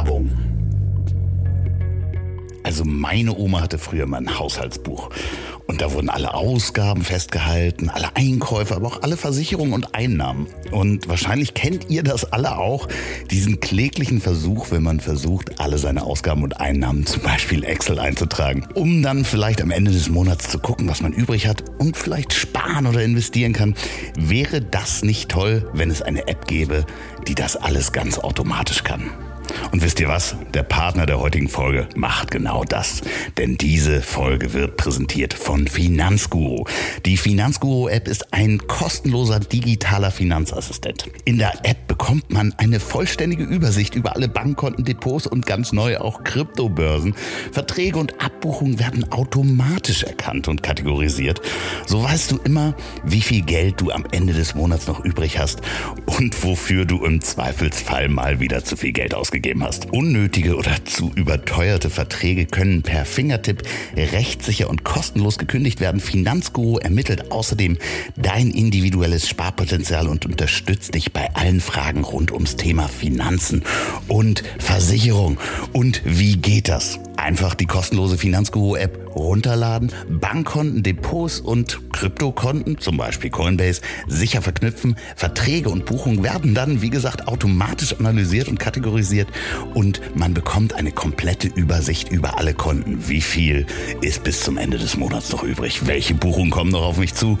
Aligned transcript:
Werbung. 0.00 0.30
Also 2.62 2.84
meine 2.84 3.36
Oma 3.36 3.60
hatte 3.60 3.78
früher 3.78 4.06
mal 4.06 4.18
ein 4.18 4.38
Haushaltsbuch. 4.38 5.10
Und 5.66 5.82
da 5.82 5.92
wurden 5.92 6.08
alle 6.08 6.32
Ausgaben 6.32 7.02
festgehalten, 7.02 7.90
alle 7.90 8.16
Einkäufe, 8.16 8.74
aber 8.74 8.86
auch 8.88 9.02
alle 9.02 9.18
Versicherungen 9.18 9.74
und 9.74 9.94
Einnahmen. 9.94 10.46
Und 10.70 11.06
wahrscheinlich 11.08 11.52
kennt 11.52 11.90
ihr 11.90 12.02
das 12.02 12.32
alle 12.32 12.56
auch, 12.56 12.88
diesen 13.30 13.60
kläglichen 13.60 14.22
Versuch, 14.22 14.70
wenn 14.70 14.82
man 14.82 15.00
versucht, 15.00 15.60
alle 15.60 15.76
seine 15.76 16.02
Ausgaben 16.02 16.42
und 16.42 16.58
Einnahmen 16.60 17.04
zum 17.04 17.22
Beispiel 17.22 17.62
Excel 17.62 17.98
einzutragen, 17.98 18.66
um 18.72 19.02
dann 19.02 19.26
vielleicht 19.26 19.60
am 19.60 19.70
Ende 19.70 19.90
des 19.90 20.08
Monats 20.08 20.48
zu 20.48 20.58
gucken, 20.58 20.88
was 20.88 21.02
man 21.02 21.12
übrig 21.12 21.46
hat 21.46 21.62
und 21.78 21.96
vielleicht 21.96 22.32
sparen 22.32 22.86
oder 22.86 23.02
investieren 23.02 23.52
kann. 23.52 23.74
Wäre 24.16 24.62
das 24.62 25.02
nicht 25.02 25.30
toll, 25.30 25.68
wenn 25.74 25.90
es 25.90 26.00
eine 26.00 26.26
App 26.26 26.46
gäbe, 26.46 26.86
die 27.28 27.34
das 27.34 27.56
alles 27.56 27.92
ganz 27.92 28.18
automatisch 28.18 28.82
kann? 28.82 29.10
Und 29.72 29.82
wisst 29.82 30.00
ihr 30.00 30.08
was? 30.08 30.36
Der 30.54 30.62
Partner 30.62 31.06
der 31.06 31.20
heutigen 31.20 31.48
Folge 31.48 31.88
macht 31.94 32.30
genau 32.30 32.64
das. 32.64 33.02
Denn 33.38 33.56
diese 33.56 34.02
Folge 34.02 34.52
wird 34.52 34.76
präsentiert 34.76 35.34
von 35.34 35.66
Finanzguru. 35.66 36.64
Die 37.06 37.16
Finanzguru-App 37.16 38.08
ist 38.08 38.32
ein 38.32 38.58
kostenloser 38.66 39.40
digitaler 39.40 40.10
Finanzassistent. 40.10 41.08
In 41.24 41.38
der 41.38 41.52
App 41.64 41.86
bekommt 41.86 42.32
man 42.32 42.52
eine 42.58 42.80
vollständige 42.80 43.44
Übersicht 43.44 43.94
über 43.94 44.16
alle 44.16 44.28
Bankkonten, 44.28 44.84
Depots 44.84 45.26
und 45.26 45.46
ganz 45.46 45.72
neu 45.72 45.98
auch 45.98 46.24
Kryptobörsen. 46.24 47.14
Verträge 47.52 47.98
und 47.98 48.20
Abbuchungen 48.20 48.78
werden 48.78 49.10
automatisch 49.12 50.02
erkannt 50.02 50.48
und 50.48 50.62
kategorisiert. 50.62 51.40
So 51.86 52.02
weißt 52.02 52.32
du 52.32 52.38
immer, 52.44 52.74
wie 53.04 53.20
viel 53.20 53.42
Geld 53.42 53.80
du 53.80 53.90
am 53.90 54.04
Ende 54.10 54.32
des 54.32 54.54
Monats 54.54 54.86
noch 54.86 55.04
übrig 55.04 55.38
hast 55.38 55.60
und 56.06 56.42
wofür 56.44 56.84
du 56.84 57.04
im 57.04 57.20
Zweifelsfall 57.20 58.08
mal 58.08 58.40
wieder 58.40 58.64
zu 58.64 58.76
viel 58.76 58.92
Geld 58.92 59.14
ausgegeben 59.14 59.39
gegeben 59.40 59.64
hast. 59.64 59.90
Unnötige 59.92 60.56
oder 60.56 60.84
zu 60.84 61.10
überteuerte 61.14 61.88
Verträge 61.88 62.44
können 62.44 62.82
per 62.82 63.06
Fingertipp 63.06 63.62
rechtssicher 63.96 64.68
und 64.68 64.84
kostenlos 64.84 65.38
gekündigt 65.38 65.80
werden. 65.80 66.00
Finanzguru 66.00 66.76
ermittelt 66.76 67.32
außerdem 67.32 67.78
dein 68.16 68.50
individuelles 68.50 69.28
Sparpotenzial 69.28 70.08
und 70.08 70.26
unterstützt 70.26 70.94
dich 70.94 71.12
bei 71.12 71.34
allen 71.34 71.60
Fragen 71.60 72.04
rund 72.04 72.32
ums 72.32 72.56
Thema 72.56 72.88
Finanzen 72.88 73.62
und 74.08 74.42
Versicherung. 74.58 75.38
Und 75.72 76.02
wie 76.04 76.36
geht 76.36 76.68
das? 76.68 77.00
Einfach 77.16 77.54
die 77.54 77.66
kostenlose 77.66 78.18
Finanzguru-App 78.18 79.09
runterladen, 79.14 79.92
Bankkonten, 80.08 80.82
Depots 80.82 81.40
und 81.40 81.80
Kryptokonten, 81.92 82.78
zum 82.78 82.96
Beispiel 82.96 83.30
Coinbase, 83.30 83.80
sicher 84.08 84.42
verknüpfen. 84.42 84.96
Verträge 85.16 85.70
und 85.70 85.86
Buchungen 85.86 86.22
werden 86.22 86.54
dann, 86.54 86.82
wie 86.82 86.90
gesagt, 86.90 87.28
automatisch 87.28 87.94
analysiert 87.98 88.48
und 88.48 88.58
kategorisiert 88.58 89.28
und 89.74 90.00
man 90.14 90.34
bekommt 90.34 90.74
eine 90.74 90.92
komplette 90.92 91.48
Übersicht 91.48 92.10
über 92.10 92.38
alle 92.38 92.54
Konten. 92.54 93.08
Wie 93.08 93.20
viel 93.20 93.66
ist 94.00 94.24
bis 94.24 94.40
zum 94.42 94.56
Ende 94.58 94.78
des 94.78 94.96
Monats 94.96 95.30
noch 95.30 95.42
übrig? 95.42 95.86
Welche 95.86 96.14
Buchungen 96.14 96.50
kommen 96.50 96.70
noch 96.70 96.82
auf 96.82 96.98
mich 96.98 97.14
zu? 97.14 97.38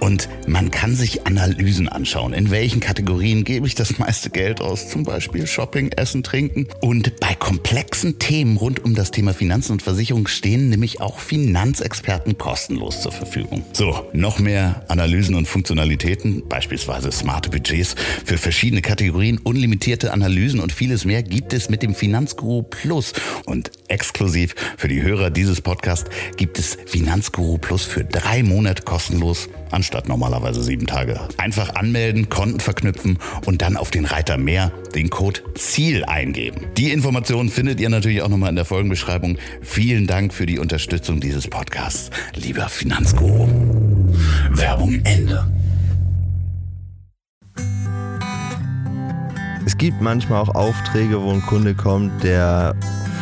Und 0.00 0.28
man 0.46 0.70
kann 0.70 0.94
sich 0.94 1.26
Analysen 1.26 1.88
anschauen. 1.88 2.32
In 2.32 2.50
welchen 2.50 2.80
Kategorien 2.80 3.44
gebe 3.44 3.66
ich 3.66 3.74
das 3.74 3.98
meiste 3.98 4.30
Geld 4.30 4.60
aus? 4.60 4.88
Zum 4.88 5.04
Beispiel 5.04 5.46
Shopping, 5.46 5.92
Essen, 5.92 6.22
Trinken. 6.22 6.68
Und 6.80 7.18
bei 7.20 7.34
komplexen 7.34 8.18
Themen 8.18 8.56
rund 8.56 8.84
um 8.84 8.94
das 8.94 9.10
Thema 9.10 9.34
Finanzen 9.34 9.72
und 9.72 9.82
Versicherung 9.82 10.26
stehen 10.28 10.68
nämlich 10.68 11.00
auch 11.00 11.07
Finanzexperten 11.16 12.36
kostenlos 12.36 13.02
zur 13.02 13.12
Verfügung. 13.12 13.64
So, 13.72 14.08
noch 14.12 14.40
mehr 14.40 14.82
Analysen 14.88 15.36
und 15.36 15.46
Funktionalitäten, 15.46 16.48
beispielsweise 16.48 17.12
smarte 17.12 17.50
Budgets 17.50 17.94
für 18.24 18.36
verschiedene 18.36 18.82
Kategorien, 18.82 19.38
unlimitierte 19.38 20.12
Analysen 20.12 20.58
und 20.58 20.72
vieles 20.72 21.04
mehr 21.04 21.22
gibt 21.22 21.52
es 21.52 21.70
mit 21.70 21.84
dem 21.84 21.94
Finanzguru 21.94 22.62
Plus. 22.62 23.12
Und 23.46 23.70
exklusiv 23.86 24.54
für 24.76 24.88
die 24.88 25.02
Hörer 25.02 25.30
dieses 25.30 25.60
Podcasts 25.60 26.10
gibt 26.36 26.58
es 26.58 26.76
Finanzguru 26.86 27.58
Plus 27.58 27.84
für 27.84 28.04
drei 28.04 28.42
Monate 28.42 28.82
kostenlos 28.82 29.48
anstatt 29.70 30.08
normalerweise 30.08 30.62
sieben 30.62 30.86
Tage. 30.86 31.20
Einfach 31.36 31.74
anmelden, 31.74 32.28
Konten 32.28 32.60
verknüpfen 32.60 33.18
und 33.46 33.62
dann 33.62 33.76
auf 33.76 33.90
den 33.90 34.04
Reiter 34.04 34.38
mehr 34.38 34.72
den 34.94 35.10
Code 35.10 35.40
Ziel 35.54 36.04
eingeben. 36.04 36.66
Die 36.76 36.92
Informationen 36.92 37.48
findet 37.48 37.80
ihr 37.80 37.88
natürlich 37.88 38.22
auch 38.22 38.28
nochmal 38.28 38.50
in 38.50 38.56
der 38.56 38.64
Folgenbeschreibung. 38.64 39.38
Vielen 39.62 40.06
Dank 40.06 40.32
für 40.32 40.46
die 40.46 40.58
Unterstützung 40.58 41.20
dieses 41.20 41.48
Podcasts, 41.48 42.10
lieber 42.34 42.68
Finanzguru. 42.68 43.48
Werbung 44.50 45.00
Ende. 45.04 45.46
Es 49.66 49.76
gibt 49.76 50.00
manchmal 50.00 50.40
auch 50.40 50.54
Aufträge, 50.54 51.20
wo 51.22 51.30
ein 51.30 51.42
Kunde 51.42 51.74
kommt, 51.74 52.24
der 52.24 52.74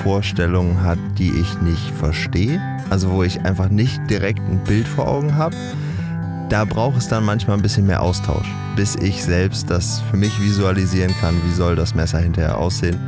Vorstellungen 0.03 0.83
hat, 0.83 0.99
die 1.19 1.31
ich 1.31 1.61
nicht 1.61 1.91
verstehe. 1.99 2.61
Also 2.89 3.11
wo 3.11 3.25
ich 3.25 3.41
einfach 3.41 3.69
nicht 3.69 4.01
direkt 4.09 4.39
ein 4.39 4.63
Bild 4.63 4.87
vor 4.87 5.09
Augen 5.09 5.35
habe 5.35 5.57
da 6.49 6.65
braucht 6.65 6.97
es 6.97 7.09
dann 7.09 7.25
manchmal 7.25 7.57
ein 7.57 7.63
bisschen 7.63 7.87
mehr 7.87 8.03
Austausch, 8.03 8.47
bis 8.77 8.95
ich 8.97 9.23
selbst 9.23 9.69
das 9.69 10.01
für 10.11 10.17
mich 10.17 10.41
visualisieren 10.41 11.15
kann, 11.21 11.41
wie 11.45 11.53
soll 11.53 11.77
das 11.77 11.95
Messer 11.95 12.19
hinterher 12.19 12.59
aussehen. 12.59 12.99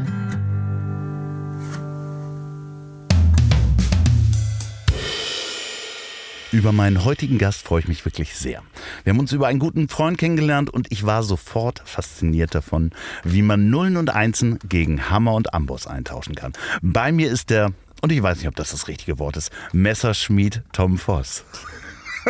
Über 6.51 6.73
meinen 6.73 7.05
heutigen 7.05 7.39
Gast 7.39 7.63
freue 7.63 7.81
ich 7.81 7.89
mich 7.89 8.05
wirklich 8.05 8.35
sehr. 8.35 8.63
Wir 9.05 9.13
haben 9.13 9.21
uns 9.21 9.33
über 9.33 9.47
einen 9.47 9.59
guten 9.59 9.89
Freund 9.89 10.17
kennengelernt 10.17 10.71
und 10.71 10.91
ich 10.91 11.05
war 11.05 11.23
sofort 11.23 11.83
fasziniert 11.85 12.55
davon, 12.55 12.91
wie 13.23 13.43
man 13.43 13.69
Nullen 13.69 13.99
und 13.99 14.11
Einsen 14.11 14.59
gegen 14.67 15.11
Hammer 15.11 15.35
und 15.35 15.53
Amboss 15.55 15.87
eintauschen 15.87 16.35
kann. 16.35 16.55
Bei 16.81 17.13
mir 17.13 17.31
ist 17.31 17.51
der, 17.51 17.73
und 18.01 18.11
ich 18.11 18.23
weiß 18.23 18.39
nicht, 18.39 18.49
ob 18.49 18.57
das 18.57 18.71
das 18.71 18.89
richtige 18.89 19.19
Wort 19.19 19.37
ist, 19.37 19.53
Messerschmied 19.73 20.63
Tom 20.73 20.97
Voss. 20.99 21.45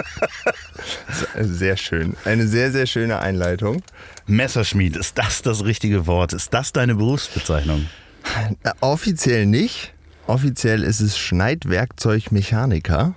Sehr 1.41 1.77
schön. 1.77 2.17
Eine 2.25 2.47
sehr, 2.47 2.73
sehr 2.73 2.87
schöne 2.87 3.19
Einleitung. 3.19 3.83
Messerschmied, 4.27 4.97
ist 4.97 5.19
das 5.19 5.43
das 5.43 5.65
richtige 5.65 6.07
Wort? 6.07 6.33
Ist 6.33 6.53
das 6.55 6.73
deine 6.73 6.95
Berufsbezeichnung? 6.95 7.87
Äh, 8.63 8.71
offiziell 8.81 9.47
nicht. 9.47 9.93
Offiziell 10.27 10.83
ist 10.83 11.01
es 11.01 11.17
Schneidwerkzeugmechaniker. 11.19 13.15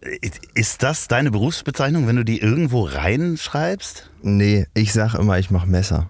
Äh, 0.00 0.30
ist 0.54 0.82
das 0.82 1.08
deine 1.08 1.30
Berufsbezeichnung, 1.30 2.06
wenn 2.06 2.16
du 2.16 2.24
die 2.24 2.40
irgendwo 2.40 2.84
reinschreibst? 2.84 4.10
Nee, 4.22 4.66
ich 4.74 4.92
sag 4.92 5.14
immer, 5.14 5.38
ich 5.38 5.50
mache 5.50 5.66
Messer. 5.66 6.08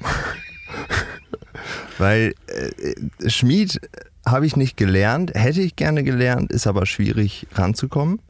Weil 1.98 2.34
äh, 2.46 3.28
Schmied 3.28 3.80
habe 4.26 4.46
ich 4.46 4.56
nicht 4.56 4.76
gelernt, 4.76 5.32
hätte 5.34 5.60
ich 5.60 5.76
gerne 5.76 6.02
gelernt, 6.02 6.50
ist 6.52 6.66
aber 6.66 6.86
schwierig 6.86 7.46
ranzukommen. 7.52 8.20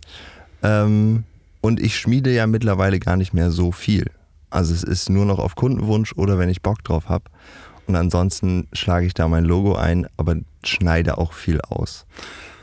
Ähm, 0.63 1.25
und 1.61 1.81
ich 1.81 1.99
schmiede 1.99 2.33
ja 2.33 2.47
mittlerweile 2.47 2.99
gar 2.99 3.17
nicht 3.17 3.35
mehr 3.35 3.51
so 3.51 3.73
viel. 3.73 4.11
Also 4.51 4.75
es 4.75 4.83
ist 4.83 5.11
nur 5.11 5.25
noch 5.27 5.39
auf 5.39 5.55
Kundenwunsch 5.55 6.13
oder 6.17 6.39
wenn 6.39 6.49
ich 6.49 6.63
Bock 6.63 6.83
drauf 6.83 7.09
habe. 7.09 7.25
Und 7.87 7.97
ansonsten 7.97 8.69
schlage 8.73 9.07
ich 9.07 9.15
da 9.15 9.29
mein 9.29 9.45
Logo 9.45 9.75
ein, 9.75 10.07
aber 10.17 10.37
schneide 10.65 11.19
auch 11.19 11.33
viel 11.33 11.61
aus. 11.61 12.07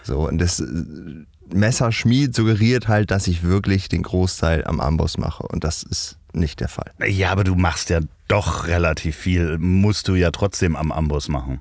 So, 0.03 0.27
und 0.27 0.39
das 0.39 0.59
äh, 0.59 0.65
Messerschmied 1.53 2.35
suggeriert 2.35 2.87
halt, 2.87 3.11
dass 3.11 3.27
ich 3.27 3.43
wirklich 3.43 3.89
den 3.89 4.03
Großteil 4.03 4.65
am 4.65 4.79
Amboss 4.79 5.17
mache. 5.17 5.43
Und 5.43 5.63
das 5.63 5.83
ist 5.83 6.17
nicht 6.33 6.59
der 6.59 6.69
Fall. 6.69 6.91
Ja, 7.05 7.31
aber 7.31 7.43
du 7.43 7.55
machst 7.55 7.89
ja 7.89 7.99
doch 8.27 8.67
relativ 8.67 9.15
viel. 9.15 9.57
Musst 9.57 10.07
du 10.07 10.15
ja 10.15 10.31
trotzdem 10.31 10.75
am 10.75 10.91
Amboss 10.91 11.27
machen. 11.27 11.59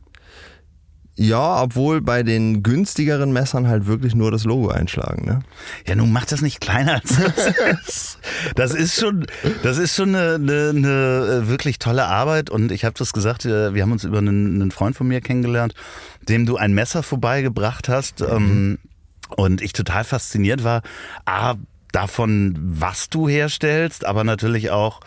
Ja, 1.19 1.63
obwohl 1.63 2.03
bei 2.03 2.23
den 2.23 2.63
günstigeren 2.63 3.33
Messern 3.33 3.69
halt 3.69 3.87
wirklich 3.87 4.15
nur 4.15 4.31
das 4.31 4.45
Logo 4.45 4.69
einschlagen. 4.69 5.25
Ne? 5.25 5.41
Ja, 5.87 5.95
nun 5.95 6.13
macht 6.13 6.31
das 6.31 6.43
nicht 6.43 6.61
kleiner 6.61 6.97
als 6.97 7.17
das 7.17 7.47
ist. 7.89 8.19
Das 8.55 8.75
ist 8.75 9.01
schon, 9.01 9.27
das 9.63 9.79
ist 9.79 9.97
schon 9.97 10.15
eine, 10.15 10.35
eine, 10.35 10.71
eine 10.77 11.43
äh, 11.45 11.49
wirklich 11.49 11.79
tolle 11.79 12.05
Arbeit. 12.05 12.51
Und 12.51 12.71
ich 12.71 12.85
habe 12.85 12.97
das 12.99 13.15
gesagt, 13.15 13.47
äh, 13.47 13.73
wir 13.73 13.83
haben 13.83 13.93
uns 13.93 14.05
über 14.05 14.19
einen, 14.19 14.61
einen, 14.61 14.71
Freund 14.71 14.95
von 14.95 15.09
mir 15.09 15.23
kennengelernt, 15.23 15.75
dem 16.29 16.45
du 16.45 16.59
ein 16.59 16.75
Messer 16.75 17.03
vorbeigebracht 17.03 17.89
hast. 17.89 18.21
Mhm. 18.21 18.27
Ähm, 18.31 18.79
und 19.37 19.63
ich 19.63 19.73
total 19.73 20.05
fasziniert 20.05 20.65
war, 20.65 20.83
A, 21.25 21.55
davon, 21.93 22.59
was 22.61 23.09
du 23.09 23.27
herstellst, 23.27 24.05
aber 24.05 24.23
natürlich 24.23 24.71
auch 24.71 25.01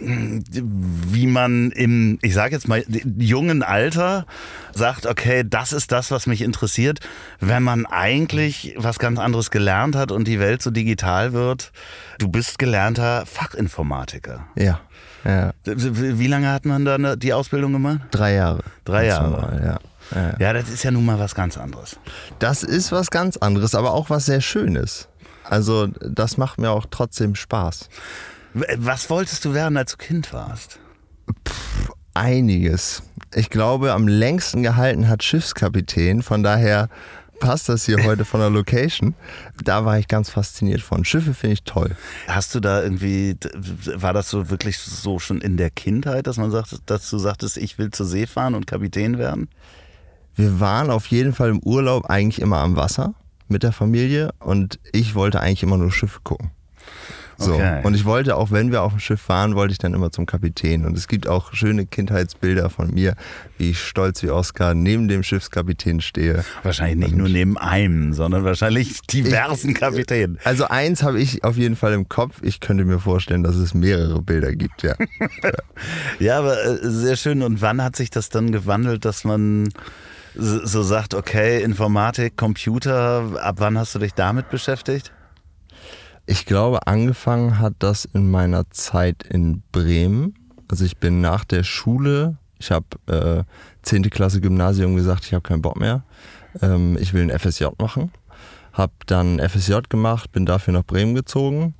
wie 0.00 1.26
man 1.26 1.70
im, 1.72 2.18
ich 2.22 2.32
sage 2.32 2.54
jetzt 2.54 2.68
mal, 2.68 2.82
jungen 3.18 3.62
Alter 3.62 4.26
sagt, 4.74 5.06
okay, 5.06 5.44
das 5.46 5.72
ist 5.72 5.92
das, 5.92 6.10
was 6.10 6.26
mich 6.26 6.40
interessiert, 6.40 7.00
wenn 7.38 7.62
man 7.62 7.84
eigentlich 7.84 8.74
was 8.78 8.98
ganz 8.98 9.18
anderes 9.18 9.50
gelernt 9.50 9.96
hat 9.96 10.10
und 10.10 10.26
die 10.26 10.40
Welt 10.40 10.62
so 10.62 10.70
digital 10.70 11.32
wird. 11.32 11.72
Du 12.18 12.28
bist 12.28 12.58
gelernter 12.58 13.26
Fachinformatiker. 13.26 14.46
Ja. 14.56 14.80
ja. 15.24 15.52
Wie 15.64 16.26
lange 16.26 16.50
hat 16.50 16.64
man 16.64 16.84
da 16.84 17.16
die 17.16 17.34
Ausbildung 17.34 17.72
gemacht? 17.74 18.00
Drei 18.10 18.34
Jahre. 18.34 18.62
Drei 18.84 19.06
Jahre. 19.06 19.30
Mal, 19.30 19.62
ja. 19.64 19.78
Ja. 20.14 20.34
ja, 20.38 20.52
das 20.52 20.68
ist 20.70 20.82
ja 20.82 20.90
nun 20.90 21.04
mal 21.04 21.18
was 21.18 21.34
ganz 21.34 21.56
anderes. 21.56 21.96
Das 22.38 22.62
ist 22.62 22.90
was 22.90 23.10
ganz 23.10 23.36
anderes, 23.36 23.74
aber 23.74 23.92
auch 23.92 24.10
was 24.10 24.26
sehr 24.26 24.40
Schönes. 24.40 25.08
Also 25.44 25.86
das 25.86 26.36
macht 26.36 26.58
mir 26.58 26.70
auch 26.70 26.86
trotzdem 26.90 27.34
Spaß. 27.34 27.88
Was 28.54 29.08
wolltest 29.10 29.44
du 29.44 29.54
werden, 29.54 29.76
als 29.76 29.92
du 29.92 29.98
Kind 29.98 30.32
warst? 30.32 30.78
Pff, 31.46 31.90
einiges. 32.14 33.02
ich 33.34 33.50
glaube, 33.50 33.92
am 33.92 34.08
längsten 34.08 34.62
gehalten 34.62 35.08
hat 35.08 35.22
Schiffskapitän. 35.22 36.22
Von 36.22 36.42
daher 36.42 36.88
passt 37.38 37.68
das 37.68 37.86
hier 37.86 38.04
heute 38.04 38.24
von 38.24 38.40
der 38.40 38.50
Location. 38.50 39.14
Da 39.62 39.84
war 39.84 39.98
ich 39.98 40.08
ganz 40.08 40.30
fasziniert 40.30 40.82
von. 40.82 41.04
Schiffe 41.04 41.32
finde 41.32 41.54
ich 41.54 41.62
toll. 41.62 41.96
Hast 42.26 42.54
du 42.54 42.60
da 42.60 42.82
irgendwie, 42.82 43.36
war 43.94 44.12
das 44.12 44.28
so 44.28 44.50
wirklich 44.50 44.78
so 44.78 45.18
schon 45.18 45.40
in 45.40 45.56
der 45.56 45.70
Kindheit, 45.70 46.26
dass 46.26 46.36
man 46.36 46.50
sagt, 46.50 46.78
dass 46.86 47.08
du 47.08 47.18
sagtest, 47.18 47.56
ich 47.56 47.78
will 47.78 47.90
zur 47.90 48.06
See 48.06 48.26
fahren 48.26 48.54
und 48.54 48.66
Kapitän 48.66 49.18
werden? 49.18 49.48
Wir 50.34 50.60
waren 50.60 50.90
auf 50.90 51.06
jeden 51.06 51.32
Fall 51.32 51.50
im 51.50 51.60
Urlaub 51.60 52.06
eigentlich 52.06 52.40
immer 52.40 52.58
am 52.58 52.76
Wasser 52.76 53.14
mit 53.48 53.62
der 53.62 53.72
Familie 53.72 54.32
und 54.38 54.78
ich 54.92 55.14
wollte 55.14 55.40
eigentlich 55.40 55.62
immer 55.62 55.76
nur 55.76 55.92
Schiffe 55.92 56.20
gucken. 56.22 56.50
So. 57.40 57.54
Okay. 57.54 57.80
Und 57.84 57.94
ich 57.94 58.04
wollte 58.04 58.36
auch, 58.36 58.50
wenn 58.50 58.70
wir 58.70 58.82
auf 58.82 58.92
dem 58.92 59.00
Schiff 59.00 59.20
fahren, 59.20 59.54
wollte 59.54 59.72
ich 59.72 59.78
dann 59.78 59.94
immer 59.94 60.12
zum 60.12 60.26
Kapitän. 60.26 60.84
Und 60.84 60.96
es 60.96 61.08
gibt 61.08 61.26
auch 61.26 61.54
schöne 61.54 61.86
Kindheitsbilder 61.86 62.68
von 62.68 62.92
mir, 62.92 63.14
wie 63.56 63.70
ich 63.70 63.80
stolz 63.80 64.22
wie 64.22 64.28
Oscar 64.28 64.74
neben 64.74 65.08
dem 65.08 65.22
Schiffskapitän 65.22 66.02
stehe. 66.02 66.44
Wahrscheinlich 66.62 66.98
nicht 66.98 67.12
und 67.12 67.18
nur 67.18 67.28
neben 67.30 67.56
einem, 67.56 68.12
sondern 68.12 68.44
wahrscheinlich 68.44 69.00
diversen 69.12 69.72
Kapitänen. 69.72 70.38
Also 70.44 70.66
eins 70.66 71.02
habe 71.02 71.18
ich 71.18 71.42
auf 71.42 71.56
jeden 71.56 71.76
Fall 71.76 71.94
im 71.94 72.10
Kopf. 72.10 72.36
Ich 72.42 72.60
könnte 72.60 72.84
mir 72.84 72.98
vorstellen, 72.98 73.42
dass 73.42 73.56
es 73.56 73.72
mehrere 73.72 74.20
Bilder 74.20 74.54
gibt, 74.54 74.82
ja. 74.82 74.94
ja, 76.18 76.38
aber 76.38 76.62
äh, 76.62 76.78
sehr 76.82 77.16
schön. 77.16 77.42
Und 77.42 77.62
wann 77.62 77.82
hat 77.82 77.96
sich 77.96 78.10
das 78.10 78.28
dann 78.28 78.52
gewandelt, 78.52 79.06
dass 79.06 79.24
man 79.24 79.70
so 80.34 80.82
sagt, 80.82 81.14
okay, 81.14 81.62
Informatik, 81.62 82.36
Computer, 82.36 83.40
ab 83.42 83.56
wann 83.58 83.78
hast 83.78 83.94
du 83.94 83.98
dich 83.98 84.12
damit 84.12 84.50
beschäftigt? 84.50 85.12
Ich 86.30 86.46
glaube, 86.46 86.86
angefangen 86.86 87.58
hat 87.58 87.72
das 87.80 88.04
in 88.04 88.30
meiner 88.30 88.70
Zeit 88.70 89.24
in 89.24 89.64
Bremen. 89.72 90.36
Also 90.68 90.84
ich 90.84 90.96
bin 90.96 91.20
nach 91.20 91.44
der 91.44 91.64
Schule, 91.64 92.36
ich 92.60 92.70
habe 92.70 92.86
äh, 93.08 93.42
10. 93.82 94.08
Klasse 94.10 94.40
Gymnasium 94.40 94.94
gesagt, 94.94 95.24
ich 95.26 95.34
habe 95.34 95.42
keinen 95.42 95.60
Bock 95.60 95.74
mehr. 95.74 96.04
Ähm, 96.62 96.96
ich 97.00 97.14
will 97.14 97.28
ein 97.28 97.36
FSJ 97.36 97.64
machen. 97.78 98.12
Habe 98.72 98.92
dann 99.06 99.40
FSJ 99.40 99.78
gemacht, 99.88 100.30
bin 100.30 100.46
dafür 100.46 100.72
nach 100.72 100.84
Bremen 100.84 101.16
gezogen 101.16 101.74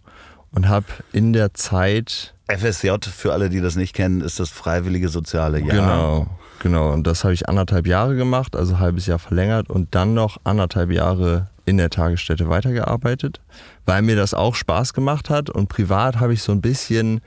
und 0.51 0.69
habe 0.69 0.87
in 1.13 1.33
der 1.33 1.55
Zeit... 1.55 2.35
FSJ, 2.49 2.91
für 3.09 3.33
alle, 3.33 3.51
die 3.51 3.61
das 3.61 3.77
nicht 3.77 3.95
kennen, 3.95 4.21
ist 4.21 4.41
das 4.41 4.51
freiwillige 4.51 5.11
soziale 5.11 5.61
Jahr. 5.61 5.77
Genau, 5.77 6.27
genau. 6.59 6.93
Und 6.93 7.07
das 7.07 7.23
habe 7.23 7.35
ich 7.35 7.49
anderthalb 7.49 7.87
Jahre 7.87 8.17
gemacht, 8.17 8.57
also 8.57 8.75
ein 8.75 8.81
halbes 8.81 9.07
Jahr 9.07 9.21
verlängert 9.21 9.71
und 9.71 9.95
dann 9.95 10.15
noch 10.15 10.39
anderthalb 10.43 10.91
Jahre 10.91 11.51
in 11.67 11.77
der 11.77 11.89
Tagesstätte 11.89 12.49
weitergearbeitet, 12.49 13.41
weil 13.91 14.03
mir 14.03 14.15
das 14.15 14.35
auch 14.35 14.55
Spaß 14.55 14.95
gemacht 14.95 15.31
hat 15.31 15.51
und 15.51 15.69
privat 15.69 16.21
habe 16.21 16.33
ich 16.33 16.45
so 16.45 16.53
ein 16.53 16.61
bisschen 16.61 17.21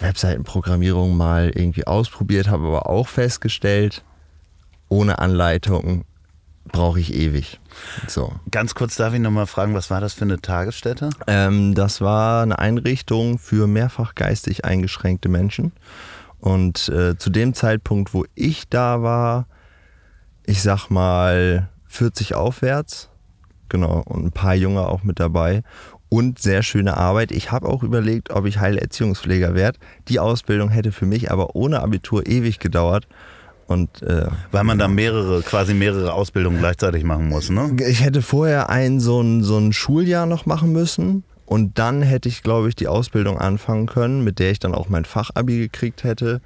Webseitenprogrammierung 0.00 1.16
mal 1.16 1.52
irgendwie 1.54 1.86
ausprobiert, 1.86 2.48
habe 2.48 2.66
aber 2.66 2.90
auch 2.90 3.06
festgestellt, 3.06 4.02
ohne 4.88 5.20
Anleitung 5.20 6.04
brauche 6.64 6.98
ich 6.98 7.14
ewig. 7.14 7.60
So. 8.08 8.32
Ganz 8.50 8.74
kurz 8.74 8.96
darf 8.96 9.14
ich 9.14 9.20
nochmal 9.20 9.46
fragen, 9.46 9.74
was 9.74 9.88
war 9.88 10.00
das 10.00 10.12
für 10.12 10.24
eine 10.24 10.40
Tagesstätte? 10.40 11.10
Ähm, 11.28 11.76
das 11.76 12.00
war 12.00 12.42
eine 12.42 12.58
Einrichtung 12.58 13.38
für 13.38 13.68
mehrfach 13.68 14.16
geistig 14.16 14.64
eingeschränkte 14.64 15.28
Menschen. 15.28 15.70
Und 16.40 16.88
äh, 16.88 17.16
zu 17.16 17.30
dem 17.30 17.54
Zeitpunkt, 17.54 18.12
wo 18.12 18.24
ich 18.34 18.68
da 18.68 19.02
war, 19.02 19.46
ich 20.46 20.62
sag 20.62 20.90
mal 20.90 21.68
40 21.86 22.34
aufwärts, 22.34 23.08
Genau, 23.68 24.02
und 24.06 24.26
ein 24.26 24.32
paar 24.32 24.54
Junge 24.54 24.86
auch 24.88 25.02
mit 25.02 25.20
dabei. 25.20 25.62
Und 26.08 26.38
sehr 26.38 26.62
schöne 26.62 26.96
Arbeit. 26.96 27.32
Ich 27.32 27.50
habe 27.50 27.68
auch 27.68 27.82
überlegt, 27.82 28.30
ob 28.30 28.46
ich 28.46 28.60
Heilerziehungspfleger 28.60 29.54
werde. 29.54 29.78
Die 30.08 30.20
Ausbildung 30.20 30.68
hätte 30.68 30.92
für 30.92 31.06
mich 31.06 31.32
aber 31.32 31.56
ohne 31.56 31.80
Abitur 31.80 32.26
ewig 32.26 32.60
gedauert. 32.60 33.08
Und, 33.66 34.02
äh, 34.02 34.28
Weil 34.52 34.62
man 34.62 34.78
da 34.78 34.86
mehrere, 34.86 35.42
quasi 35.42 35.74
mehrere 35.74 36.12
Ausbildungen 36.12 36.58
gleichzeitig 36.58 37.02
machen 37.02 37.28
muss, 37.28 37.50
ne? 37.50 37.76
Ich 37.88 38.04
hätte 38.04 38.22
vorher 38.22 38.70
ein 38.70 39.00
so 39.00 39.20
ein, 39.20 39.42
so 39.42 39.58
ein 39.58 39.72
Schuljahr 39.72 40.26
noch 40.26 40.46
machen 40.46 40.72
müssen. 40.72 41.24
Und 41.46 41.78
dann 41.78 42.02
hätte 42.02 42.28
ich, 42.28 42.42
glaube 42.42 42.68
ich, 42.68 42.76
die 42.76 42.88
Ausbildung 42.88 43.38
anfangen 43.38 43.86
können, 43.86 44.22
mit 44.22 44.38
der 44.38 44.50
ich 44.52 44.58
dann 44.58 44.74
auch 44.74 44.88
mein 44.88 45.04
Fachabi 45.04 45.58
gekriegt 45.58 46.04
hätte. 46.04 46.40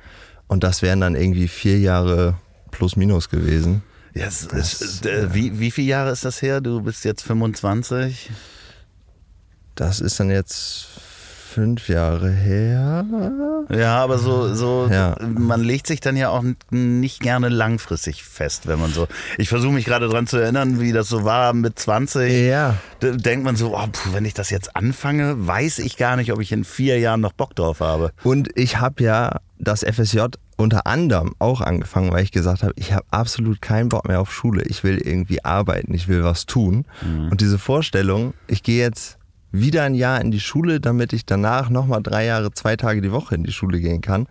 Und 0.47 0.65
das 0.65 0.83
wären 0.83 1.01
dann 1.01 1.15
irgendwie 1.15 1.49
vier 1.49 1.79
Jahre 1.79 2.35
plus 2.71 2.97
minus 2.97 3.29
gewesen. 3.29 3.83
Ja, 4.15 4.27
es, 4.27 4.47
es, 4.47 5.03
äh, 5.03 5.33
wie, 5.33 5.61
wie 5.61 5.71
viele 5.71 5.89
Jahre 5.89 6.11
ist 6.11 6.25
das 6.25 6.43
her? 6.43 6.61
Du 6.61 6.81
bist 6.83 7.05
jetzt 7.05 7.23
25? 7.23 8.31
Das 9.75 10.01
ist 10.01 10.19
dann 10.19 10.31
jetzt 10.31 10.89
fünf 11.51 11.89
Jahre 11.89 12.31
her. 12.31 13.05
Ja, 13.71 13.99
aber 13.99 14.19
so, 14.19 14.55
so 14.55 14.89
ja. 14.91 15.17
man 15.21 15.63
legt 15.63 15.87
sich 15.89 16.01
dann 16.01 16.17
ja 16.17 16.29
auch 16.31 16.45
nicht 16.71 17.21
gerne 17.21 17.49
langfristig 17.49 18.23
fest, 18.25 18.69
wenn 18.69 18.79
man 18.79 18.93
so. 18.93 19.09
Ich 19.37 19.49
versuche 19.49 19.73
mich 19.73 19.85
gerade 19.85 20.09
daran 20.09 20.27
zu 20.27 20.37
erinnern, 20.37 20.81
wie 20.81 20.93
das 20.93 21.09
so 21.09 21.25
war 21.25 21.53
mit 21.53 21.79
20. 21.79 22.49
Ja. 22.49 22.77
Da 23.01 23.11
denkt 23.11 23.45
man 23.45 23.57
so, 23.57 23.77
oh, 23.77 23.87
puh, 23.91 24.13
wenn 24.13 24.25
ich 24.25 24.35
das 24.35 24.51
jetzt 24.51 24.77
anfange, 24.77 25.47
weiß 25.47 25.81
ich 25.81 25.97
gar 25.97 26.17
nicht, 26.17 26.33
ob 26.33 26.41
ich 26.41 26.53
in 26.53 26.65
vier 26.65 26.99
Jahren 26.99 27.21
noch 27.21 27.33
Bock 27.33 27.57
drauf 27.57 27.81
habe. 27.81 28.13
Und 28.23 28.49
ich 28.57 28.79
habe 28.79 29.03
ja 29.03 29.41
das 29.59 29.85
FSJ 29.85 30.21
unter 30.61 30.87
anderem 30.87 31.35
auch 31.39 31.61
angefangen, 31.61 32.13
weil 32.13 32.23
ich 32.23 32.33
gesagt 32.33 32.63
habe, 32.63 32.73
ich 32.77 32.93
habe 32.93 33.05
absolut 33.11 33.61
keinen 33.61 33.89
Bock 33.89 34.07
mehr 34.07 34.21
auf 34.21 34.33
Schule. 34.33 34.63
Ich 34.65 34.85
will 34.85 34.99
irgendwie 34.99 35.45
arbeiten, 35.45 35.95
ich 35.95 36.09
will 36.09 36.23
was 36.23 36.47
tun. 36.47 36.85
Mhm. 37.03 37.31
Und 37.31 37.41
diese 37.41 37.59
Vorstellung, 37.59 38.35
ich 38.47 38.63
gehe 38.63 38.81
jetzt 38.81 39.19
wieder 39.53 39.83
ein 39.83 39.95
Jahr 39.95 40.21
in 40.21 40.31
die 40.31 40.41
Schule, 40.41 40.81
damit 40.81 41.13
ich 41.13 41.27
danach 41.27 41.71
nochmal 41.71 42.03
drei 42.03 42.25
Jahre, 42.25 42.53
zwei 42.53 42.77
Tage 42.77 43.01
die 43.01 43.13
Woche 43.13 43.35
in 43.35 43.43
die 43.43 43.53
Schule 43.53 43.81
gehen 43.81 44.01
kann, 44.01 44.27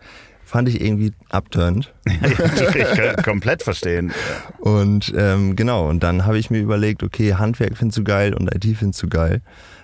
fand 0.46 0.68
ich 0.70 0.82
irgendwie 0.82 1.12
abturnt. 1.30 1.94
ich 2.06 2.96
kann 2.96 3.16
komplett 3.24 3.62
verstehen. 3.62 4.12
Und 4.60 5.14
ähm, 5.16 5.56
genau, 5.56 5.90
und 5.90 6.02
dann 6.02 6.26
habe 6.26 6.40
ich 6.40 6.50
mir 6.50 6.60
überlegt, 6.60 7.04
okay, 7.04 7.36
Handwerk 7.36 7.78
findest 7.78 8.00
du 8.00 8.04
geil 8.04 8.34
und 8.34 8.54
IT 8.54 8.78
findest 8.78 9.04
du 9.04 9.10
geil. 9.10 9.42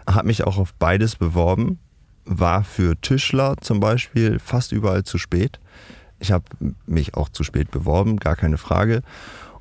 Habe 0.09 0.27
mich 0.27 0.44
auch 0.44 0.57
auf 0.57 0.74
beides 0.74 1.18
beworben, 1.18 1.80
war 2.25 2.63
für 2.63 3.00
Tischler 3.00 3.56
zum 3.62 3.80
Beispiel 3.80 4.39
fast 4.39 4.71
überall 4.71 5.03
zu 5.03 5.18
spät. 5.18 5.59
Ich 6.19 6.31
habe 6.31 6.45
mich 6.85 7.15
auch 7.15 7.29
zu 7.29 7.44
spät 7.44 7.71
beworben, 7.71 8.17
gar 8.17 8.35
keine 8.35 8.57
Frage. 8.57 9.01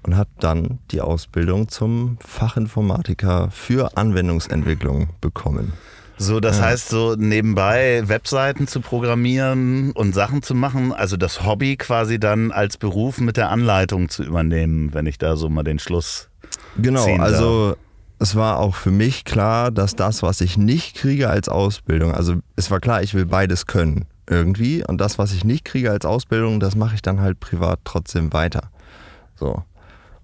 Und 0.03 0.17
habe 0.17 0.31
dann 0.39 0.79
die 0.91 1.01
Ausbildung 1.01 1.69
zum 1.69 2.19
Fachinformatiker 2.21 3.51
für 3.51 3.97
Anwendungsentwicklung 3.97 5.09
bekommen. 5.23 5.73
So, 6.17 6.41
das 6.41 6.59
ja. 6.59 6.67
heißt, 6.67 6.91
so 6.91 7.17
nebenbei 7.17 8.03
Webseiten 8.07 8.69
zu 8.69 8.81
programmieren 8.81 9.93
und 9.93 10.15
Sachen 10.15 10.43
zu 10.43 10.55
machen, 10.55 10.93
also 10.93 11.17
das 11.17 11.45
Hobby 11.45 11.77
quasi 11.77 12.21
dann 12.21 12.53
als 12.53 12.77
Beruf 12.77 13.19
mit 13.19 13.37
der 13.37 13.51
Anleitung 13.51 14.09
zu 14.09 14.23
übernehmen, 14.23 14.95
wenn 14.95 15.07
ich 15.07 15.19
da 15.19 15.37
so 15.37 15.49
mal 15.49 15.65
den 15.65 15.79
Schluss. 15.79 16.29
Genau, 16.77 17.17
also 17.17 17.77
es 18.21 18.37
war 18.37 18.59
auch 18.59 18.77
für 18.77 18.93
mich 18.93 19.25
klar, 19.25 19.71
dass 19.71 19.97
das, 19.97 20.23
was 20.23 20.41
ich 20.41 20.57
nicht 20.57 20.97
kriege 20.97 21.31
als 21.31 21.49
Ausbildung, 21.49 22.15
also 22.15 22.37
es 22.57 22.71
war 22.71 22.79
klar, 22.79 23.03
ich 23.03 23.15
will 23.15 23.27
beides 23.27 23.67
können 23.67 24.07
irgendwie. 24.29 24.85
Und 24.85 25.01
das, 25.01 25.19
was 25.19 25.33
ich 25.33 25.45
nicht 25.45 25.65
kriege 25.65 25.91
als 25.91 26.05
Ausbildung, 26.05 26.61
das 26.61 26.77
mache 26.77 26.95
ich 26.95 27.03
dann 27.03 27.21
halt 27.21 27.41
privat 27.41 27.81
trotzdem 27.85 28.33
weiter. 28.33 28.71
So. 29.37 29.63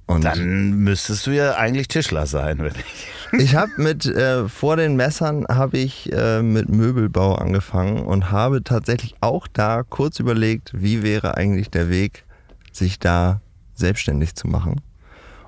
Und 0.07 0.25
dann 0.25 0.73
müsstest 0.73 1.28
du 1.28 1.30
ja 1.30 1.54
eigentlich 1.54 1.87
Tischler 1.87 2.26
sein, 2.26 2.59
wenn 2.59 2.73
ich. 2.75 3.09
Ich 3.38 3.54
habe 3.54 3.71
mit 3.76 4.07
äh, 4.07 4.49
vor 4.49 4.76
den 4.76 4.97
Messern 4.97 5.47
habe 5.49 5.78
ich 5.78 6.12
äh, 6.12 6.42
mit 6.42 6.69
Möbelbau 6.69 7.37
angefangen 7.37 8.04
und 8.04 8.33
habe 8.33 8.64
tatsächlich 8.64 9.14
auch 9.21 9.47
da 9.47 9.85
kurz 9.88 10.19
überlegt, 10.19 10.73
wie 10.75 11.04
wäre 11.04 11.37
eigentlich 11.37 11.71
der 11.71 11.88
Weg, 11.90 12.25
sich 12.73 12.99
da 12.99 13.40
selbstständig 13.75 14.35
zu 14.35 14.49
machen. 14.49 14.80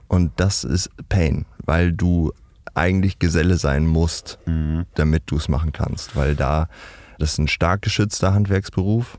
Und 0.06 0.30
das 0.36 0.62
ist 0.62 0.90
Pain, 1.08 1.44
weil 1.64 1.92
du 1.92 2.32
eigentlich 2.74 3.18
Geselle 3.18 3.56
sein 3.56 3.84
musst, 3.84 4.38
mhm. 4.46 4.86
damit 4.94 5.24
du 5.26 5.36
es 5.36 5.48
machen 5.48 5.72
kannst, 5.72 6.14
weil 6.14 6.36
da 6.36 6.68
das 7.22 7.34
ist 7.34 7.38
ein 7.38 7.46
stark 7.46 7.82
geschützter 7.82 8.34
Handwerksberuf. 8.34 9.16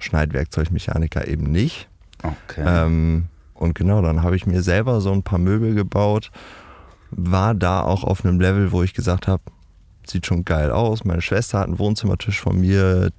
Schneidwerkzeugmechaniker 0.00 1.28
eben 1.28 1.44
nicht. 1.44 1.90
Okay. 2.22 2.64
Ähm, 2.66 3.26
und 3.52 3.74
genau, 3.74 4.00
dann 4.00 4.22
habe 4.22 4.34
ich 4.34 4.46
mir 4.46 4.62
selber 4.62 5.02
so 5.02 5.12
ein 5.12 5.22
paar 5.22 5.38
Möbel 5.38 5.74
gebaut, 5.74 6.30
war 7.10 7.54
da 7.54 7.82
auch 7.82 8.02
auf 8.02 8.24
einem 8.24 8.40
Level, 8.40 8.72
wo 8.72 8.82
ich 8.82 8.94
gesagt 8.94 9.28
habe, 9.28 9.42
sieht 10.10 10.26
schon 10.26 10.44
geil 10.44 10.70
aus. 10.70 11.04
Meine 11.04 11.22
Schwester 11.22 11.58
hat 11.60 11.66
einen 11.66 11.78
Wohnzimmertisch 11.78 12.40
von 12.40 12.60
mir. 12.60 13.10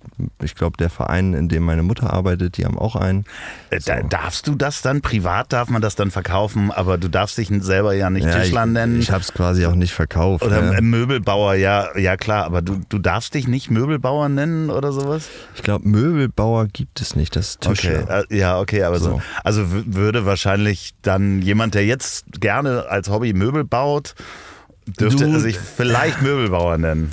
Ich 0.44 0.56
glaube, 0.56 0.78
der 0.78 0.90
Verein, 0.90 1.34
in 1.34 1.50
dem 1.50 1.64
meine 1.64 1.84
Mutter 1.84 2.14
arbeitet, 2.14 2.58
die 2.58 2.66
haben 2.66 2.78
auch 2.78 2.96
einen. 2.96 3.26
Äh, 3.70 3.80
so. 3.80 3.94
darfst 4.10 4.48
du 4.48 4.56
das 4.56 4.82
dann? 4.82 5.02
Privat 5.02 5.54
darf 5.54 5.70
man 5.70 5.82
das 5.82 5.96
dann 5.96 6.12
verkaufen, 6.12 6.72
aber 6.72 6.98
du 6.98 7.10
darfst 7.10 7.38
dich 7.38 7.50
selber 7.60 7.94
ja 7.94 8.10
nicht 8.10 8.26
ja, 8.26 8.40
Tischler 8.40 8.66
nennen. 8.66 8.96
Ich, 8.96 9.06
ich 9.06 9.12
habe 9.12 9.22
es 9.22 9.34
quasi 9.34 9.66
auch 9.66 9.76
nicht 9.76 9.94
verkauft. 9.94 10.44
Oder 10.44 10.62
ne? 10.62 10.82
Möbelbauer, 10.82 11.56
ja, 11.56 11.96
ja 11.98 12.18
klar, 12.18 12.46
aber 12.46 12.62
du, 12.62 12.82
du 12.90 13.00
darfst 13.00 13.34
dich 13.34 13.48
nicht 13.48 13.70
Möbelbauer 13.70 14.30
nennen 14.30 14.70
oder 14.70 14.92
sowas? 14.92 15.30
Ich 15.56 15.64
glaube, 15.64 15.88
Möbelbauer 15.88 16.68
gibt 16.68 17.02
es 17.02 17.16
nicht, 17.16 17.36
das 17.36 17.50
ist 17.50 17.62
Tischler. 17.62 18.04
Okay, 18.04 18.24
äh, 18.30 18.38
ja, 18.38 18.60
okay, 18.60 18.84
aber 18.84 19.00
so. 19.00 19.06
so. 19.06 19.22
Also 19.44 19.64
würde 19.68 20.26
wahrscheinlich 20.26 20.94
dann 21.02 21.42
jemand, 21.42 21.76
der 21.76 21.86
jetzt 21.86 22.26
gerne 22.40 22.86
als 22.90 23.10
Hobby 23.10 23.34
Möbel 23.34 23.64
baut, 23.64 24.16
Dürfte 24.88 25.26
du, 25.26 25.40
sich 25.40 25.58
vielleicht 25.58 26.22
Möbelbauer 26.22 26.78
nennen. 26.78 27.12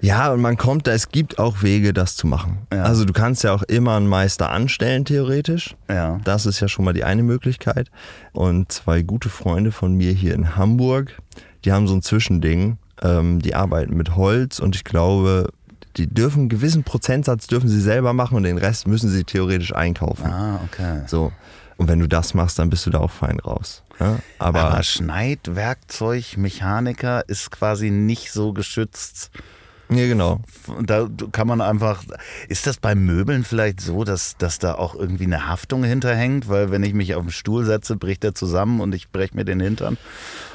Ja, 0.00 0.32
und 0.32 0.42
man 0.42 0.58
kommt 0.58 0.86
da, 0.86 0.92
es 0.92 1.08
gibt 1.08 1.38
auch 1.38 1.62
Wege, 1.62 1.94
das 1.94 2.14
zu 2.14 2.26
machen. 2.26 2.58
Ja. 2.70 2.82
Also 2.82 3.06
du 3.06 3.14
kannst 3.14 3.42
ja 3.42 3.54
auch 3.54 3.62
immer 3.62 3.96
einen 3.96 4.06
Meister 4.06 4.50
anstellen, 4.50 5.06
theoretisch. 5.06 5.76
Ja. 5.88 6.20
Das 6.24 6.44
ist 6.44 6.60
ja 6.60 6.68
schon 6.68 6.84
mal 6.84 6.92
die 6.92 7.04
eine 7.04 7.22
Möglichkeit. 7.22 7.90
Und 8.32 8.70
zwei 8.70 9.00
gute 9.00 9.30
Freunde 9.30 9.72
von 9.72 9.94
mir 9.94 10.12
hier 10.12 10.34
in 10.34 10.56
Hamburg, 10.56 11.16
die 11.64 11.72
haben 11.72 11.86
so 11.86 11.94
ein 11.94 12.02
Zwischending. 12.02 12.76
Ähm, 13.02 13.40
die 13.40 13.54
arbeiten 13.54 13.96
mit 13.96 14.14
Holz 14.14 14.60
und 14.60 14.76
ich 14.76 14.84
glaube, 14.84 15.48
die 15.96 16.06
dürfen 16.06 16.40
einen 16.40 16.48
gewissen 16.48 16.84
Prozentsatz 16.84 17.46
dürfen 17.46 17.68
sie 17.68 17.80
selber 17.80 18.12
machen 18.12 18.36
und 18.36 18.42
den 18.42 18.58
Rest 18.58 18.86
müssen 18.86 19.08
sie 19.10 19.24
theoretisch 19.24 19.74
einkaufen. 19.74 20.26
Ah, 20.26 20.60
okay. 20.64 21.00
So. 21.06 21.32
Und 21.76 21.88
wenn 21.88 21.98
du 21.98 22.06
das 22.06 22.34
machst, 22.34 22.58
dann 22.58 22.70
bist 22.70 22.86
du 22.86 22.90
da 22.90 22.98
auch 22.98 23.10
fein 23.10 23.40
raus. 23.40 23.83
Ja? 24.00 24.18
Aber, 24.38 24.62
Aber 24.64 24.82
Schneidwerkzeug, 24.82 26.36
Mechaniker 26.36 27.28
ist 27.28 27.50
quasi 27.50 27.90
nicht 27.90 28.32
so 28.32 28.52
geschützt. 28.52 29.30
ja, 29.90 30.06
genau. 30.06 30.40
Da 30.82 31.08
kann 31.32 31.46
man 31.46 31.60
einfach. 31.60 32.02
Ist 32.48 32.66
das 32.66 32.78
bei 32.78 32.94
Möbeln 32.94 33.44
vielleicht 33.44 33.80
so, 33.80 34.02
dass, 34.04 34.36
dass 34.38 34.58
da 34.58 34.74
auch 34.74 34.94
irgendwie 34.94 35.24
eine 35.24 35.46
Haftung 35.48 35.84
hinterhängt? 35.84 36.48
Weil 36.48 36.70
wenn 36.70 36.82
ich 36.82 36.94
mich 36.94 37.14
auf 37.14 37.22
den 37.22 37.30
Stuhl 37.30 37.64
setze, 37.64 37.96
bricht 37.96 38.24
er 38.24 38.34
zusammen 38.34 38.80
und 38.80 38.94
ich 38.94 39.10
breche 39.10 39.36
mir 39.36 39.44
den 39.44 39.60
Hintern? 39.60 39.96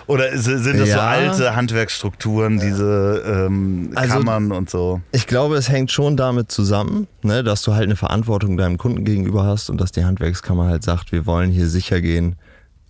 Oder 0.08 0.36
sind 0.36 0.66
das 0.80 0.90
so 0.90 0.96
Ja. 0.98 1.08
alte 1.08 1.56
Handwerksstrukturen, 1.56 2.60
diese 2.60 3.24
ähm, 3.48 3.92
Also- 3.94 4.16
Kammern 4.16 4.52
und 4.52 4.68
so? 4.70 5.02
Ich 5.12 5.28
glaube, 5.28 5.56
es 5.56 5.70
hängt 5.70 5.92
schon 5.92 6.18
damit 6.18 6.52
zusammen, 6.52 7.08
ne, 7.22 7.44
dass 7.44 7.62
du 7.62 7.74
halt 7.76 7.84
eine 7.84 7.96
Verantwortung 7.96 8.58
deinem 8.58 8.80
Kunden 8.80 9.06
gegenüber 9.06 9.46
hast 9.46 9.70
und 9.70 9.80
dass 9.80 9.92
die 9.92 10.04
Handwerkskammer 10.04 10.66
halt 10.66 10.82
sagt, 10.84 11.12
wir 11.12 11.28
wollen 11.28 11.52
hier 11.52 11.70
sicher 11.70 12.02
gehen, 12.02 12.38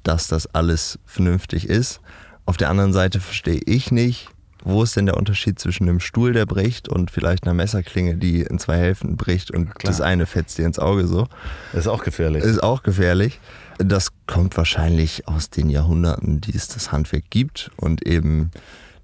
dass 0.04 0.28
das 0.28 0.48
alles 0.54 1.00
vernünftig 1.06 1.68
ist. 1.68 2.02
Auf 2.46 2.58
der 2.58 2.70
anderen 2.70 2.94
Seite 2.94 3.20
verstehe 3.20 3.62
ich 3.66 3.92
nicht, 3.92 4.30
wo 4.64 4.84
ist 4.84 4.96
denn 4.96 5.06
der 5.06 5.18
Unterschied 5.18 5.60
zwischen 5.60 5.88
einem 5.88 6.00
Stuhl, 6.00 6.34
der 6.34 6.46
bricht 6.46 6.90
und 6.90 7.12
vielleicht 7.12 7.44
einer 7.46 7.54
Messerklinge, 7.54 8.16
die 8.16 8.42
in 8.42 8.60
zwei 8.60 8.78
Hälften 8.78 9.16
bricht 9.16 9.52
und 9.52 9.76
Klar. 9.76 9.92
das 9.92 10.02
eine 10.02 10.26
fetzt 10.26 10.58
dir 10.58 10.66
ins 10.66 10.80
Auge 10.80 11.08
so. 11.08 11.28
Ist 11.74 11.88
auch 11.88 12.04
gefährlich. 12.04 12.44
Ist 12.44 12.62
auch 12.62 12.84
gefährlich. 12.84 13.40
Das 13.78 14.10
kommt 14.28 14.58
wahrscheinlich 14.58 15.28
aus 15.28 15.50
den 15.50 15.70
Jahrhunderten, 15.70 16.42
die 16.42 16.56
es 16.56 16.68
das 16.68 16.92
Handwerk 16.92 17.30
gibt. 17.30 17.72
Und 17.78 18.06
eben 18.06 18.52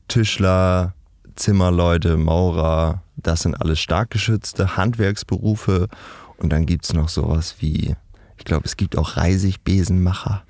Tischler, 0.10 0.94
Zimmerleute, 1.36 2.18
Maurer, 2.18 3.02
das 3.16 3.42
sind 3.42 3.56
alles 3.56 3.80
stark 3.80 4.10
geschützte 4.10 4.76
Handwerksberufe. 4.76 5.88
Und 6.38 6.50
dann 6.50 6.66
gibt 6.66 6.84
es 6.84 6.94
noch 6.94 7.08
sowas 7.08 7.56
wie, 7.60 7.96
ich 8.38 8.44
glaube, 8.44 8.66
es 8.66 8.76
gibt 8.76 8.98
auch 8.98 9.16
Reisigbesenmacher. 9.16 10.44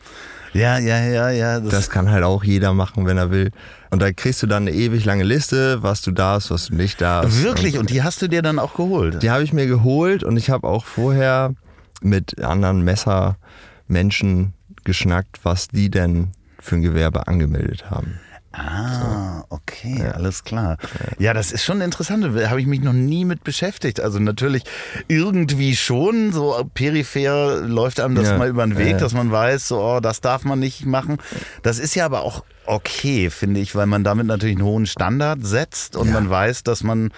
Ja, 0.56 0.78
ja, 0.80 1.00
ja, 1.04 1.30
ja. 1.30 1.60
Das, 1.60 1.70
Das 1.72 1.90
kann 1.90 2.10
halt 2.10 2.24
auch 2.24 2.44
jeder 2.44 2.74
machen, 2.74 3.06
wenn 3.06 3.18
er 3.18 3.30
will. 3.30 3.52
Und 3.92 4.02
da 4.02 4.12
kriegst 4.12 4.42
du 4.42 4.48
dann 4.48 4.64
eine 4.64 4.72
ewig 4.72 5.06
lange 5.06 5.24
Liste, 5.24 5.84
was 5.84 6.02
du 6.02 6.12
darfst, 6.12 6.50
was 6.52 6.68
du 6.68 6.76
nicht 6.76 7.02
darfst. 7.02 7.44
wirklich. 7.44 7.78
Und 7.78 7.90
die 7.90 8.04
hast 8.04 8.22
du 8.22 8.28
dir 8.28 8.42
dann 8.42 8.60
auch 8.60 8.74
geholt? 8.74 9.22
Die 9.22 9.30
habe 9.32 9.44
ich 9.44 9.54
mir 9.54 9.68
geholt 9.68 10.24
und 10.24 10.38
ich 10.38 10.50
habe 10.50 10.68
auch 10.68 10.86
vorher 10.86 11.54
mit 12.02 12.42
anderen 12.44 12.84
Messermenschen 12.84 14.54
geschnackt, 14.84 15.40
was 15.44 15.68
die 15.68 15.90
denn 15.90 16.30
für 16.60 16.76
ein 16.76 16.82
Gewerbe 16.82 17.28
angemeldet 17.28 17.90
haben. 17.90 18.20
Ah, 18.52 19.25
okay, 19.50 20.04
alles 20.14 20.44
klar. 20.44 20.78
Ja, 21.20 21.34
das 21.34 21.52
ist 21.52 21.64
schon 21.64 21.82
interessant. 21.82 22.24
Da 22.36 22.50
habe 22.50 22.60
ich 22.62 22.68
mich 22.68 22.82
noch 22.82 22.94
nie 22.94 23.26
mit 23.26 23.44
beschäftigt. 23.44 24.00
Also 24.00 24.20
natürlich 24.20 24.64
irgendwie 25.08 25.76
schon, 25.76 26.32
so 26.32 26.68
peripher 26.74 27.62
läuft 27.62 28.00
einem 28.00 28.16
das 28.16 28.30
Ja. 28.30 28.38
mal 28.38 28.48
über 28.50 28.66
den 28.66 28.78
Weg, 28.78 28.86
Ja, 28.88 28.92
ja. 28.94 28.98
dass 28.98 29.14
man 29.14 29.32
weiß, 29.32 29.68
so, 29.68 29.80
oh, 29.82 30.00
das 30.00 30.22
darf 30.22 30.44
man 30.46 30.60
nicht 30.60 30.86
machen. 30.86 31.18
Das 31.64 31.80
ist 31.80 31.96
ja 31.96 32.06
aber 32.06 32.22
auch 32.22 32.44
okay, 32.68 33.30
finde 33.30 33.60
ich, 33.60 33.76
weil 33.76 33.86
man 33.86 34.04
damit 34.04 34.26
natürlich 34.26 34.56
einen 34.56 34.66
hohen 34.66 34.88
Standard 34.88 35.46
setzt 35.46 35.96
und 35.96 36.08
Ja. 36.08 36.14
man 36.16 36.28
weiß, 36.30 36.64
dass 36.64 36.82
man, 36.84 37.12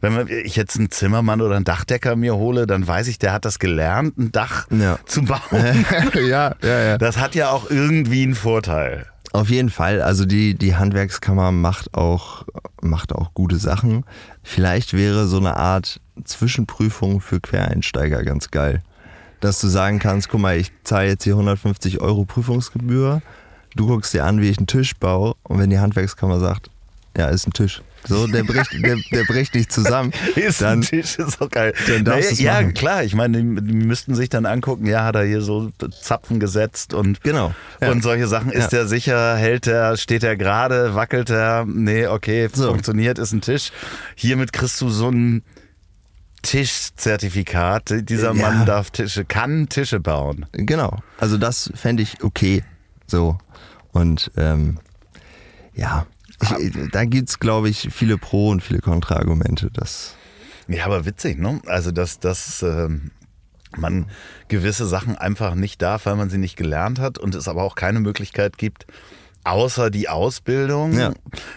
wenn 0.00 0.14
man, 0.14 0.28
ich 0.28 0.56
jetzt 0.56 0.76
einen 0.78 0.90
Zimmermann 0.90 1.42
oder 1.42 1.56
einen 1.56 1.66
Dachdecker 1.66 2.16
mir 2.16 2.36
hole, 2.36 2.66
dann 2.66 2.86
weiß 2.86 3.08
ich, 3.08 3.18
der 3.18 3.34
hat 3.34 3.44
das 3.44 3.58
gelernt, 3.58 4.16
ein 4.16 4.32
Dach 4.32 4.66
Ja. 4.70 4.98
zu 5.04 5.22
bauen. 5.22 5.40
ja, 6.14 6.54
ja, 6.62 6.80
ja. 6.82 6.96
Das 6.98 7.18
hat 7.18 7.34
ja 7.34 7.50
auch 7.50 7.68
irgendwie 7.70 8.22
einen 8.22 8.34
Vorteil. 8.34 9.04
Auf 9.34 9.50
jeden 9.50 9.68
Fall. 9.68 10.00
Also 10.00 10.26
die, 10.26 10.54
die 10.54 10.76
Handwerkskammer 10.76 11.50
macht 11.50 11.92
auch, 11.94 12.44
macht 12.80 13.12
auch 13.12 13.34
gute 13.34 13.56
Sachen. 13.56 14.04
Vielleicht 14.44 14.92
wäre 14.92 15.26
so 15.26 15.38
eine 15.38 15.56
Art 15.56 16.00
Zwischenprüfung 16.22 17.20
für 17.20 17.40
Quereinsteiger 17.40 18.22
ganz 18.22 18.52
geil. 18.52 18.80
Dass 19.40 19.60
du 19.60 19.66
sagen 19.66 19.98
kannst, 19.98 20.28
guck 20.28 20.40
mal, 20.40 20.56
ich 20.56 20.70
zahle 20.84 21.08
jetzt 21.08 21.24
hier 21.24 21.32
150 21.32 22.00
Euro 22.00 22.24
Prüfungsgebühr. 22.24 23.22
Du 23.74 23.88
guckst 23.88 24.14
dir 24.14 24.24
an, 24.24 24.40
wie 24.40 24.50
ich 24.50 24.58
einen 24.58 24.68
Tisch 24.68 24.94
baue. 24.94 25.34
Und 25.42 25.58
wenn 25.58 25.68
die 25.68 25.80
Handwerkskammer 25.80 26.38
sagt, 26.38 26.70
ja, 27.16 27.26
ist 27.26 27.48
ein 27.48 27.52
Tisch. 27.52 27.82
So, 28.06 28.26
der 28.26 28.44
bricht, 28.44 28.70
der, 28.84 28.96
der 29.12 29.24
bricht 29.24 29.54
nicht 29.54 29.72
zusammen. 29.72 30.12
Ist 30.36 30.60
dann, 30.62 30.80
ein 30.80 30.82
Tisch, 30.82 31.18
ist 31.18 31.40
auch 31.40 31.48
geil. 31.48 31.72
dann 31.88 32.04
darfst 32.04 32.32
du's 32.32 32.40
ja, 32.40 32.54
machen. 32.54 32.74
klar, 32.74 33.02
ich 33.04 33.14
meine, 33.14 33.38
die, 33.38 33.44
müssten 33.44 34.14
sich 34.14 34.28
dann 34.28 34.44
angucken, 34.46 34.86
ja, 34.86 35.04
hat 35.04 35.14
er 35.16 35.24
hier 35.24 35.40
so 35.40 35.70
Zapfen 36.02 36.38
gesetzt 36.40 36.92
und, 36.94 37.22
Genau. 37.22 37.54
Ja. 37.80 37.90
und 37.90 38.02
solche 38.02 38.26
Sachen. 38.26 38.50
Ist 38.50 38.72
Ja. 38.72 38.78
der 38.80 38.86
sicher, 38.88 39.36
hält 39.36 39.66
der, 39.66 39.96
steht 39.96 40.22
der 40.22 40.36
gerade, 40.36 40.94
wackelt 40.94 41.30
er? 41.30 41.64
Nee, 41.66 42.06
okay, 42.06 42.48
So. 42.52 42.68
funktioniert, 42.68 43.18
ist 43.18 43.32
ein 43.32 43.40
Tisch. 43.40 43.72
Hiermit 44.16 44.52
kriegst 44.52 44.80
du 44.80 44.88
so 44.90 45.08
ein 45.10 45.42
Tischzertifikat. 46.42 48.08
Dieser 48.08 48.34
Ja. 48.34 48.42
Mann 48.50 48.66
darf 48.66 48.90
Tische, 48.90 49.24
kann 49.24 49.68
Tische 49.68 50.00
bauen. 50.00 50.46
Genau. 50.52 50.98
Also 51.18 51.38
das 51.38 51.70
fände 51.74 52.02
ich 52.02 52.22
okay. 52.22 52.62
So. 53.06 53.38
Und 53.92 54.30
ähm, 54.36 54.78
ja, 55.74 56.06
da 56.92 57.04
gibt 57.04 57.28
es, 57.28 57.38
glaube 57.40 57.68
ich, 57.68 57.88
viele 57.92 58.18
Pro- 58.18 58.50
und 58.50 58.62
viele 58.62 58.80
Kontraargumente. 58.80 59.70
Ja, 60.68 60.86
aber 60.86 61.06
witzig, 61.06 61.38
ne? 61.38 61.60
Also, 61.66 61.90
dass, 61.90 62.18
dass 62.20 62.62
ähm, 62.62 63.10
man 63.76 64.06
gewisse 64.48 64.86
Sachen 64.86 65.16
einfach 65.16 65.54
nicht 65.54 65.82
darf, 65.82 66.06
weil 66.06 66.16
man 66.16 66.30
sie 66.30 66.38
nicht 66.38 66.56
gelernt 66.56 66.98
hat 66.98 67.18
und 67.18 67.34
es 67.34 67.48
aber 67.48 67.62
auch 67.62 67.74
keine 67.74 68.00
Möglichkeit 68.00 68.56
gibt, 68.56 68.86
außer 69.46 69.90
die 69.90 70.08
Ausbildung. 70.08 70.94
Ja. 70.98 71.12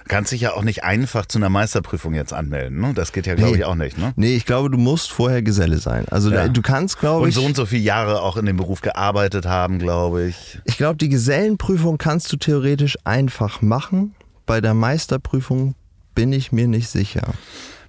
Kannst 0.09 0.33
dich 0.33 0.41
ja 0.41 0.53
auch 0.53 0.63
nicht 0.63 0.83
einfach 0.83 1.25
zu 1.25 1.37
einer 1.37 1.47
Meisterprüfung 1.49 2.13
jetzt 2.15 2.33
anmelden, 2.33 2.81
ne? 2.81 2.93
Das 2.93 3.13
geht 3.13 3.27
ja, 3.27 3.35
glaube 3.35 3.53
Nee. 3.53 3.59
ich, 3.59 3.65
auch 3.65 3.75
nicht, 3.75 3.97
ne? 3.97 4.11
nee, 4.17 4.35
ich 4.35 4.45
glaube, 4.45 4.69
du 4.69 4.77
musst 4.77 5.09
vorher 5.11 5.41
Geselle 5.41 5.77
sein. 5.77 6.05
Also 6.09 6.29
Ja. 6.29 6.43
da, 6.43 6.47
du 6.49 6.61
kannst, 6.61 6.99
glaube 6.99 7.23
Und 7.23 7.29
ich, 7.29 7.35
so 7.35 7.45
und 7.45 7.55
so 7.55 7.65
viele 7.65 7.83
Jahre 7.83 8.21
auch 8.23 8.35
in 8.35 8.45
dem 8.45 8.57
Beruf 8.57 8.81
gearbeitet 8.81 9.45
haben, 9.45 9.79
glaube 9.79 10.25
ich. 10.25 10.59
ich 10.65 10.75
glaube, 10.75 10.97
die 10.97 11.07
Gesellenprüfung 11.07 11.97
kannst 11.97 12.29
du 12.33 12.35
theoretisch 12.35 12.97
einfach 13.05 13.61
machen. 13.61 14.15
Bei 14.47 14.59
der 14.61 14.73
Meisterprüfung 14.73 15.75
bin 16.15 16.33
ich 16.33 16.51
mir 16.51 16.67
nicht 16.67 16.89
sicher. 16.89 17.33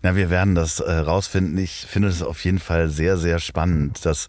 Na, 0.02 0.14
wir 0.14 0.30
werden 0.30 0.54
das 0.54 0.78
äh, 0.78 0.92
rausfinden. 0.92 1.58
Ich 1.58 1.86
finde 1.88 2.06
es 2.08 2.22
auf 2.22 2.44
jeden 2.44 2.60
Fall 2.60 2.88
sehr, 2.88 3.16
sehr 3.16 3.40
spannend, 3.40 4.04
dass 4.04 4.28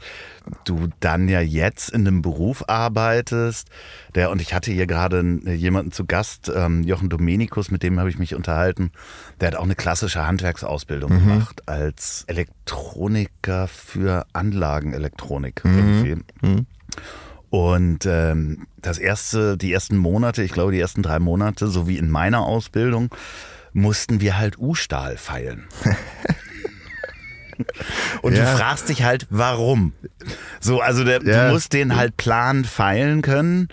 du 0.63 0.87
dann 0.99 1.27
ja 1.29 1.41
jetzt 1.41 1.89
in 1.91 2.07
einem 2.07 2.23
Beruf 2.23 2.63
arbeitest. 2.67 3.67
Der, 4.15 4.31
und 4.31 4.41
ich 4.41 4.53
hatte 4.53 4.71
hier 4.71 4.87
gerade 4.87 5.19
n- 5.19 5.41
jemanden 5.57 5.91
zu 5.91 6.05
Gast, 6.05 6.51
ähm, 6.55 6.81
Jochen 6.83 7.09
Domenikus, 7.09 7.69
mit 7.69 7.83
dem 7.83 7.99
habe 7.99 8.09
ich 8.09 8.17
mich 8.17 8.33
unterhalten. 8.33 8.91
Der 9.41 9.49
hat 9.49 9.55
auch 9.55 9.63
eine 9.63 9.75
klassische 9.75 10.25
Handwerksausbildung 10.25 11.11
gemacht 11.19 11.61
als 11.67 12.23
Elektroniker 12.25 13.67
für 13.67 14.25
Anlagenelektronik 14.33 15.61
irgendwie. 15.63 16.23
Und 17.49 18.05
ähm, 18.05 18.67
das 18.77 18.97
erste, 18.99 19.57
die 19.57 19.73
ersten 19.73 19.97
Monate, 19.97 20.43
ich 20.43 20.51
glaube 20.51 20.71
die 20.71 20.79
ersten 20.79 21.01
drei 21.01 21.19
Monate, 21.19 21.67
so 21.67 21.87
wie 21.87 21.97
in 21.97 22.09
meiner 22.09 22.41
Ausbildung, 22.45 23.09
mussten 23.73 24.21
wir 24.21 24.37
halt 24.37 24.57
U-Stahl 24.59 25.17
feilen. 25.17 25.65
Und 28.21 28.35
Ja. 28.37 28.51
du 28.51 28.57
fragst 28.57 28.87
dich 28.89 29.03
halt, 29.03 29.27
warum? 29.29 29.93
So, 30.61 30.79
also 30.81 31.03
der, 31.03 31.21
Ja. 31.23 31.47
du 31.47 31.53
musst 31.53 31.73
den 31.73 31.95
halt 31.95 32.15
plan 32.17 32.63
feilen 32.65 33.21
können. 33.21 33.67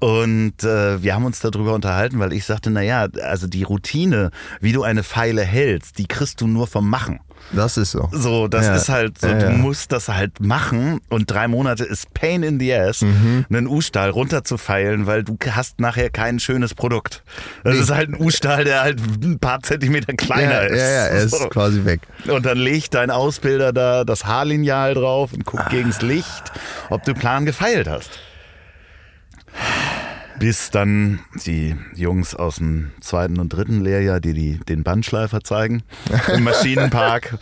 Und 0.00 0.64
äh, 0.64 1.00
wir 1.02 1.14
haben 1.14 1.24
uns 1.24 1.38
darüber 1.40 1.74
unterhalten, 1.74 2.18
weil 2.18 2.32
ich 2.32 2.44
sagte, 2.44 2.70
naja, 2.70 3.06
also 3.22 3.46
die 3.46 3.62
Routine, 3.62 4.32
wie 4.60 4.72
du 4.72 4.82
eine 4.82 5.04
Pfeile 5.04 5.42
hältst, 5.42 5.98
die 5.98 6.06
kriegst 6.08 6.40
du 6.40 6.48
nur 6.48 6.66
vom 6.66 6.90
Machen. 6.90 7.20
Das 7.50 7.76
ist 7.76 7.90
so. 7.90 8.08
So, 8.12 8.48
das 8.48 8.64
Ja. 8.66 8.76
ist 8.76 8.88
halt 8.88 9.18
so, 9.20 9.26
Ja, 9.26 9.34
du 9.34 9.44
ja. 9.46 9.50
musst 9.50 9.92
das 9.92 10.08
halt 10.08 10.40
machen 10.40 11.00
und 11.10 11.30
drei 11.30 11.48
Monate 11.48 11.84
ist 11.84 12.14
Pain 12.14 12.42
in 12.42 12.58
the 12.58 12.72
ass, 12.72 13.02
Mhm. 13.02 13.44
einen 13.50 13.66
U-Stahl 13.66 14.08
runterzufeilen, 14.10 15.06
weil 15.06 15.22
du 15.22 15.36
hast 15.50 15.78
nachher 15.80 16.08
kein 16.08 16.38
schönes 16.40 16.74
Produkt. 16.74 17.22
Das 17.64 17.74
Nee. 17.74 17.80
ist 17.82 17.90
halt 17.90 18.08
ein 18.10 18.20
U-Stahl, 18.20 18.64
der 18.64 18.80
halt 18.80 19.00
ein 19.22 19.38
paar 19.38 19.60
Zentimeter 19.62 20.14
kleiner 20.14 20.62
ist. 20.68 20.78
ja, 20.80 20.88
ja, 20.88 21.06
er 21.08 21.20
ist 21.24 21.36
So. 21.36 21.48
quasi 21.48 21.84
weg. 21.84 22.00
Und 22.26 22.46
dann 22.46 22.56
legt 22.56 22.94
dein 22.94 23.10
Ausbilder 23.10 23.72
da 23.74 24.04
das 24.04 24.24
Haarlineal 24.24 24.94
drauf 24.94 25.32
und 25.34 25.44
guckt 25.44 25.68
gegens 25.68 26.00
Licht, 26.00 26.52
ob 26.88 27.02
du 27.04 27.12
Plan 27.12 27.44
gefeilt 27.44 27.86
hast. 27.88 28.18
Bis 30.38 30.70
dann 30.70 31.20
die 31.44 31.76
Jungs 31.94 32.34
aus 32.34 32.56
dem 32.56 32.90
zweiten 33.00 33.38
und 33.38 33.50
dritten 33.50 33.80
Lehrjahr, 33.80 34.20
die, 34.20 34.34
die 34.34 34.58
den 34.58 34.82
Bandschleifer 34.82 35.42
zeigen 35.42 35.82
im 36.34 36.44
Maschinenpark 36.44 37.38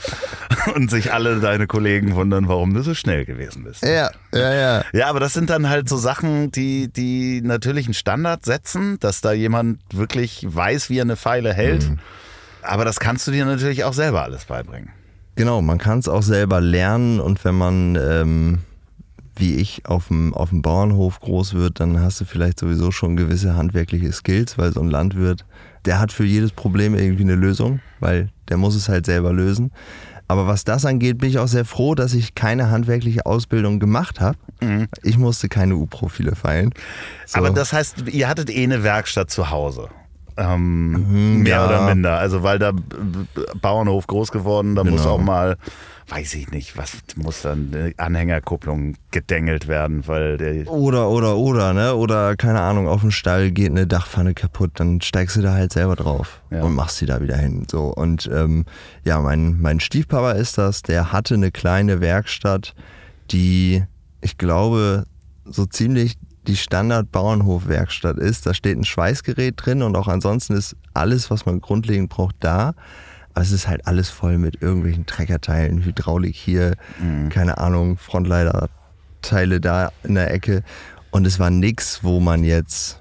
und 0.74 0.90
sich 0.90 1.12
alle 1.12 1.40
deine 1.40 1.66
Kollegen 1.66 2.14
wundern, 2.14 2.48
warum 2.48 2.74
du 2.74 2.82
so 2.82 2.94
schnell 2.94 3.24
gewesen 3.24 3.64
bist. 3.64 3.82
Ja, 3.84 4.10
ja, 4.32 4.54
ja. 4.54 4.84
Ja, 4.92 5.06
aber 5.08 5.20
das 5.20 5.32
sind 5.32 5.50
dann 5.50 5.68
halt 5.68 5.88
so 5.88 5.96
Sachen, 5.96 6.50
die, 6.50 6.88
die 6.92 7.40
natürlich 7.42 7.86
einen 7.86 7.94
Standard 7.94 8.44
setzen, 8.44 8.98
dass 9.00 9.20
da 9.20 9.32
jemand 9.32 9.80
wirklich 9.92 10.44
weiß, 10.48 10.90
wie 10.90 10.98
er 10.98 11.02
eine 11.02 11.16
Pfeile 11.16 11.54
hält. 11.54 11.90
Aber 12.62 12.84
das 12.84 13.00
kannst 13.00 13.26
du 13.26 13.30
dir 13.30 13.44
natürlich 13.44 13.84
auch 13.84 13.94
selber 13.94 14.22
alles 14.22 14.44
beibringen. 14.44 14.90
Genau, 15.36 15.62
man 15.62 15.78
kann 15.78 16.00
es 16.00 16.08
auch 16.08 16.22
selber 16.22 16.60
lernen 16.60 17.20
und 17.20 17.44
wenn 17.44 17.54
man, 17.54 17.96
ähm, 17.96 18.58
wie 19.36 19.56
ich, 19.56 19.86
auf 19.86 20.08
dem, 20.08 20.34
auf 20.34 20.50
dem 20.50 20.62
Bauernhof 20.62 21.20
groß 21.20 21.54
wird, 21.54 21.80
dann 21.80 22.00
hast 22.00 22.20
du 22.20 22.24
vielleicht 22.24 22.58
sowieso 22.58 22.90
schon 22.90 23.16
gewisse 23.16 23.56
handwerkliche 23.56 24.12
Skills, 24.12 24.58
weil 24.58 24.72
so 24.72 24.80
ein 24.80 24.90
Landwirt, 24.90 25.44
der 25.84 25.98
hat 25.98 26.12
für 26.12 26.24
jedes 26.24 26.52
Problem 26.52 26.94
irgendwie 26.94 27.22
eine 27.22 27.36
Lösung, 27.36 27.80
weil 28.00 28.28
der 28.48 28.56
muss 28.56 28.74
es 28.74 28.88
halt 28.88 29.06
selber 29.06 29.32
lösen. 29.32 29.72
Aber 30.28 30.46
was 30.46 30.62
das 30.62 30.84
angeht, 30.86 31.18
bin 31.18 31.28
ich 31.28 31.38
auch 31.40 31.48
sehr 31.48 31.64
froh, 31.64 31.96
dass 31.96 32.14
ich 32.14 32.36
keine 32.36 32.70
handwerkliche 32.70 33.26
Ausbildung 33.26 33.80
gemacht 33.80 34.20
habe. 34.20 34.38
Mhm. 34.60 34.86
Ich 35.02 35.18
musste 35.18 35.48
keine 35.48 35.74
U-Profile 35.74 36.36
feilen. 36.36 36.72
So. 37.26 37.38
Aber 37.38 37.50
das 37.50 37.72
heißt, 37.72 38.04
ihr 38.06 38.28
hattet 38.28 38.48
eh 38.48 38.62
eine 38.62 38.84
Werkstatt 38.84 39.30
zu 39.30 39.50
Hause. 39.50 39.88
Ähm, 40.36 40.92
mhm, 40.92 41.42
mehr 41.42 41.56
ja. 41.56 41.66
oder 41.66 41.86
minder. 41.86 42.18
Also 42.18 42.44
weil 42.44 42.60
da 42.60 42.72
Bauernhof 43.60 44.06
groß 44.06 44.30
geworden, 44.30 44.76
da 44.76 44.82
genau. 44.82 44.96
muss 44.96 45.06
auch 45.06 45.20
mal, 45.20 45.56
weiß 46.10 46.34
ich 46.34 46.50
nicht, 46.50 46.76
was 46.76 46.98
muss 47.16 47.42
dann 47.42 47.70
eine 47.72 47.94
Anhängerkupplung 47.96 48.96
gedengelt 49.12 49.68
werden, 49.68 50.06
weil 50.08 50.36
der 50.36 50.68
oder 50.68 51.08
oder 51.08 51.36
oder 51.36 51.72
ne 51.72 51.94
oder 51.94 52.36
keine 52.36 52.60
Ahnung 52.60 52.88
auf 52.88 53.02
dem 53.02 53.12
Stall 53.12 53.52
geht 53.52 53.70
eine 53.70 53.86
Dachpfanne 53.86 54.34
kaputt, 54.34 54.72
dann 54.74 55.00
steigst 55.00 55.36
du 55.36 55.42
da 55.42 55.52
halt 55.52 55.72
selber 55.72 55.94
drauf 55.94 56.42
ja. 56.50 56.62
und 56.62 56.74
machst 56.74 56.98
sie 56.98 57.06
da 57.06 57.20
wieder 57.20 57.36
hin. 57.36 57.66
So 57.70 57.94
und 57.94 58.28
ähm, 58.32 58.64
ja, 59.04 59.20
mein 59.20 59.60
mein 59.60 59.78
Stiefpapa 59.78 60.32
ist 60.32 60.58
das, 60.58 60.82
der 60.82 61.12
hatte 61.12 61.34
eine 61.34 61.52
kleine 61.52 62.00
Werkstatt, 62.00 62.74
die 63.30 63.84
ich 64.20 64.36
glaube 64.36 65.04
so 65.44 65.64
ziemlich 65.66 66.18
die 66.46 66.56
Standard-Bauernhof-Werkstatt 66.56 68.16
ist. 68.18 68.46
Da 68.46 68.54
steht 68.54 68.76
ein 68.76 68.84
Schweißgerät 68.84 69.54
drin 69.56 69.82
und 69.82 69.96
auch 69.96 70.08
ansonsten 70.08 70.54
ist 70.54 70.76
alles, 70.94 71.30
was 71.30 71.46
man 71.46 71.60
grundlegend 71.60 72.10
braucht, 72.10 72.36
da. 72.40 72.74
Aber 73.34 73.42
es 73.42 73.52
ist 73.52 73.68
halt 73.68 73.86
alles 73.86 74.10
voll 74.10 74.38
mit 74.38 74.60
irgendwelchen 74.60 75.06
Treckerteilen, 75.06 75.84
Hydraulik 75.84 76.34
hier, 76.34 76.74
mhm. 77.00 77.28
keine 77.28 77.58
Ahnung, 77.58 77.96
Frontleiterteile 77.96 79.60
da 79.60 79.92
in 80.02 80.14
der 80.14 80.32
Ecke. 80.32 80.62
Und 81.10 81.26
es 81.26 81.38
war 81.38 81.50
nichts, 81.50 82.02
wo 82.02 82.20
man 82.20 82.44
jetzt 82.44 83.00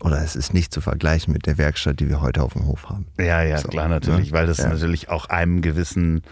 oder 0.00 0.22
es 0.22 0.36
ist 0.36 0.54
nicht 0.54 0.72
zu 0.72 0.80
vergleichen 0.80 1.32
mit 1.32 1.46
der 1.46 1.58
Werkstatt, 1.58 2.00
die 2.00 2.08
wir 2.08 2.20
heute 2.20 2.42
auf 2.42 2.52
dem 2.52 2.66
Hof 2.66 2.88
haben. 2.88 3.06
Ja, 3.18 3.42
ja, 3.42 3.58
so, 3.58 3.68
klar, 3.68 3.88
natürlich, 3.88 4.30
ne? 4.30 4.38
weil 4.38 4.46
das 4.46 4.58
ja. 4.58 4.68
natürlich 4.68 5.08
auch 5.08 5.26
einem 5.26 5.60
gewissen 5.60 6.22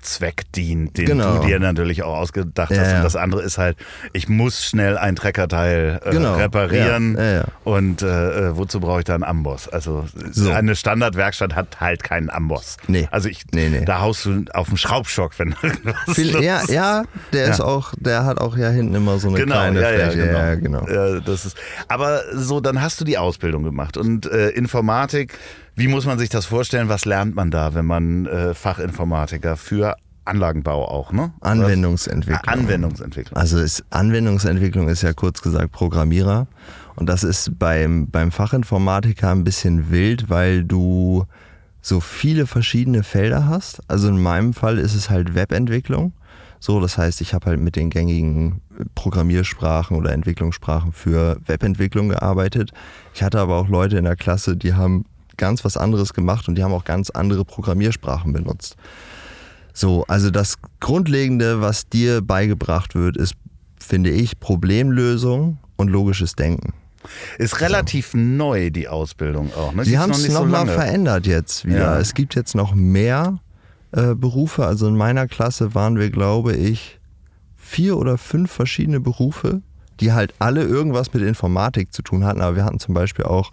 Zweck 0.00 0.44
dient, 0.52 0.96
den 0.98 1.06
genau. 1.06 1.38
du 1.38 1.46
dir 1.46 1.58
natürlich 1.58 2.02
auch 2.02 2.16
ausgedacht 2.16 2.70
hast. 2.70 2.90
Ja, 2.90 2.98
Und 2.98 3.04
das 3.04 3.16
andere 3.16 3.42
ist 3.42 3.58
halt, 3.58 3.76
ich 4.12 4.28
muss 4.28 4.64
schnell 4.64 4.98
ein 4.98 5.16
Treckerteil 5.16 6.00
äh, 6.04 6.10
genau. 6.10 6.34
reparieren. 6.36 7.16
Ja, 7.18 7.44
Und 7.64 8.02
äh, 8.02 8.48
äh, 8.48 8.56
wozu 8.56 8.80
brauche 8.80 9.00
ich 9.00 9.04
da 9.04 9.14
einen 9.14 9.24
Amboss? 9.24 9.68
Also 9.68 10.06
so. 10.30 10.50
eine 10.50 10.76
Standardwerkstatt 10.76 11.54
hat 11.54 11.80
halt 11.80 12.02
keinen 12.02 12.30
Amboss. 12.30 12.76
Nee. 12.88 13.08
Also 13.10 13.28
ich, 13.28 13.44
nee, 13.52 13.68
nee. 13.68 13.84
da 13.84 14.00
haust 14.00 14.24
du 14.24 14.44
auf 14.52 14.68
den 14.68 14.76
Schraubstock, 14.76 15.38
wenn 15.38 15.54
Viel, 16.12 16.42
ja, 16.42 16.62
ja, 16.68 17.04
der 17.32 17.48
ist 17.48 17.60
auch, 17.60 17.92
der 17.98 18.24
hat 18.24 18.40
auch 18.40 18.56
ja 18.56 18.70
hinten 18.70 18.94
immer 18.94 19.18
so 19.18 19.28
eine 19.28 19.38
genau, 19.38 19.54
kleine 19.54 19.80
Fläche. 19.80 20.26
Genau. 20.26 20.38
Ja, 20.38 20.54
genau. 20.54 20.88
Ja, 20.88 21.20
das 21.20 21.46
ist, 21.46 21.56
aber 21.88 22.22
so, 22.32 22.60
dann 22.60 22.80
hast 22.80 23.00
du 23.00 23.04
die 23.04 23.18
Ausbildung 23.18 23.62
gemacht 23.62 23.96
und 23.96 24.26
äh, 24.26 24.50
Informatik 24.50 25.38
wie 25.76 25.88
muss 25.88 26.06
man 26.06 26.18
sich 26.18 26.30
das 26.30 26.46
vorstellen? 26.46 26.88
Was 26.88 27.04
lernt 27.04 27.34
man 27.36 27.50
da, 27.50 27.74
wenn 27.74 27.84
man 27.84 28.26
äh, 28.26 28.54
Fachinformatiker 28.54 29.56
für 29.56 29.96
Anlagenbau 30.24 30.88
auch, 30.88 31.12
ne? 31.12 31.32
Anwendungsentwicklung. 31.40 32.42
Ah, 32.46 32.52
Anwendungsentwicklung. 32.52 33.36
Also 33.36 33.58
ist, 33.58 33.84
Anwendungsentwicklung 33.90 34.88
ist 34.88 35.02
ja 35.02 35.12
kurz 35.12 35.40
gesagt 35.42 35.72
Programmierer. 35.72 36.48
Und 36.96 37.08
das 37.08 37.24
ist 37.24 37.58
beim, 37.58 38.08
beim 38.10 38.32
Fachinformatiker 38.32 39.30
ein 39.30 39.44
bisschen 39.44 39.90
wild, 39.90 40.30
weil 40.30 40.64
du 40.64 41.26
so 41.82 42.00
viele 42.00 42.46
verschiedene 42.46 43.02
Felder 43.02 43.46
hast. 43.46 43.80
Also 43.86 44.08
in 44.08 44.20
meinem 44.20 44.54
Fall 44.54 44.78
ist 44.78 44.94
es 44.94 45.10
halt 45.10 45.34
Webentwicklung. 45.34 46.12
So, 46.58 46.80
das 46.80 46.96
heißt, 46.96 47.20
ich 47.20 47.34
habe 47.34 47.46
halt 47.46 47.60
mit 47.60 47.76
den 47.76 47.90
gängigen 47.90 48.62
Programmiersprachen 48.94 49.96
oder 49.96 50.12
Entwicklungssprachen 50.12 50.92
für 50.92 51.38
Webentwicklung 51.46 52.08
gearbeitet. 52.08 52.72
Ich 53.14 53.22
hatte 53.22 53.38
aber 53.38 53.56
auch 53.56 53.68
Leute 53.68 53.98
in 53.98 54.04
der 54.04 54.16
Klasse, 54.16 54.56
die 54.56 54.74
haben 54.74 55.04
ganz 55.36 55.64
was 55.64 55.76
anderes 55.76 56.14
gemacht 56.14 56.48
und 56.48 56.56
die 56.56 56.64
haben 56.64 56.72
auch 56.72 56.84
ganz 56.84 57.10
andere 57.10 57.44
Programmiersprachen 57.44 58.32
benutzt. 58.32 58.76
So, 59.72 60.04
also 60.08 60.30
das 60.30 60.56
Grundlegende, 60.80 61.60
was 61.60 61.88
dir 61.88 62.22
beigebracht 62.22 62.94
wird, 62.94 63.16
ist, 63.16 63.34
finde 63.78 64.10
ich, 64.10 64.40
Problemlösung 64.40 65.58
und 65.76 65.88
logisches 65.88 66.34
Denken. 66.34 66.72
Ist 67.38 67.60
relativ 67.60 68.12
so. 68.12 68.18
neu, 68.18 68.70
die 68.70 68.88
Ausbildung 68.88 69.52
auch. 69.54 69.72
Ne? 69.72 69.84
Sie 69.84 69.98
haben 69.98 70.12
es 70.12 70.28
nochmal 70.28 70.64
noch 70.64 70.72
so 70.72 70.78
verändert 70.78 71.26
jetzt 71.26 71.66
wieder. 71.66 71.78
Ja. 71.78 71.98
Es 71.98 72.14
gibt 72.14 72.34
jetzt 72.34 72.54
noch 72.54 72.74
mehr 72.74 73.38
äh, 73.92 74.14
Berufe. 74.14 74.66
Also 74.66 74.88
in 74.88 74.96
meiner 74.96 75.28
Klasse 75.28 75.74
waren 75.74 75.98
wir, 75.98 76.10
glaube 76.10 76.54
ich, 76.54 76.98
vier 77.56 77.96
oder 77.96 78.18
fünf 78.18 78.50
verschiedene 78.50 79.00
Berufe, 79.00 79.62
die 80.00 80.12
halt 80.12 80.34
alle 80.38 80.62
irgendwas 80.62 81.12
mit 81.12 81.22
Informatik 81.22 81.92
zu 81.92 82.02
tun 82.02 82.24
hatten. 82.24 82.40
Aber 82.40 82.56
wir 82.56 82.64
hatten 82.64 82.80
zum 82.80 82.94
Beispiel 82.94 83.24
auch 83.24 83.52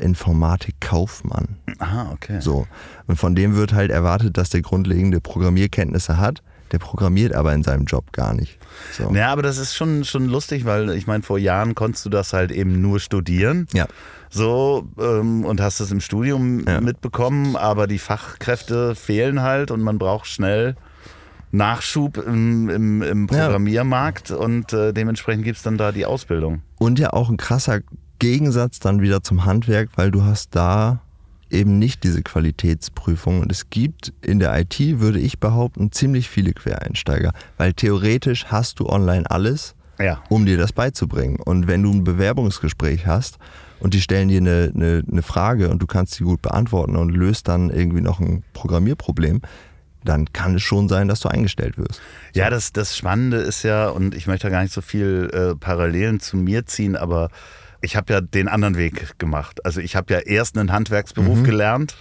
Informatikkaufmann. 0.00 1.56
Aha, 1.78 2.10
okay. 2.12 2.40
So. 2.40 2.66
Und 3.06 3.16
von 3.16 3.34
dem 3.34 3.54
wird 3.54 3.72
halt 3.72 3.90
erwartet, 3.90 4.36
dass 4.36 4.50
der 4.50 4.62
grundlegende 4.62 5.20
Programmierkenntnisse 5.20 6.18
hat. 6.18 6.42
Der 6.72 6.78
programmiert 6.78 7.34
aber 7.34 7.52
in 7.52 7.64
seinem 7.64 7.84
Job 7.84 8.12
gar 8.12 8.32
nicht. 8.32 8.58
So. 8.92 9.12
Ja, 9.12 9.32
aber 9.32 9.42
das 9.42 9.58
ist 9.58 9.74
schon, 9.74 10.04
schon 10.04 10.26
lustig, 10.26 10.64
weil 10.64 10.90
ich 10.90 11.06
meine, 11.08 11.24
vor 11.24 11.38
Jahren 11.38 11.74
konntest 11.74 12.04
du 12.06 12.10
das 12.10 12.32
halt 12.32 12.52
eben 12.52 12.80
nur 12.80 13.00
studieren. 13.00 13.66
Ja. 13.72 13.88
So, 14.28 14.88
ähm, 15.00 15.44
und 15.44 15.60
hast 15.60 15.80
es 15.80 15.90
im 15.90 16.00
Studium 16.00 16.64
ja. 16.66 16.80
mitbekommen, 16.80 17.56
aber 17.56 17.88
die 17.88 17.98
Fachkräfte 17.98 18.94
fehlen 18.94 19.42
halt 19.42 19.72
und 19.72 19.80
man 19.80 19.98
braucht 19.98 20.28
schnell 20.28 20.76
Nachschub 21.52 22.16
im, 22.16 22.68
im, 22.68 23.02
im 23.02 23.26
Programmiermarkt 23.26 24.30
ja. 24.30 24.36
und 24.36 24.72
äh, 24.72 24.92
dementsprechend 24.92 25.44
gibt 25.44 25.56
es 25.56 25.64
dann 25.64 25.76
da 25.76 25.90
die 25.90 26.06
Ausbildung. 26.06 26.62
Und 26.78 27.00
ja 27.00 27.12
auch 27.12 27.28
ein 27.28 27.36
krasser 27.36 27.80
Gegensatz 28.20 28.78
dann 28.78 29.00
wieder 29.00 29.24
zum 29.24 29.44
Handwerk, 29.44 29.90
weil 29.96 30.12
du 30.12 30.22
hast 30.22 30.54
da 30.54 31.00
eben 31.50 31.78
nicht 31.80 32.04
diese 32.04 32.22
Qualitätsprüfung. 32.22 33.40
Und 33.40 33.50
es 33.50 33.70
gibt 33.70 34.12
in 34.22 34.38
der 34.38 34.56
IT, 34.58 34.78
würde 35.00 35.18
ich 35.18 35.40
behaupten, 35.40 35.90
ziemlich 35.90 36.30
viele 36.30 36.52
Quereinsteiger, 36.52 37.32
weil 37.56 37.72
theoretisch 37.72 38.46
hast 38.46 38.78
du 38.78 38.88
online 38.88 39.28
alles, 39.28 39.74
ja. 39.98 40.22
um 40.28 40.46
dir 40.46 40.56
das 40.56 40.72
beizubringen. 40.72 41.40
Und 41.44 41.66
wenn 41.66 41.82
du 41.82 41.90
ein 41.90 42.04
Bewerbungsgespräch 42.04 43.06
hast 43.06 43.38
und 43.80 43.94
die 43.94 44.00
stellen 44.00 44.28
dir 44.28 44.38
eine, 44.38 44.70
eine, 44.74 45.02
eine 45.10 45.22
Frage 45.22 45.68
und 45.70 45.82
du 45.82 45.86
kannst 45.86 46.14
sie 46.14 46.24
gut 46.24 46.42
beantworten 46.42 46.96
und 46.96 47.10
löst 47.10 47.48
dann 47.48 47.70
irgendwie 47.70 48.02
noch 48.02 48.20
ein 48.20 48.44
Programmierproblem, 48.52 49.40
dann 50.04 50.32
kann 50.32 50.54
es 50.54 50.62
schon 50.62 50.88
sein, 50.88 51.08
dass 51.08 51.20
du 51.20 51.28
eingestellt 51.28 51.76
wirst. 51.76 52.00
So. 52.32 52.40
Ja, 52.40 52.48
das, 52.48 52.72
das 52.72 52.96
Spannende 52.96 53.38
ist 53.38 53.64
ja, 53.64 53.88
und 53.88 54.14
ich 54.14 54.26
möchte 54.26 54.50
gar 54.50 54.62
nicht 54.62 54.72
so 54.72 54.80
viel 54.80 55.30
äh, 55.32 55.56
Parallelen 55.56 56.20
zu 56.20 56.36
mir 56.36 56.64
ziehen, 56.64 56.96
aber 56.96 57.28
ich 57.80 57.96
habe 57.96 58.12
ja 58.12 58.20
den 58.20 58.48
anderen 58.48 58.76
Weg 58.76 59.18
gemacht. 59.18 59.64
Also 59.64 59.80
ich 59.80 59.96
habe 59.96 60.12
ja 60.12 60.20
erst 60.20 60.56
einen 60.56 60.72
Handwerksberuf 60.72 61.38
mhm. 61.38 61.44
gelernt. 61.44 61.96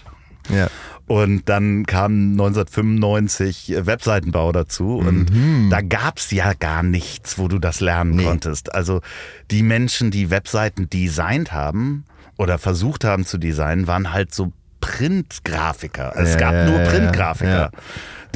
Ja. 0.50 0.68
Und 1.06 1.50
dann 1.50 1.86
kam 1.86 2.32
1995 2.32 3.74
Webseitenbau 3.80 4.52
dazu 4.52 4.98
und 4.98 5.32
mhm. 5.32 5.70
da 5.70 5.82
gab's 5.82 6.32
ja 6.32 6.54
gar 6.54 6.84
nichts, 6.84 7.38
wo 7.38 7.48
du 7.48 7.60
das 7.60 7.80
lernen 7.80 8.16
nee. 8.16 8.24
konntest. 8.24 8.74
Also 8.74 9.02
die 9.50 9.64
Menschen, 9.64 10.12
die 10.12 10.30
Webseiten 10.30 10.90
designt 10.90 11.52
haben 11.52 12.06
oder 12.38 12.58
versucht 12.58 13.04
haben 13.04 13.26
zu 13.26 13.38
designen, 13.38 13.88
waren 13.88 14.14
halt 14.14 14.34
so 14.34 14.54
Printgrafiker. 14.82 16.16
Also 16.16 16.24
ja, 16.24 16.30
es 16.30 16.38
gab 16.38 16.54
ja, 16.54 16.66
nur 16.66 16.80
Printgrafiker. 16.80 17.72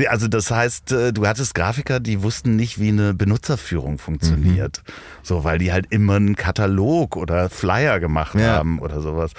Also 0.07 0.27
das 0.27 0.49
heißt, 0.49 0.91
äh, 0.91 1.13
du 1.13 1.27
hattest 1.27 1.53
Grafiker, 1.53 1.99
die 1.99 2.23
wussten 2.23 2.55
nicht, 2.55 2.79
wie 2.79 2.89
eine 2.89 3.13
Benutzerführung 3.13 3.99
funktioniert. 3.99 4.81
Mhm. 4.85 4.91
So, 5.21 5.43
weil 5.43 5.59
die 5.59 5.71
halt 5.71 5.87
immer 5.91 6.15
einen 6.15 6.35
Katalog 6.35 7.15
oder 7.15 7.49
Flyer 7.49 7.99
gemacht 7.99 8.35
ja. 8.35 8.53
haben 8.53 8.79
oder 8.79 9.01
sowas. 9.01 9.31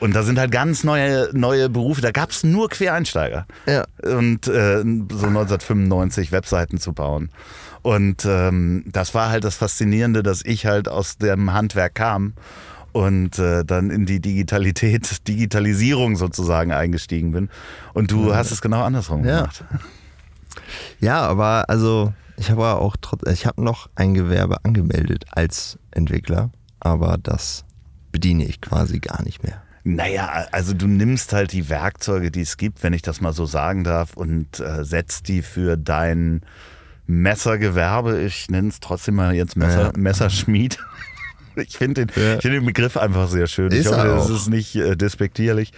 Und 0.00 0.14
da 0.14 0.22
sind 0.22 0.38
halt 0.38 0.50
ganz 0.50 0.82
neue, 0.82 1.30
neue 1.32 1.68
Berufe. 1.68 2.00
Da 2.00 2.10
gab 2.10 2.30
es 2.30 2.42
nur 2.42 2.68
Quereinsteiger. 2.68 3.46
Ja. 3.66 3.84
Und 4.02 4.48
äh, 4.48 4.78
so 4.78 5.26
1995 5.26 6.32
Webseiten 6.32 6.78
zu 6.78 6.92
bauen. 6.92 7.30
Und 7.82 8.26
ähm, 8.26 8.84
das 8.86 9.14
war 9.14 9.30
halt 9.30 9.44
das 9.44 9.56
Faszinierende, 9.56 10.22
dass 10.22 10.44
ich 10.44 10.66
halt 10.66 10.88
aus 10.88 11.18
dem 11.18 11.52
Handwerk 11.52 11.94
kam 11.94 12.34
und 12.92 13.38
äh, 13.38 13.64
dann 13.64 13.90
in 13.90 14.06
die 14.06 14.20
Digitalität, 14.20 15.26
Digitalisierung 15.28 16.16
sozusagen 16.16 16.72
eingestiegen 16.72 17.32
bin. 17.32 17.48
Und 17.94 18.10
du 18.10 18.30
ja. 18.30 18.36
hast 18.36 18.50
es 18.50 18.60
genau 18.60 18.82
andersrum 18.82 19.24
ja. 19.24 19.40
gemacht. 19.40 19.64
Ja, 21.00 21.20
aber 21.22 21.68
also 21.68 22.12
ich 22.36 22.50
habe 22.50 22.66
auch 22.66 22.96
trotz, 23.00 23.28
ich 23.30 23.46
habe 23.46 23.62
noch 23.62 23.90
ein 23.94 24.14
Gewerbe 24.14 24.64
angemeldet 24.64 25.26
als 25.30 25.78
Entwickler, 25.90 26.50
aber 26.80 27.18
das 27.22 27.64
bediene 28.12 28.44
ich 28.44 28.60
quasi 28.60 28.98
gar 28.98 29.22
nicht 29.22 29.42
mehr. 29.42 29.62
Naja, 29.84 30.46
also 30.52 30.74
du 30.74 30.86
nimmst 30.86 31.32
halt 31.32 31.52
die 31.52 31.68
Werkzeuge, 31.68 32.30
die 32.30 32.42
es 32.42 32.56
gibt, 32.56 32.82
wenn 32.82 32.92
ich 32.92 33.02
das 33.02 33.20
mal 33.20 33.32
so 33.32 33.46
sagen 33.46 33.84
darf, 33.84 34.14
und 34.14 34.60
äh, 34.60 34.84
setzt 34.84 35.28
die 35.28 35.42
für 35.42 35.76
dein 35.76 36.42
Messergewerbe, 37.06 38.20
ich 38.20 38.48
nenne 38.50 38.68
es 38.68 38.80
trotzdem 38.80 39.16
mal 39.16 39.34
jetzt 39.34 39.56
Messer, 39.56 39.86
ja. 39.86 39.92
Messerschmied. 39.96 40.78
Ich 41.56 41.76
finde 41.76 42.06
den, 42.06 42.22
ja. 42.22 42.38
find 42.38 42.54
den 42.54 42.64
Begriff 42.64 42.96
einfach 42.96 43.28
sehr 43.28 43.48
schön. 43.48 43.72
Ist 43.72 43.86
ich 43.86 43.92
hoffe, 43.92 44.06
es 44.06 44.30
ist 44.30 44.48
nicht 44.48 44.76
äh, 44.76 44.96
despektierlich 44.96 45.72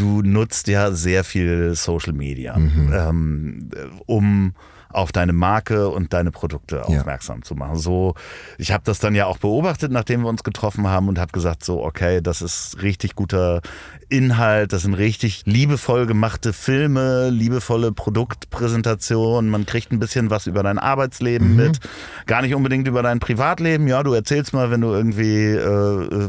du 0.00 0.22
nutzt 0.22 0.68
ja 0.68 0.92
sehr 0.92 1.24
viel 1.24 1.74
Social 1.74 2.12
Media, 2.12 2.58
mhm. 2.58 2.92
ähm, 2.92 3.68
um 4.06 4.54
auf 4.92 5.12
deine 5.12 5.32
Marke 5.32 5.88
und 5.88 6.12
deine 6.12 6.30
Produkte 6.30 6.84
aufmerksam 6.84 7.38
ja. 7.38 7.42
zu 7.42 7.54
machen. 7.54 7.76
So, 7.76 8.14
ich 8.58 8.72
habe 8.72 8.82
das 8.84 8.98
dann 8.98 9.14
ja 9.14 9.26
auch 9.26 9.38
beobachtet, 9.38 9.92
nachdem 9.92 10.22
wir 10.22 10.28
uns 10.28 10.44
getroffen 10.44 10.86
haben 10.88 11.08
und 11.08 11.18
habe 11.18 11.32
gesagt, 11.32 11.64
so, 11.64 11.82
okay, 11.84 12.20
das 12.20 12.42
ist 12.42 12.82
richtig 12.82 13.14
guter 13.14 13.60
Inhalt, 14.08 14.72
das 14.72 14.82
sind 14.82 14.94
richtig 14.94 15.42
liebevoll 15.46 16.06
gemachte 16.06 16.52
Filme, 16.52 17.30
liebevolle 17.30 17.92
Produktpräsentationen. 17.92 19.50
Man 19.50 19.66
kriegt 19.66 19.92
ein 19.92 20.00
bisschen 20.00 20.30
was 20.30 20.48
über 20.48 20.64
dein 20.64 20.78
Arbeitsleben 20.78 21.50
mhm. 21.50 21.56
mit, 21.56 21.80
gar 22.26 22.42
nicht 22.42 22.54
unbedingt 22.54 22.88
über 22.88 23.02
dein 23.02 23.20
Privatleben. 23.20 23.86
Ja, 23.86 24.02
du 24.02 24.12
erzählst 24.12 24.52
mal, 24.52 24.72
wenn 24.72 24.80
du 24.80 24.88
irgendwie 24.88 25.52
äh, 25.52 26.28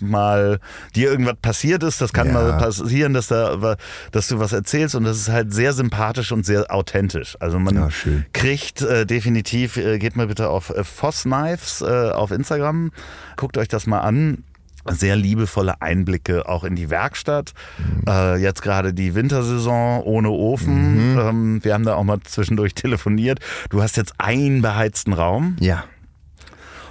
mal 0.00 0.58
dir 0.94 1.10
irgendwas 1.10 1.36
passiert 1.42 1.82
ist. 1.82 2.00
Das 2.00 2.14
kann 2.14 2.28
ja. 2.28 2.32
mal 2.32 2.56
passieren, 2.56 3.12
dass 3.12 3.28
da, 3.28 3.76
dass 4.10 4.28
du 4.28 4.38
was 4.38 4.54
erzählst 4.54 4.94
und 4.94 5.04
das 5.04 5.18
ist 5.18 5.28
halt 5.28 5.52
sehr 5.52 5.74
sympathisch 5.74 6.32
und 6.32 6.46
sehr 6.46 6.72
authentisch. 6.74 7.36
Also 7.40 7.58
man 7.58 7.74
ja, 7.74 7.90
kriegt 8.32 8.82
äh, 8.82 9.06
definitiv, 9.06 9.76
äh, 9.76 9.98
geht 9.98 10.16
mal 10.16 10.26
bitte 10.26 10.48
auf 10.48 10.70
äh, 10.70 10.84
Foss 10.84 11.22
Knives 11.22 11.80
äh, 11.80 12.10
auf 12.10 12.30
Instagram, 12.30 12.92
guckt 13.36 13.58
euch 13.58 13.68
das 13.68 13.86
mal 13.86 14.00
an 14.00 14.44
sehr 14.90 15.16
liebevolle 15.16 15.80
Einblicke 15.82 16.48
auch 16.48 16.64
in 16.64 16.74
die 16.74 16.90
Werkstatt. 16.90 17.52
Mhm. 17.78 18.04
Äh, 18.08 18.36
jetzt 18.36 18.62
gerade 18.62 18.94
die 18.94 19.14
Wintersaison 19.14 20.02
ohne 20.02 20.30
Ofen. 20.30 21.12
Mhm. 21.12 21.18
Ähm, 21.18 21.64
wir 21.64 21.74
haben 21.74 21.84
da 21.84 21.94
auch 21.94 22.04
mal 22.04 22.20
zwischendurch 22.24 22.74
telefoniert. 22.74 23.40
Du 23.70 23.82
hast 23.82 23.96
jetzt 23.96 24.14
einen 24.18 24.62
beheizten 24.62 25.12
Raum. 25.12 25.56
Ja. 25.60 25.84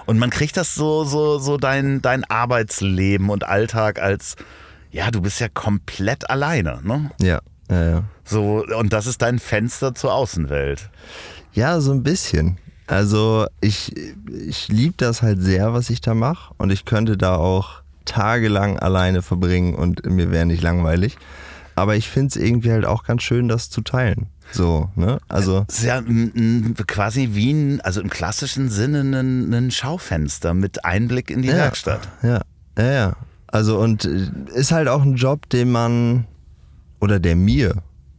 Und 0.06 0.20
man 0.20 0.30
kriegt 0.30 0.56
das 0.56 0.74
so, 0.74 1.04
so, 1.04 1.38
so 1.38 1.58
dein, 1.58 2.02
dein 2.02 2.24
Arbeitsleben 2.24 3.30
und 3.30 3.46
Alltag 3.46 4.00
als, 4.00 4.36
ja, 4.90 5.12
du 5.12 5.22
bist 5.22 5.40
ja 5.42 5.48
komplett 5.50 6.30
alleine, 6.30 6.80
ne? 6.84 7.12
Ja. 7.20 7.40
Ja, 7.70 7.90
ja. 7.90 8.04
So, 8.28 8.66
und 8.78 8.94
das 8.94 9.08
ist 9.08 9.22
dein 9.22 9.40
Fenster 9.40 9.96
zur 9.96 10.14
Außenwelt. 10.14 10.90
Ja, 11.54 11.80
so 11.80 11.92
ein 11.92 12.04
bisschen. 12.04 12.58
Also 12.88 13.48
ich, 13.62 13.94
ich 14.48 14.68
liebe 14.68 14.96
das 14.98 15.22
halt 15.22 15.42
sehr, 15.42 15.74
was 15.74 15.90
ich 15.90 16.02
da 16.02 16.14
mache. 16.14 16.54
Und 16.58 16.72
ich 16.72 16.86
könnte 16.86 17.18
da 17.18 17.36
auch 17.36 17.82
tagelang 18.06 18.80
alleine 18.80 19.22
verbringen 19.22 19.76
und 19.76 20.06
mir 20.06 20.32
wäre 20.32 20.46
nicht 20.46 20.62
langweilig. 20.62 21.18
Aber 21.76 21.96
ich 21.96 22.10
finde 22.10 22.30
es 22.30 22.36
irgendwie 22.36 22.72
halt 22.72 22.86
auch 22.86 23.04
ganz 23.04 23.24
schön, 23.24 23.48
das 23.48 23.70
zu 23.70 23.82
teilen. 23.82 24.28
So, 24.52 24.90
ne? 24.96 25.20
Also. 25.28 25.66
Das 25.68 25.80
ist 25.80 25.86
ja 25.86 26.02
quasi 26.88 27.30
wie 27.34 27.52
ein, 27.52 27.82
also 27.82 28.02
im 28.02 28.10
klassischen 28.10 28.70
Sinne 28.70 29.02
ein, 29.02 29.54
ein 29.54 29.72
Schaufenster 29.72 30.54
mit 30.54 30.86
Einblick 30.86 31.30
in 31.30 31.42
die 31.42 31.50
ja, 31.50 31.56
Werkstatt. 31.56 32.08
Ja, 32.24 32.42
ja, 32.78 32.92
ja. 32.92 33.14
Also 33.48 33.80
und 33.80 34.06
äh, 34.06 34.30
ist 34.54 34.72
halt 34.72 34.88
auch 34.88 35.02
ein 35.02 35.16
Job, 35.16 35.50
den 35.50 35.72
man 35.72 36.26
oder 37.00 37.20
der 37.20 37.36
mir, 37.36 37.76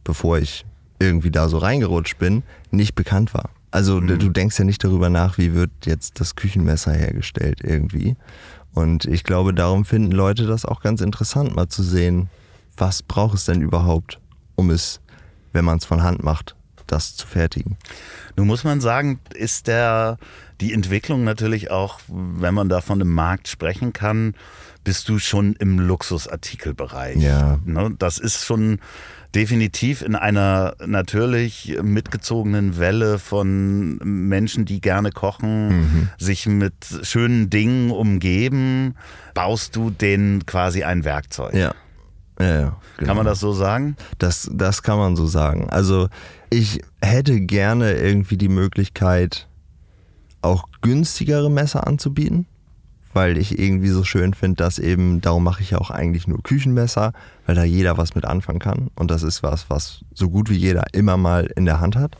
bevor 0.09 0.39
ich 0.39 0.65
irgendwie 0.97 1.29
da 1.29 1.49
so 1.49 1.59
reingerutscht 1.59 2.17
bin, 2.17 2.41
nicht 2.71 2.95
bekannt 2.95 3.35
war. 3.35 3.51
Also 3.69 4.01
mhm. 4.01 4.17
du 4.17 4.29
denkst 4.29 4.57
ja 4.57 4.65
nicht 4.65 4.83
darüber 4.83 5.11
nach, 5.11 5.37
wie 5.37 5.53
wird 5.53 5.69
jetzt 5.85 6.19
das 6.19 6.35
Küchenmesser 6.35 6.93
hergestellt 6.93 7.59
irgendwie. 7.63 8.15
Und 8.73 9.05
ich 9.05 9.23
glaube, 9.23 9.53
darum 9.53 9.85
finden 9.85 10.11
Leute 10.11 10.47
das 10.47 10.65
auch 10.65 10.81
ganz 10.81 11.01
interessant, 11.01 11.55
mal 11.55 11.67
zu 11.67 11.83
sehen, 11.83 12.27
was 12.75 13.03
braucht 13.03 13.35
es 13.35 13.45
denn 13.45 13.61
überhaupt, 13.61 14.19
um 14.55 14.71
es, 14.71 14.99
wenn 15.53 15.63
man 15.63 15.77
es 15.77 15.85
von 15.85 16.01
Hand 16.01 16.23
macht, 16.23 16.55
das 16.87 17.15
zu 17.15 17.27
fertigen. 17.27 17.77
Nun 18.35 18.47
muss 18.47 18.63
man 18.63 18.81
sagen, 18.81 19.19
ist 19.35 19.67
der, 19.67 20.17
die 20.59 20.73
Entwicklung 20.73 21.23
natürlich 21.23 21.69
auch, 21.69 21.99
wenn 22.07 22.55
man 22.55 22.67
da 22.67 22.81
von 22.81 22.99
einem 22.99 23.13
Markt 23.13 23.47
sprechen 23.47 23.93
kann, 23.93 24.33
bist 24.83 25.07
du 25.07 25.19
schon 25.19 25.53
im 25.53 25.79
Luxusartikelbereich. 25.79 27.17
Ja. 27.17 27.59
Ne? 27.63 27.93
Das 27.99 28.17
ist 28.17 28.43
schon 28.43 28.79
definitiv 29.35 30.01
in 30.01 30.15
einer 30.15 30.75
natürlich 30.85 31.77
mitgezogenen 31.81 32.77
Welle 32.77 33.19
von 33.19 33.97
Menschen, 33.97 34.65
die 34.65 34.81
gerne 34.81 35.11
kochen, 35.11 35.67
mhm. 35.67 36.09
sich 36.17 36.47
mit 36.47 36.73
schönen 37.03 37.49
Dingen 37.49 37.91
umgeben, 37.91 38.95
baust 39.33 39.75
du 39.75 39.89
denen 39.91 40.45
quasi 40.45 40.83
ein 40.83 41.03
Werkzeug. 41.03 41.53
Ja. 41.53 41.73
Ja, 42.39 42.45
ja, 42.45 42.77
genau. 42.97 43.07
Kann 43.07 43.17
man 43.17 43.25
das 43.25 43.41
so 43.41 43.51
sagen? 43.51 43.97
Das, 44.17 44.49
das 44.53 44.81
kann 44.81 44.97
man 44.97 45.17
so 45.17 45.27
sagen. 45.27 45.69
Also 45.69 46.07
ich 46.49 46.81
hätte 47.01 47.41
gerne 47.41 47.95
irgendwie 47.95 48.37
die 48.37 48.47
Möglichkeit, 48.47 49.49
auch 50.41 50.63
günstigere 50.81 51.51
Messer 51.51 51.85
anzubieten 51.85 52.47
weil 53.13 53.37
ich 53.37 53.57
irgendwie 53.57 53.89
so 53.89 54.03
schön 54.03 54.33
finde, 54.33 54.57
dass 54.57 54.79
eben, 54.79 55.21
darum 55.21 55.43
mache 55.43 55.61
ich 55.61 55.71
ja 55.71 55.79
auch 55.79 55.91
eigentlich 55.91 56.27
nur 56.27 56.41
Küchenmesser, 56.43 57.13
weil 57.45 57.55
da 57.55 57.63
jeder 57.63 57.97
was 57.97 58.15
mit 58.15 58.25
anfangen 58.25 58.59
kann. 58.59 58.89
Und 58.95 59.11
das 59.11 59.23
ist 59.23 59.43
was, 59.43 59.69
was 59.69 60.01
so 60.13 60.29
gut 60.29 60.49
wie 60.49 60.57
jeder 60.57 60.85
immer 60.93 61.17
mal 61.17 61.45
in 61.55 61.65
der 61.65 61.79
Hand 61.79 61.95
hat. 61.95 62.17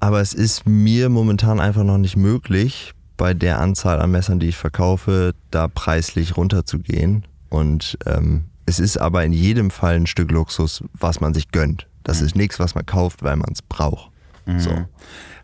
Aber 0.00 0.20
es 0.20 0.32
ist 0.32 0.66
mir 0.66 1.08
momentan 1.08 1.60
einfach 1.60 1.82
noch 1.82 1.98
nicht 1.98 2.16
möglich, 2.16 2.94
bei 3.16 3.34
der 3.34 3.58
Anzahl 3.60 4.00
an 4.00 4.12
Messern, 4.12 4.38
die 4.38 4.48
ich 4.48 4.56
verkaufe, 4.56 5.34
da 5.50 5.68
preislich 5.68 6.36
runterzugehen. 6.36 7.26
Und 7.50 7.98
ähm, 8.06 8.44
es 8.64 8.78
ist 8.78 8.96
aber 8.96 9.24
in 9.24 9.32
jedem 9.32 9.70
Fall 9.70 9.96
ein 9.96 10.06
Stück 10.06 10.30
Luxus, 10.30 10.84
was 10.94 11.20
man 11.20 11.34
sich 11.34 11.50
gönnt. 11.50 11.88
Das 12.04 12.20
mhm. 12.20 12.26
ist 12.26 12.36
nichts, 12.36 12.58
was 12.60 12.74
man 12.74 12.86
kauft, 12.86 13.22
weil 13.22 13.36
man 13.36 13.50
es 13.52 13.60
braucht. 13.60 14.10
Mhm. 14.46 14.60
So. 14.60 14.70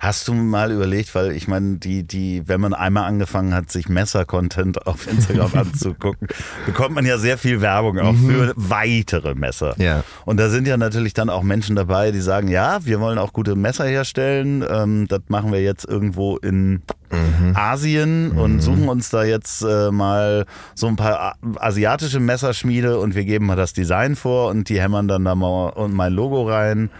Hast 0.04 0.28
du 0.28 0.34
mal 0.34 0.70
überlegt, 0.70 1.14
weil 1.14 1.32
ich 1.32 1.48
meine, 1.48 1.78
die, 1.78 2.02
die, 2.02 2.46
wenn 2.46 2.60
man 2.60 2.74
einmal 2.74 3.04
angefangen 3.04 3.54
hat, 3.54 3.72
sich 3.72 3.88
Messer-Content 3.88 4.86
auf 4.86 5.06
Instagram 5.10 5.54
anzugucken, 5.54 6.28
bekommt 6.66 6.94
man 6.94 7.06
ja 7.06 7.16
sehr 7.16 7.38
viel 7.38 7.62
Werbung 7.62 7.98
auch 7.98 8.12
mhm. 8.12 8.28
für 8.28 8.52
weitere 8.56 9.34
Messer. 9.34 9.74
Ja. 9.78 10.04
Und 10.26 10.38
da 10.38 10.50
sind 10.50 10.68
ja 10.68 10.76
natürlich 10.76 11.14
dann 11.14 11.30
auch 11.30 11.42
Menschen 11.42 11.74
dabei, 11.74 12.10
die 12.10 12.20
sagen, 12.20 12.48
ja, 12.48 12.84
wir 12.84 13.00
wollen 13.00 13.16
auch 13.16 13.32
gute 13.32 13.56
Messer 13.56 13.86
herstellen. 13.86 14.62
Ähm, 14.68 15.08
das 15.08 15.22
machen 15.28 15.52
wir 15.52 15.62
jetzt 15.62 15.86
irgendwo 15.86 16.36
in 16.36 16.82
mhm. 17.14 17.56
Asien 17.56 18.32
mhm. 18.32 18.38
und 18.38 18.60
suchen 18.60 18.88
uns 18.88 19.10
da 19.10 19.24
jetzt 19.24 19.62
äh, 19.62 19.90
mal 19.90 20.46
so 20.74 20.86
ein 20.86 20.96
paar 20.96 21.36
asiatische 21.56 22.20
Messerschmiede 22.20 22.98
und 22.98 23.14
wir 23.14 23.24
geben 23.24 23.46
mal 23.46 23.56
das 23.56 23.72
Design 23.72 24.16
vor 24.16 24.50
und 24.50 24.68
die 24.68 24.80
hämmern 24.80 25.08
dann 25.08 25.24
da 25.24 25.34
mal 25.34 25.70
und 25.70 25.94
mein 25.94 26.12
Logo 26.12 26.48
rein. 26.48 26.90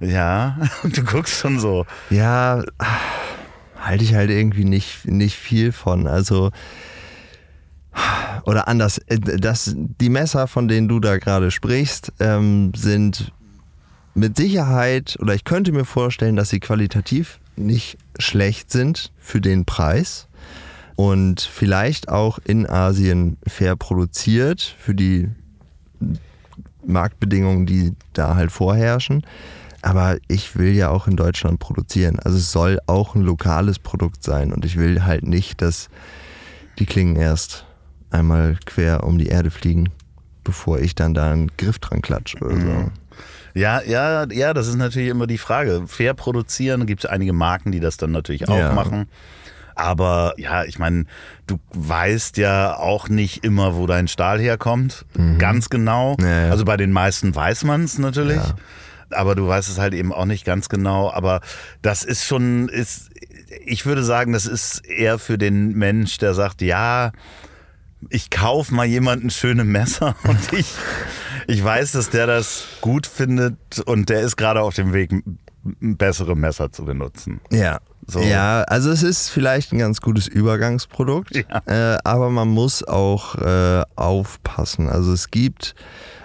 Ja. 0.00 0.08
ja. 0.08 0.56
Und 0.82 0.96
du 0.96 1.04
guckst 1.04 1.38
schon 1.38 1.58
so. 1.58 1.84
Ja, 2.08 2.62
halte 3.78 4.04
ich 4.04 4.14
halt 4.14 4.30
irgendwie 4.30 4.64
nicht, 4.64 5.06
nicht 5.06 5.36
viel 5.36 5.72
von. 5.72 6.06
Also 6.06 6.50
oder 8.44 8.68
anders, 8.68 8.98
äh, 9.06 9.18
das, 9.18 9.74
die 9.76 10.08
Messer, 10.08 10.46
von 10.46 10.68
denen 10.68 10.88
du 10.88 11.00
da 11.00 11.18
gerade 11.18 11.50
sprichst, 11.50 12.12
ähm, 12.20 12.72
sind 12.74 13.32
mit 14.14 14.36
Sicherheit, 14.36 15.16
oder 15.20 15.34
ich 15.34 15.44
könnte 15.44 15.72
mir 15.72 15.84
vorstellen, 15.84 16.36
dass 16.36 16.50
sie 16.50 16.60
qualitativ 16.60 17.39
nicht 17.60 17.98
schlecht 18.18 18.70
sind 18.70 19.12
für 19.16 19.40
den 19.40 19.64
Preis 19.64 20.26
und 20.96 21.40
vielleicht 21.40 22.08
auch 22.08 22.38
in 22.44 22.68
Asien 22.68 23.38
fair 23.46 23.76
produziert 23.76 24.60
für 24.78 24.94
die 24.94 25.28
Marktbedingungen, 26.84 27.66
die 27.66 27.94
da 28.12 28.34
halt 28.34 28.52
vorherrschen. 28.52 29.24
Aber 29.82 30.18
ich 30.28 30.56
will 30.56 30.74
ja 30.74 30.90
auch 30.90 31.06
in 31.06 31.16
Deutschland 31.16 31.58
produzieren. 31.58 32.18
Also 32.18 32.36
es 32.36 32.52
soll 32.52 32.80
auch 32.86 33.14
ein 33.14 33.22
lokales 33.22 33.78
Produkt 33.78 34.22
sein 34.22 34.52
und 34.52 34.64
ich 34.64 34.76
will 34.76 35.04
halt 35.04 35.26
nicht, 35.26 35.62
dass 35.62 35.88
die 36.78 36.86
Klingen 36.86 37.16
erst 37.16 37.64
einmal 38.10 38.58
quer 38.66 39.04
um 39.04 39.16
die 39.16 39.28
Erde 39.28 39.50
fliegen, 39.50 39.88
bevor 40.44 40.80
ich 40.80 40.94
dann 40.94 41.14
da 41.14 41.32
einen 41.32 41.50
Griff 41.56 41.78
dran 41.78 42.02
klatsche 42.02 42.38
oder 42.38 42.60
so. 42.60 42.90
Ja, 43.54 43.82
ja, 43.82 44.26
ja, 44.30 44.54
das 44.54 44.68
ist 44.68 44.76
natürlich 44.76 45.08
immer 45.08 45.26
die 45.26 45.38
Frage. 45.38 45.84
Fair 45.86 46.14
produzieren, 46.14 46.86
gibt 46.86 47.04
es 47.04 47.10
einige 47.10 47.32
Marken, 47.32 47.72
die 47.72 47.80
das 47.80 47.96
dann 47.96 48.12
natürlich 48.12 48.48
auch 48.48 48.56
ja. 48.56 48.72
machen. 48.72 49.08
Aber 49.74 50.34
ja, 50.36 50.64
ich 50.64 50.78
meine, 50.78 51.06
du 51.46 51.58
weißt 51.72 52.36
ja 52.36 52.76
auch 52.76 53.08
nicht 53.08 53.44
immer, 53.44 53.76
wo 53.76 53.86
dein 53.86 54.08
Stahl 54.08 54.38
herkommt. 54.38 55.06
Mhm. 55.16 55.38
Ganz 55.38 55.70
genau. 55.70 56.16
Ja, 56.20 56.46
ja. 56.46 56.50
Also 56.50 56.64
bei 56.64 56.76
den 56.76 56.92
meisten 56.92 57.34
weiß 57.34 57.64
man 57.64 57.84
es 57.84 57.98
natürlich. 57.98 58.40
Aber 59.10 59.34
du 59.34 59.48
weißt 59.48 59.68
es 59.68 59.78
halt 59.78 59.94
eben 59.94 60.12
auch 60.12 60.26
nicht 60.26 60.44
ganz 60.44 60.68
genau. 60.68 61.10
Aber 61.10 61.40
das 61.82 62.04
ist 62.04 62.26
schon, 62.26 62.68
ist, 62.68 63.10
ich 63.64 63.86
würde 63.86 64.04
sagen, 64.04 64.32
das 64.32 64.46
ist 64.46 64.86
eher 64.86 65.18
für 65.18 65.38
den 65.38 65.72
Mensch, 65.72 66.18
der 66.18 66.34
sagt, 66.34 66.62
ja, 66.62 67.12
ich 68.08 68.30
kaufe 68.30 68.74
mal 68.74 68.86
jemanden 68.86 69.30
schöne 69.30 69.64
Messer 69.64 70.16
und 70.24 70.52
ich, 70.52 70.72
ich 71.46 71.62
weiß, 71.62 71.92
dass 71.92 72.10
der 72.10 72.26
das 72.26 72.64
gut 72.80 73.06
findet 73.06 73.80
und 73.84 74.08
der 74.08 74.20
ist 74.20 74.36
gerade 74.36 74.62
auf 74.62 74.74
dem 74.74 74.92
Weg, 74.92 75.12
bessere 75.62 76.36
Messer 76.36 76.72
zu 76.72 76.84
benutzen. 76.84 77.40
Ja. 77.50 77.80
So. 78.06 78.20
Ja, 78.20 78.62
also 78.62 78.90
es 78.90 79.04
ist 79.04 79.28
vielleicht 79.28 79.72
ein 79.72 79.78
ganz 79.78 80.00
gutes 80.00 80.26
Übergangsprodukt, 80.26 81.36
ja. 81.36 81.62
äh, 81.66 81.98
aber 82.02 82.30
man 82.30 82.48
muss 82.48 82.82
auch 82.82 83.36
äh, 83.36 83.82
aufpassen. 83.94 84.88
Also 84.88 85.12
es 85.12 85.30
gibt, 85.30 85.76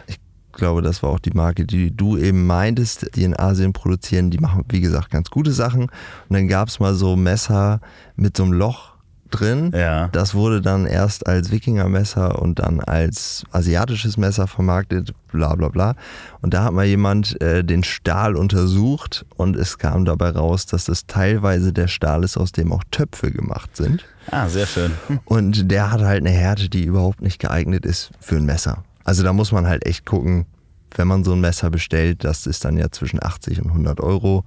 ich 0.08 0.18
glaube, 0.52 0.82
das 0.82 1.04
war 1.04 1.12
auch 1.12 1.20
die 1.20 1.32
Marke, 1.32 1.66
die 1.66 1.96
du 1.96 2.18
eben 2.18 2.48
meintest, 2.48 3.16
die 3.16 3.24
in 3.24 3.38
Asien 3.38 3.72
produzieren, 3.72 4.32
die 4.32 4.40
machen, 4.40 4.64
wie 4.70 4.82
gesagt, 4.82 5.12
ganz 5.12 5.30
gute 5.30 5.52
Sachen. 5.52 5.84
Und 5.84 5.92
dann 6.30 6.48
gab 6.48 6.70
es 6.70 6.80
mal 6.80 6.96
so 6.96 7.16
Messer 7.16 7.82
mit 8.16 8.36
so 8.36 8.44
einem 8.44 8.54
Loch 8.54 8.95
drin. 9.32 9.72
Ja. 9.74 10.08
Das 10.10 10.34
wurde 10.34 10.62
dann 10.62 10.86
erst 10.86 11.28
als 11.28 11.52
Wikingermesser 11.52 12.42
und 12.42 12.60
dann 12.60 12.80
als 12.80 13.44
asiatisches 13.52 14.18
Messer 14.18 14.48
vermarktet, 14.48 15.14
bla 15.32 15.56
bla 15.56 15.70
bla. 15.70 15.96
Und 16.42 16.54
da 16.54 16.64
hat 16.64 16.74
mal 16.74 16.86
jemand 16.86 17.40
äh, 17.42 17.64
den 17.64 17.84
Stahl 17.84 18.36
untersucht 18.36 19.26
und 19.36 19.56
es 19.56 19.78
kam 19.78 20.06
dabei 20.06 20.30
raus, 20.30 20.66
dass 20.66 20.86
das 20.86 21.08
teilweise 21.08 21.74
der 21.74 21.88
Stahl 21.88 22.24
ist, 22.24 22.38
aus 22.38 22.52
dem 22.52 22.72
auch 22.72 22.84
Töpfe 22.92 23.32
gemacht 23.32 23.76
sind. 23.76 24.06
Ah, 24.32 24.48
sehr 24.48 24.66
schön. 24.66 24.92
Und 25.26 25.70
der 25.70 25.92
hat 25.92 26.02
halt 26.02 26.22
eine 26.22 26.32
Härte, 26.32 26.68
die 26.68 26.84
überhaupt 26.84 27.22
nicht 27.22 27.40
geeignet 27.40 27.86
ist 27.86 28.10
für 28.20 28.38
ein 28.38 28.46
Messer. 28.46 28.84
Also 29.04 29.22
da 29.22 29.34
muss 29.34 29.52
man 29.52 29.68
halt 29.68 29.86
echt 29.86 30.04
gucken, 30.06 30.48
wenn 30.96 31.08
man 31.08 31.24
so 31.24 31.34
ein 31.34 31.42
Messer 31.42 31.70
bestellt, 31.70 32.24
das 32.24 32.48
ist 32.48 32.66
dann 32.66 32.78
ja 32.78 32.90
zwischen 32.90 33.24
80 33.24 33.62
und 33.62 33.68
100 33.70 34.00
Euro. 34.00 34.46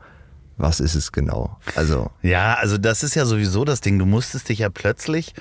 Was 0.59 0.81
ist 0.81 0.97
es 0.97 1.13
genau? 1.13 1.57
Also 1.77 2.11
Ja, 2.21 2.55
also 2.55 2.79
das 2.79 3.03
ist 3.05 3.15
ja 3.15 3.25
sowieso 3.25 3.65
das 3.65 3.81
Ding. 3.81 3.99
Du 3.99 4.07
musstest 4.07 4.49
dich 4.49 4.59
ja 4.59 4.69
plötzlich 4.69 5.33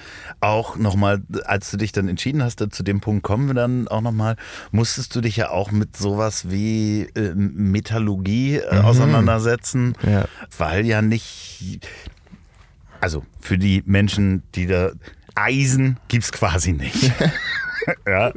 auch 0.42 0.76
nochmal, 0.78 1.22
als 1.46 1.72
du 1.72 1.78
dich 1.78 1.92
dann 1.92 2.08
entschieden 2.08 2.44
hast, 2.44 2.64
zu 2.72 2.84
dem 2.84 3.02
Punkt 3.02 3.24
kommen 3.24 3.48
wir 3.48 3.56
dann 3.56 3.88
auch 3.88 4.02
nochmal, 4.02 4.36
musstest 4.72 5.16
du 5.16 5.22
dich 5.22 5.36
ja 5.38 5.50
auch 5.50 5.72
mit 5.72 5.98
sowas 5.98 6.50
wie 6.52 7.02
äh, 7.16 7.34
Metallurgie 7.36 8.58
äh, 8.58 8.78
auseinandersetzen, 8.80 9.96
Ja. 10.08 10.26
weil 10.58 10.86
ja 10.86 11.02
nicht, 11.02 11.88
also 13.02 13.26
für 13.42 13.58
die 13.58 13.82
Menschen, 13.86 14.44
die 14.56 14.68
da, 14.68 14.92
Eisen 15.36 15.98
gibt's 16.08 16.32
quasi 16.32 16.74
nicht. 16.74 17.12
ja. 18.08 18.32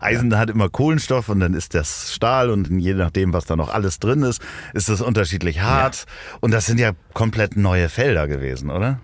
Eisen 0.00 0.36
hat 0.36 0.50
immer 0.50 0.68
Kohlenstoff 0.68 1.28
und 1.28 1.40
dann 1.40 1.54
ist 1.54 1.74
das 1.74 2.12
Stahl 2.14 2.50
und 2.50 2.68
je 2.80 2.94
nachdem, 2.94 3.32
was 3.32 3.46
da 3.46 3.56
noch 3.56 3.72
alles 3.72 3.98
drin 3.98 4.22
ist, 4.22 4.42
ist 4.72 4.88
das 4.88 5.00
unterschiedlich 5.00 5.62
hart. 5.62 6.06
Und 6.40 6.52
das 6.52 6.66
sind 6.66 6.78
ja 6.78 6.92
komplett 7.12 7.56
neue 7.56 7.88
Felder 7.88 8.28
gewesen, 8.28 8.70
oder? 8.70 9.00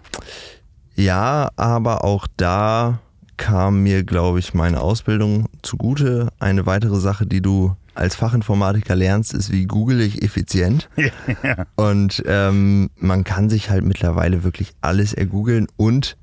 Ja, 0.95 1.51
aber 1.57 2.05
auch 2.05 2.27
da 2.37 3.01
kam 3.37 3.83
mir, 3.83 4.05
glaube 4.05 4.39
ich, 4.39 4.53
meine 4.53 4.81
Ausbildung 4.81 5.49
zugute. 5.63 6.29
Eine 6.39 6.67
weitere 6.67 7.01
Sache, 7.01 7.27
die 7.27 7.41
du 7.41 7.75
als 7.95 8.15
Fachinformatiker 8.15 8.95
lernst, 8.95 9.33
ist, 9.33 9.51
wie 9.51 9.67
google 9.67 10.01
ich 10.01 10.23
effizient. 10.23 10.91
ja. 11.43 11.67
Und 11.77 12.23
ähm, 12.27 12.91
man 12.97 13.25
kann 13.25 13.49
sich 13.49 13.71
halt 13.71 13.85
mittlerweile 13.85 14.45
wirklich 14.45 14.73
alles 14.83 15.15
ergoogeln 15.15 15.69
und 15.77 16.19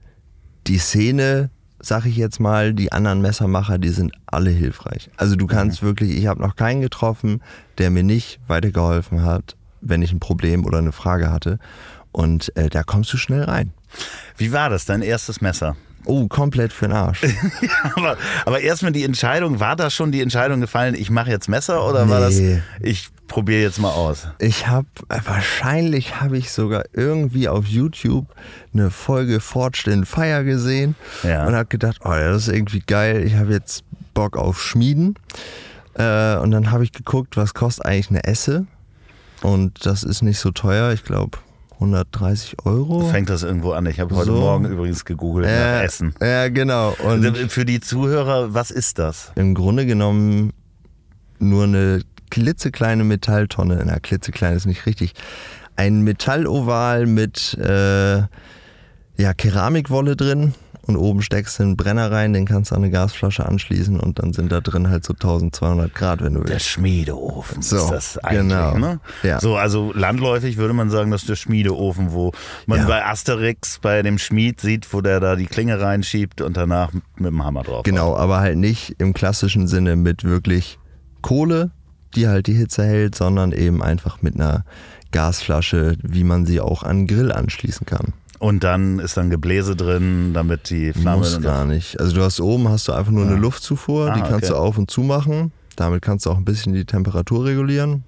die 0.68 0.78
Szene, 0.78 1.50
sag 1.80 2.06
ich 2.06 2.16
jetzt 2.18 2.40
mal, 2.40 2.74
die 2.74 2.92
anderen 2.92 3.22
Messermacher, 3.22 3.78
die 3.78 3.90
sind 3.90 4.12
alle 4.26 4.50
hilfreich. 4.50 5.10
Also 5.18 5.36
du 5.36 5.48
kannst 5.48 5.84
wirklich, 5.84 6.18
ich 6.18 6.28
habe 6.28 6.42
noch 6.42 6.56
keinen 6.56 6.82
getroffen, 6.82 7.42
der 7.78 7.90
mir 7.90 8.04
nicht 8.04 8.40
weitergeholfen 8.48 9.24
hat, 9.24 9.56
wenn 9.82 10.02
ich 10.02 10.12
ein 10.12 10.20
Problem 10.20 10.66
oder 10.66 10.80
eine 10.80 10.92
Frage 10.92 11.32
hatte. 11.32 11.60
Und 12.12 12.56
äh, 12.58 12.70
da 12.70 12.84
kommst 12.84 13.14
du 13.14 13.18
schnell 13.18 13.44
rein. 13.44 13.72
Wie 14.38 14.52
war 14.52 14.70
das, 14.70 14.86
dein 14.86 15.02
erstes 15.02 15.40
Messer? 15.42 15.76
Oh, 16.06 16.28
komplett 16.28 16.72
für 16.74 16.88
den 16.88 16.94
Arsch. 16.96 17.22
aber, 17.96 18.18
aber 18.46 18.62
erstmal 18.62 18.92
die 18.94 19.04
Entscheidung, 19.04 19.60
war 19.60 19.76
da 19.76 19.90
schon 19.90 20.12
die 20.12 20.22
Entscheidung 20.22 20.62
gefallen, 20.62 20.96
ich 20.96 21.10
mache 21.10 21.30
jetzt 21.30 21.50
Messer 21.50 21.86
oder 21.88 22.10
war 22.10 22.22
das, 22.22 22.36
Nee. 22.36 22.62
ich 22.82 23.10
probiere 23.28 23.62
jetzt 23.62 23.80
mal 23.80 23.92
aus? 23.92 24.28
Ich 24.40 24.68
habe, 24.68 24.88
wahrscheinlich 25.26 26.20
habe 26.20 26.38
ich 26.38 26.52
sogar 26.52 26.84
irgendwie 26.94 27.48
auf 27.50 27.66
YouTube 27.66 28.28
eine 28.74 28.90
Folge 28.90 29.40
Forged 29.40 29.88
in 29.88 30.06
Fire 30.06 30.44
gesehen 30.44 30.96
Ja. 31.24 31.46
und 31.46 31.54
habe 31.56 31.66
gedacht, 31.68 32.00
oh 32.04 32.10
das 32.10 32.48
ist 32.48 32.54
irgendwie 32.54 32.82
geil, 32.86 33.24
ich 33.26 33.36
habe 33.36 33.52
jetzt 33.54 33.84
Bock 34.14 34.38
auf 34.38 34.62
Schmieden. 34.62 35.16
Äh, 35.96 36.38
und 36.38 36.52
dann 36.52 36.72
habe 36.72 36.84
ich 36.84 36.92
geguckt, 36.92 37.38
was 37.38 37.54
kostet 37.54 37.86
eigentlich 37.86 38.10
eine 38.10 38.24
Esse. 38.24 38.66
Und 39.44 39.86
das 39.86 40.04
ist 40.04 40.22
nicht 40.22 40.40
so 40.40 40.52
teuer, 40.52 40.92
ich 40.94 41.04
glaube 41.04 41.38
130 41.74 42.66
Euro. 42.66 43.02
Fängt 43.10 43.30
das 43.30 43.44
irgendwo 43.44 43.72
an? 43.74 43.86
Ich 43.86 44.00
habe 44.00 44.16
heute 44.16 44.32
So. 44.32 44.40
Morgen 44.40 44.66
übrigens 44.66 45.06
gegoogelt 45.06 45.46
nach 45.46 45.52
Ja, 45.54 45.82
Essen. 45.84 46.16
Ja, 46.20 46.50
genau. 46.50 46.96
Und 47.04 47.24
Für 47.52 47.66
die 47.66 47.80
Zuhörer, 47.80 48.54
was 48.56 48.72
ist 48.72 48.98
das? 48.98 49.32
im 49.36 49.54
Grunde 49.54 49.86
genommen 49.86 50.54
nur 51.40 51.66
eine 51.66 52.02
klitzekleine 52.30 53.04
Metalltonne. 53.04 53.82
Na, 53.86 54.00
klitzeklein 54.00 54.56
ist 54.56 54.66
nicht 54.66 54.86
richtig. 54.86 55.14
Ein 55.76 56.02
Metalloval 56.02 57.06
mit 57.06 57.54
äh, 57.60 58.18
ja, 59.20 59.34
Keramikwolle 59.36 60.16
drin 60.16 60.54
und 60.84 60.96
oben 60.96 61.22
steckst 61.22 61.60
du 61.60 61.64
einen 61.64 61.76
Brenner 61.78 62.12
rein, 62.12 62.32
den 62.34 62.46
kannst 62.46 62.72
du 62.72 62.76
an 62.76 62.82
eine 62.84 62.92
Gasflasche 62.92 63.46
anschließen 63.46 64.00
und 64.00 64.20
dann 64.20 64.32
sind 64.32 64.52
da 64.52 64.62
drin 64.62 64.90
halt 64.90 65.04
so 65.04 65.14
1200 65.14 65.94
Grad, 65.94 66.24
wenn 66.24 66.34
du 66.34 66.42
Der 66.42 66.52
willst. 66.54 66.68
Schmiedeofen 66.68 67.62
So, 67.62 67.76
ist 67.78 67.90
das 67.92 68.18
eigentlich. 68.20 68.42
genau. 68.58 68.78
Ne? 68.78 69.00
Ja. 69.24 69.40
So, 69.42 69.58
also 69.58 69.92
landläufig 69.94 70.56
würde 70.58 70.74
man 70.74 70.90
sagen, 70.90 71.12
das 71.12 71.22
ist 71.24 71.30
der 71.30 71.36
Schmiedeofen, 71.36 72.14
wo 72.14 72.32
man 72.68 72.80
Ja. 72.80 72.86
bei 72.88 73.06
Asterix 73.06 73.80
bei 73.80 74.02
dem 74.02 74.18
Schmied 74.18 74.62
sieht, 74.62 74.92
wo 74.94 75.02
der 75.02 75.20
da 75.20 75.36
die 75.36 75.48
Klinge 75.48 75.80
reinschiebt 75.80 76.40
und 76.42 76.56
danach 76.56 76.92
mit 77.18 77.32
dem 77.32 77.44
Hammer 77.44 77.64
drauf. 77.64 77.84
Genau, 77.84 78.16
aber 78.16 78.40
halt 78.40 78.58
nicht 78.58 78.96
im 79.00 79.14
klassischen 79.14 79.68
Sinne 79.68 79.96
mit 79.98 80.24
wirklich 80.24 80.80
Kohle, 81.22 81.72
die 82.18 82.28
halt 82.28 82.48
die 82.48 82.54
Hitze 82.54 82.84
hält, 82.84 83.16
sondern 83.16 83.52
eben 83.54 83.82
einfach 83.82 84.22
mit 84.22 84.36
einer 84.36 84.66
Gasflasche, 85.12 85.96
wie 86.04 86.24
man 86.24 86.46
sie 86.46 86.60
auch 86.60 86.84
an 86.84 86.90
einen 86.90 87.08
Grill 87.08 87.32
anschließen 87.32 87.86
kann. 87.86 88.14
Und 88.40 88.64
dann 88.64 89.00
ist 89.00 89.18
dann 89.18 89.30
Gebläse 89.30 89.76
drin, 89.76 90.34
damit 90.34 90.70
die 90.70 90.94
Flamme. 90.94 91.20
Muss 91.20 91.42
gar 91.42 91.66
nicht. 91.66 92.00
Also 92.00 92.16
du 92.16 92.22
hast 92.22 92.40
oben 92.40 92.70
hast 92.70 92.88
du 92.88 92.92
einfach 92.94 93.12
nur 93.12 93.26
eine 93.26 93.36
Luftzufuhr, 93.36 94.12
die 94.14 94.22
Ah, 94.22 94.28
kannst 94.28 94.46
okay. 94.52 94.54
du 94.54 94.56
auf 94.58 94.78
und 94.78 94.92
zu 94.92 95.02
machen. 95.02 95.52
Damit 95.76 96.02
kannst 96.02 96.26
du 96.26 96.32
auch 96.32 96.38
ein 96.38 96.46
bisschen 96.46 96.74
die 96.74 96.86
Temperatur 96.86 97.46
regulieren. 97.46 98.04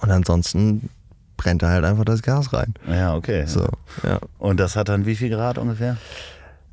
Und 0.00 0.10
ansonsten 0.10 0.90
brennt 1.36 1.62
da 1.62 1.68
halt 1.70 1.84
einfach 1.84 2.04
das 2.04 2.20
Gas 2.22 2.52
rein. 2.52 2.74
Ja, 2.86 3.14
okay. 3.14 3.44
So, 3.46 3.66
ja. 4.02 4.18
Und 4.38 4.60
das 4.60 4.76
hat 4.76 4.88
dann 4.90 5.06
wie 5.06 5.16
viel 5.16 5.30
Grad 5.30 5.56
ungefähr? 5.56 5.96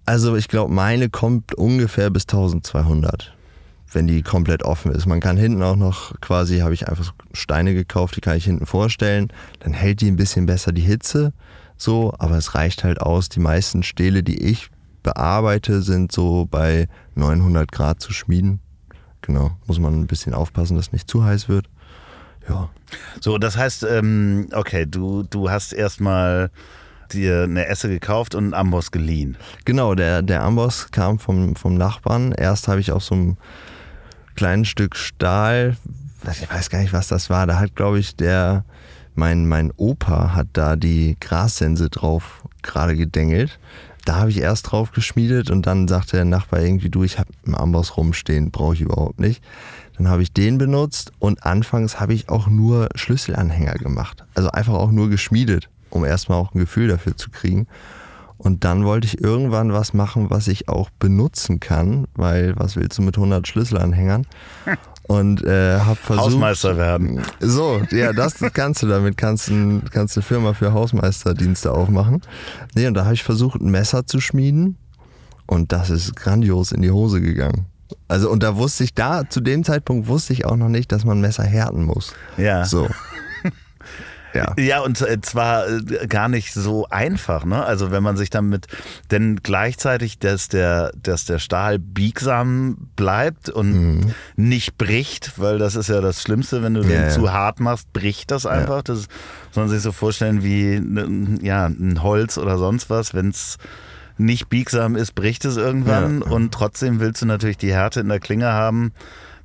Also 0.06 0.36
ich 0.36 0.48
glaube, 0.50 0.74
meine 0.74 1.10
kommt 1.10 1.54
ungefähr 1.54 2.10
bis 2.10 2.24
1200, 2.24 3.34
wenn 3.92 4.08
die 4.08 4.22
komplett 4.22 4.64
offen 4.64 4.92
ist. 4.92 5.06
Man 5.06 5.20
kann 5.20 5.38
hinten 5.38 5.64
auch 5.64 5.76
noch 5.76 6.20
quasi, 6.20 6.60
habe 6.60 6.74
ich 6.74 6.88
einfach 6.88 7.14
Steine 7.34 7.74
gekauft, 7.74 8.16
die 8.16 8.22
kann 8.22 8.38
ich 8.38 8.46
hinten 8.46 8.66
vorstellen. 8.66 9.32
Dann 9.60 9.74
hält 9.74 10.02
die 10.02 10.12
ein 10.12 10.18
bisschen 10.18 10.46
besser 10.46 10.72
die 10.72 10.82
Hitze, 10.82 11.34
so, 11.78 12.14
aber 12.18 12.38
es 12.38 12.56
reicht 12.56 12.84
halt 12.84 13.02
aus. 13.02 13.30
Die 13.30 13.40
meisten 13.40 13.84
Stähle, 13.84 14.24
die 14.24 14.44
ich 14.44 14.70
bearbeite, 15.04 15.82
sind 15.82 16.12
so 16.12 16.46
bei 16.50 16.88
900 17.16 17.72
Grad 17.72 18.02
zu 18.02 18.12
schmieden. 18.12 18.60
Genau, 19.22 19.52
muss 19.66 19.80
man 19.80 19.94
ein 19.94 20.08
bisschen 20.08 20.34
aufpassen, 20.34 20.76
dass 20.76 20.92
nicht 20.92 21.10
zu 21.10 21.24
heiß 21.24 21.50
wird. 21.50 21.70
Ja, 22.48 22.70
So, 23.20 23.38
das 23.38 23.58
heißt, 23.58 23.84
ähm, 23.90 24.48
okay, 24.54 24.86
du, 24.86 25.24
du 25.24 25.50
hast 25.50 25.74
erstmal 25.74 26.50
dir 27.12 27.44
eine 27.44 27.68
Esse 27.68 27.90
gekauft 27.90 28.36
und 28.36 28.46
einen 28.46 28.54
Amboss 28.54 28.92
geliehen. 28.92 29.38
Genau, 29.66 29.96
der, 29.96 30.22
der 30.22 30.44
Amboss 30.44 30.92
kam 30.92 31.20
vom, 31.20 31.56
vom 31.56 31.76
Nachbarn. 31.76 32.32
Erst 32.32 32.68
habe 32.68 32.80
ich 32.80 32.92
auf 32.92 33.04
so 33.04 33.16
einem 33.16 33.38
kleinen 34.38 34.64
Stück 34.64 34.96
Stahl, 34.96 35.76
ich 36.32 36.50
weiß 36.50 36.70
gar 36.70 36.80
nicht, 36.80 36.94
was 36.94 37.10
das 37.10 37.30
war, 37.30 37.46
da 37.48 37.60
hat, 37.60 37.76
glaube 37.76 38.00
ich, 38.00 38.16
der, 38.16 38.64
mein, 39.16 39.48
mein 39.48 39.74
Opa 39.76 40.34
hat 40.34 40.48
da 40.54 40.78
die 40.78 41.18
Grassense 41.20 41.90
drauf 41.90 42.44
gerade 42.62 42.96
gedengelt. 42.96 43.60
Da 44.06 44.16
habe 44.16 44.30
ich 44.30 44.40
erst 44.40 44.72
drauf 44.72 44.92
geschmiedet 44.92 45.50
und 45.50 45.68
dann 45.68 45.90
sagte 45.90 46.16
der 46.16 46.26
Nachbar 46.26 46.62
irgendwie, 46.62 46.90
du, 46.90 47.04
ich 47.04 47.20
habe 47.20 47.30
einen 47.46 47.56
Amboss 47.56 47.98
rumstehen, 47.98 48.52
brauche 48.52 48.76
ich 48.76 48.82
überhaupt 48.82 49.20
nicht. 49.20 49.44
Dann 49.98 50.08
habe 50.08 50.22
ich 50.22 50.32
den 50.32 50.58
benutzt 50.58 51.12
und 51.20 51.44
anfangs 51.44 52.00
habe 52.00 52.14
ich 52.14 52.30
auch 52.30 52.48
nur 52.48 52.88
Schlüsselanhänger 52.96 53.74
gemacht. 53.74 54.24
Also 54.36 54.50
einfach 54.52 54.76
auch 54.76 54.92
nur 54.92 55.10
geschmiedet, 55.10 55.70
um 55.90 56.06
erstmal 56.06 56.38
auch 56.38 56.54
ein 56.54 56.60
Gefühl 56.60 56.88
dafür 56.88 57.18
zu 57.18 57.32
kriegen. 57.32 57.68
Und 58.38 58.64
dann 58.64 58.86
wollte 58.86 59.08
ich 59.08 59.22
irgendwann 59.22 59.74
was 59.74 59.94
machen, 59.94 60.30
was 60.30 60.48
ich 60.48 60.70
auch 60.70 60.90
benutzen 61.00 61.60
kann, 61.60 62.08
weil 62.16 62.54
was 62.58 62.76
willst 62.76 62.98
du 62.98 63.02
mit 63.02 63.18
100 63.18 63.48
Schlüsselanhängern? 63.48 64.28
Und 65.08 65.42
äh, 65.46 65.80
habe 65.80 65.96
versucht. 65.96 66.26
Hausmeister 66.26 66.76
werden. 66.76 67.24
So, 67.40 67.82
ja, 67.92 68.12
das 68.12 68.36
kannst 68.54 68.84
du 68.84 68.88
damit, 68.88 69.16
kannst, 69.16 69.48
ein, 69.48 69.86
kannst 69.90 70.18
eine 70.18 70.24
Firma 70.24 70.54
für 70.54 70.74
Hausmeisterdienste 70.74 71.72
aufmachen. 71.72 72.22
Nee, 72.76 72.88
und 72.88 72.94
da 72.94 73.06
habe 73.06 73.14
ich 73.14 73.24
versucht, 73.24 73.62
ein 73.62 73.72
Messer 73.72 74.06
zu 74.06 74.20
schmieden 74.20 74.76
und 75.46 75.72
das 75.72 75.90
ist 75.90 76.18
grandios 76.18 76.74
in 76.74 76.82
die 76.82 76.92
Hose 76.92 77.22
gegangen. 77.22 77.68
Also, 78.10 78.30
und 78.30 78.44
da 78.44 78.58
wusste 78.58 78.84
ich, 78.84 78.94
da, 78.94 79.30
zu 79.30 79.40
dem 79.40 79.64
Zeitpunkt 79.64 80.08
wusste 80.08 80.34
ich 80.34 80.46
auch 80.46 80.58
noch 80.58 80.70
nicht, 80.70 80.92
dass 80.92 81.06
man 81.06 81.22
Messer 81.22 81.44
härten 81.44 81.86
muss. 81.86 82.14
Ja. 82.38 82.66
So. 82.66 82.88
Ja. 84.38 84.54
Ja, 84.58 84.80
und 84.82 85.02
äh, 85.02 85.20
zwar 85.22 85.68
äh, 85.68 86.08
gar 86.08 86.30
nicht 86.30 86.54
so 86.54 86.88
einfach, 86.90 87.44
ne? 87.46 87.64
Also 87.66 87.92
wenn 87.92 88.04
man 88.04 88.16
sich 88.18 88.30
damit, 88.30 88.68
denn 89.12 89.38
gleichzeitig, 89.44 90.20
dass 90.20 90.48
der, 90.48 90.92
dass 91.02 91.26
der 91.26 91.40
Stahl 91.40 91.80
biegsam 91.80 92.90
bleibt 92.96 93.50
und 93.50 93.68
Mhm. 93.74 94.14
nicht 94.36 94.78
bricht, 94.78 95.40
weil 95.40 95.58
das 95.58 95.76
ist 95.76 95.90
ja 95.90 96.02
das 96.02 96.22
Schlimmste, 96.22 96.64
wenn 96.64 96.74
du 96.74 96.82
den 96.82 96.92
ja. 97.04 97.10
zu 97.10 97.32
hart 97.34 97.60
machst, 97.60 97.92
bricht 97.94 98.32
das 98.32 98.46
einfach. 98.46 98.82
Das 98.84 99.08
soll 99.52 99.64
man 99.66 99.70
sich 99.70 99.82
so 99.82 99.92
vorstellen 99.92 100.44
wie 100.44 100.80
ne, 100.80 101.40
ja, 101.42 101.66
ein 101.68 102.02
Holz 102.04 102.38
oder 102.38 102.58
sonst 102.58 102.90
was, 102.90 103.14
wenn 103.14 103.30
es 103.30 103.58
nicht 104.20 104.50
biegsam 104.50 104.96
ist, 104.96 105.14
bricht 105.14 105.46
es 105.46 105.58
irgendwann 105.58 106.22
Ja. 106.22 106.28
und 106.32 106.52
trotzdem 106.54 107.00
willst 107.00 107.22
du 107.22 107.26
natürlich 107.28 107.58
die 107.58 107.72
Härte 107.74 108.00
in 108.00 108.10
der 108.10 108.20
Klinge 108.20 108.48
haben, 108.52 108.92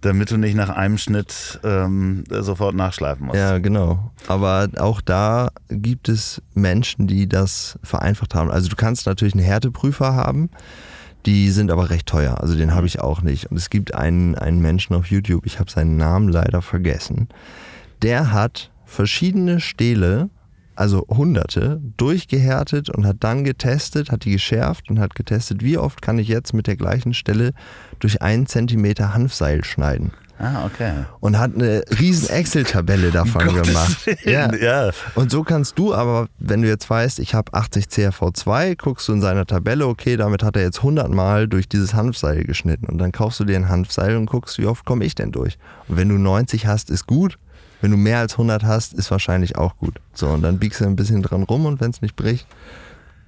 damit 0.02 0.30
du 0.30 0.36
nicht 0.36 0.54
nach 0.54 0.68
einem 0.68 0.98
Schnitt 0.98 1.60
ähm, 1.64 2.24
sofort 2.28 2.74
nachschleifen 2.74 3.26
musst. 3.26 3.38
Ja, 3.38 3.58
genau. 3.58 4.12
Aber 4.26 4.68
auch 4.78 5.00
da 5.00 5.50
gibt 5.68 6.08
es 6.08 6.42
Menschen, 6.54 7.06
die 7.06 7.28
das 7.28 7.78
vereinfacht 7.82 8.34
haben. 8.34 8.50
Also 8.50 8.68
du 8.68 8.76
kannst 8.76 9.06
natürlich 9.06 9.34
einen 9.34 9.44
Härteprüfer 9.44 10.14
haben, 10.14 10.50
die 11.24 11.50
sind 11.50 11.70
aber 11.70 11.88
recht 11.90 12.06
teuer. 12.06 12.40
Also 12.40 12.56
den 12.56 12.74
habe 12.74 12.86
ich 12.86 13.00
auch 13.00 13.22
nicht. 13.22 13.46
Und 13.50 13.56
es 13.56 13.70
gibt 13.70 13.94
einen, 13.94 14.34
einen 14.34 14.60
Menschen 14.60 14.94
auf 14.94 15.06
YouTube, 15.06 15.46
ich 15.46 15.60
habe 15.60 15.70
seinen 15.70 15.96
Namen 15.96 16.28
leider 16.28 16.62
vergessen, 16.62 17.28
der 18.02 18.32
hat 18.32 18.70
verschiedene 18.84 19.60
Stähle 19.60 20.28
also 20.74 21.06
hunderte, 21.08 21.80
durchgehärtet 21.96 22.90
und 22.90 23.06
hat 23.06 23.16
dann 23.20 23.44
getestet, 23.44 24.10
hat 24.10 24.24
die 24.24 24.32
geschärft 24.32 24.90
und 24.90 24.98
hat 24.98 25.14
getestet, 25.14 25.62
wie 25.62 25.78
oft 25.78 26.02
kann 26.02 26.18
ich 26.18 26.28
jetzt 26.28 26.54
mit 26.54 26.66
der 26.66 26.76
gleichen 26.76 27.14
Stelle 27.14 27.52
durch 27.98 28.22
einen 28.22 28.46
Zentimeter 28.46 29.14
Hanfseil 29.14 29.64
schneiden. 29.64 30.12
Ah, 30.42 30.66
okay. 30.66 31.04
Und 31.20 31.38
hat 31.38 31.54
eine 31.54 31.84
riesen 32.00 32.28
Excel-Tabelle 32.28 33.10
davon 33.12 33.46
Gottes 33.46 33.68
gemacht. 33.68 34.06
Willen, 34.06 34.60
ja. 34.60 34.90
Und 35.14 35.30
so 35.30 35.44
kannst 35.44 35.78
du 35.78 35.94
aber, 35.94 36.28
wenn 36.38 36.62
du 36.62 36.68
jetzt 36.68 36.90
weißt, 36.90 37.20
ich 37.20 37.34
habe 37.34 37.54
80 37.54 37.84
CRV2, 37.86 38.76
guckst 38.76 39.06
du 39.06 39.12
in 39.12 39.20
seiner 39.20 39.46
Tabelle, 39.46 39.86
okay, 39.86 40.16
damit 40.16 40.42
hat 40.42 40.56
er 40.56 40.62
jetzt 40.62 40.78
100 40.78 41.10
Mal 41.10 41.46
durch 41.46 41.68
dieses 41.68 41.94
Hanfseil 41.94 42.42
geschnitten. 42.42 42.86
Und 42.86 42.98
dann 42.98 43.12
kaufst 43.12 43.38
du 43.38 43.44
dir 43.44 43.56
ein 43.56 43.68
Hanfseil 43.68 44.16
und 44.16 44.26
guckst, 44.26 44.58
wie 44.58 44.66
oft 44.66 44.84
komme 44.84 45.04
ich 45.04 45.14
denn 45.14 45.30
durch. 45.30 45.58
Und 45.86 45.96
wenn 45.96 46.08
du 46.08 46.18
90 46.18 46.66
hast, 46.66 46.90
ist 46.90 47.06
gut. 47.06 47.38
Wenn 47.82 47.90
du 47.90 47.96
mehr 47.96 48.20
als 48.20 48.34
100 48.34 48.62
hast, 48.62 48.94
ist 48.94 49.10
wahrscheinlich 49.10 49.56
auch 49.56 49.76
gut. 49.76 50.00
So, 50.14 50.28
und 50.28 50.42
dann 50.42 50.58
biegst 50.58 50.80
du 50.80 50.84
ein 50.84 50.94
bisschen 50.94 51.20
dran 51.20 51.42
rum 51.42 51.66
und 51.66 51.80
wenn 51.80 51.90
es 51.90 52.00
nicht 52.00 52.14
bricht, 52.14 52.46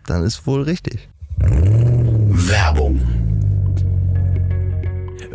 dann 0.06 0.22
ist 0.22 0.46
wohl 0.46 0.62
richtig. 0.62 1.08
Werbung. 1.38 3.00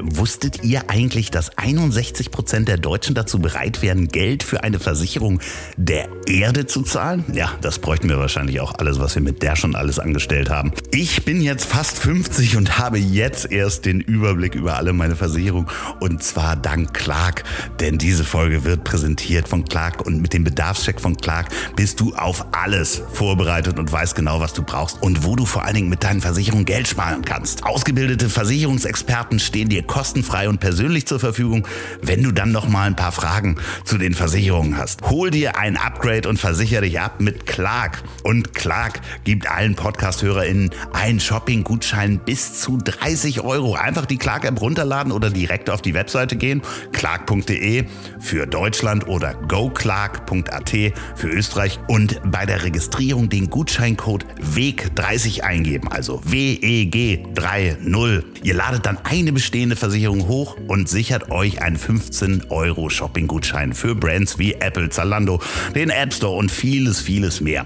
Wusstet 0.01 0.63
ihr 0.63 0.89
eigentlich, 0.89 1.31
dass 1.31 1.57
61 1.57 2.31
Prozent 2.31 2.67
der 2.67 2.77
Deutschen 2.77 3.15
dazu 3.15 3.39
bereit 3.39 3.81
wären, 3.81 4.07
Geld 4.07 4.43
für 4.43 4.63
eine 4.63 4.79
Versicherung 4.79 5.39
der 5.77 6.07
Erde 6.27 6.65
zu 6.65 6.83
zahlen? 6.83 7.25
Ja, 7.33 7.51
das 7.62 7.79
bräuchten 7.79 8.09
wir 8.09 8.19
wahrscheinlich 8.19 8.59
auch 8.62 8.75
alles, 8.79 8.99
was 8.99 9.15
wir 9.15 9.21
mit 9.21 9.41
der 9.41 9.55
schon 9.55 9.75
alles 9.75 9.99
angestellt 9.99 10.49
haben. 10.49 10.71
Ich 10.91 11.25
bin 11.25 11.41
jetzt 11.41 11.65
fast 11.65 11.97
50 11.99 12.57
und 12.57 12.77
habe 12.77 12.97
jetzt 12.97 13.51
erst 13.51 13.85
den 13.85 13.99
Überblick 13.99 14.55
über 14.55 14.77
alle 14.77 14.93
meine 14.93 15.15
Versicherungen 15.15 15.67
und 15.99 16.23
zwar 16.23 16.55
dank 16.55 16.93
Clark, 16.93 17.43
denn 17.79 17.97
diese 17.97 18.23
Folge 18.23 18.63
wird 18.63 18.83
präsentiert 18.83 19.47
von 19.47 19.65
Clark 19.65 20.05
und 20.05 20.21
mit 20.21 20.33
dem 20.33 20.43
Bedarfscheck 20.43 21.01
von 21.01 21.17
Clark 21.17 21.49
bist 21.75 21.99
du 21.99 22.13
auf 22.15 22.45
alles 22.53 23.01
vorbereitet 23.13 23.79
und 23.79 23.91
weißt 23.91 24.15
genau, 24.15 24.39
was 24.39 24.53
du 24.53 24.63
brauchst 24.63 25.01
und 25.01 25.25
wo 25.25 25.35
du 25.35 25.45
vor 25.45 25.65
allen 25.65 25.75
Dingen 25.75 25.89
mit 25.89 26.03
deinen 26.03 26.21
Versicherungen 26.21 26.65
Geld 26.65 26.88
sparen 26.88 27.23
kannst. 27.23 27.63
Ausgebildete 27.63 28.29
Versicherungsexperten 28.29 29.39
stehen 29.39 29.69
dir 29.69 29.83
kostenfrei 29.89 30.47
und 30.47 30.60
persönlich 30.60 31.08
zur 31.08 31.19
Verfügung, 31.19 31.67
wenn 32.02 32.21
du 32.21 32.32
dann 32.32 32.52
noch 32.52 32.69
mal 32.69 32.84
ein 32.84 32.95
paar 32.95 33.12
Fragen 33.12 33.58
zu 33.84 33.97
den 33.97 34.13
Versicherungen 34.13 34.78
hast. 34.78 35.02
Hol 35.10 35.32
dir 35.32 35.58
ein 35.58 35.78
Upgrade 35.78 36.30
und 36.30 36.38
versichere 36.38 36.84
dich 36.84 36.99
ab 36.99 37.19
mit 37.19 37.47
Clark. 37.47 38.04
Und 38.23 38.54
Clark 38.54 39.02
gibt 39.23 39.49
allen 39.49 39.75
Podcast-HörerInnen 39.75 40.69
einen 40.93 41.19
Shopping-Gutschein 41.19 42.19
bis 42.19 42.62
zu 42.62 42.78
30 42.78 43.41
Euro. 43.41 43.73
Einfach 43.73 44.06
die 44.06 44.17
Clark-App 44.17 44.62
runterladen 44.62 45.12
oder 45.12 45.32
direkt 45.32 45.71
auf 45.71 45.82
die 45.82 45.95
Webseite 45.95 46.36
gehen. 46.36 46.62
Clark.de 46.91 47.86
für 48.19 48.45
Deutschland 48.45 49.08
oder 49.08 49.34
goclark.at 49.34 50.69
für 51.15 51.28
Österreich 51.28 51.80
und 51.88 52.21
bei 52.25 52.45
der 52.45 52.63
Registrierung 52.63 53.30
den 53.30 53.49
Gutscheincode 53.49 54.23
WEG30 54.54 55.41
eingeben, 55.41 55.88
also 55.88 56.21
WEG30. 56.30 58.23
Ihr 58.43 58.54
ladet 58.54 58.86
dann 58.86 58.99
eine 59.04 59.32
bestehende 59.32 59.79
Versicherung 59.80 60.28
hoch 60.28 60.58
und 60.68 60.88
sichert 60.88 61.32
euch 61.32 61.62
einen 61.62 61.78
15 61.78 62.46
Euro 62.50 62.89
Shopping-Gutschein 62.89 63.74
für 63.74 63.96
Brands 63.96 64.38
wie 64.38 64.54
Apple, 64.54 64.89
Zalando, 64.89 65.42
den 65.74 65.89
App 65.89 66.13
Store 66.13 66.38
und 66.38 66.52
vieles, 66.52 67.00
vieles 67.00 67.42
mehr. 67.42 67.65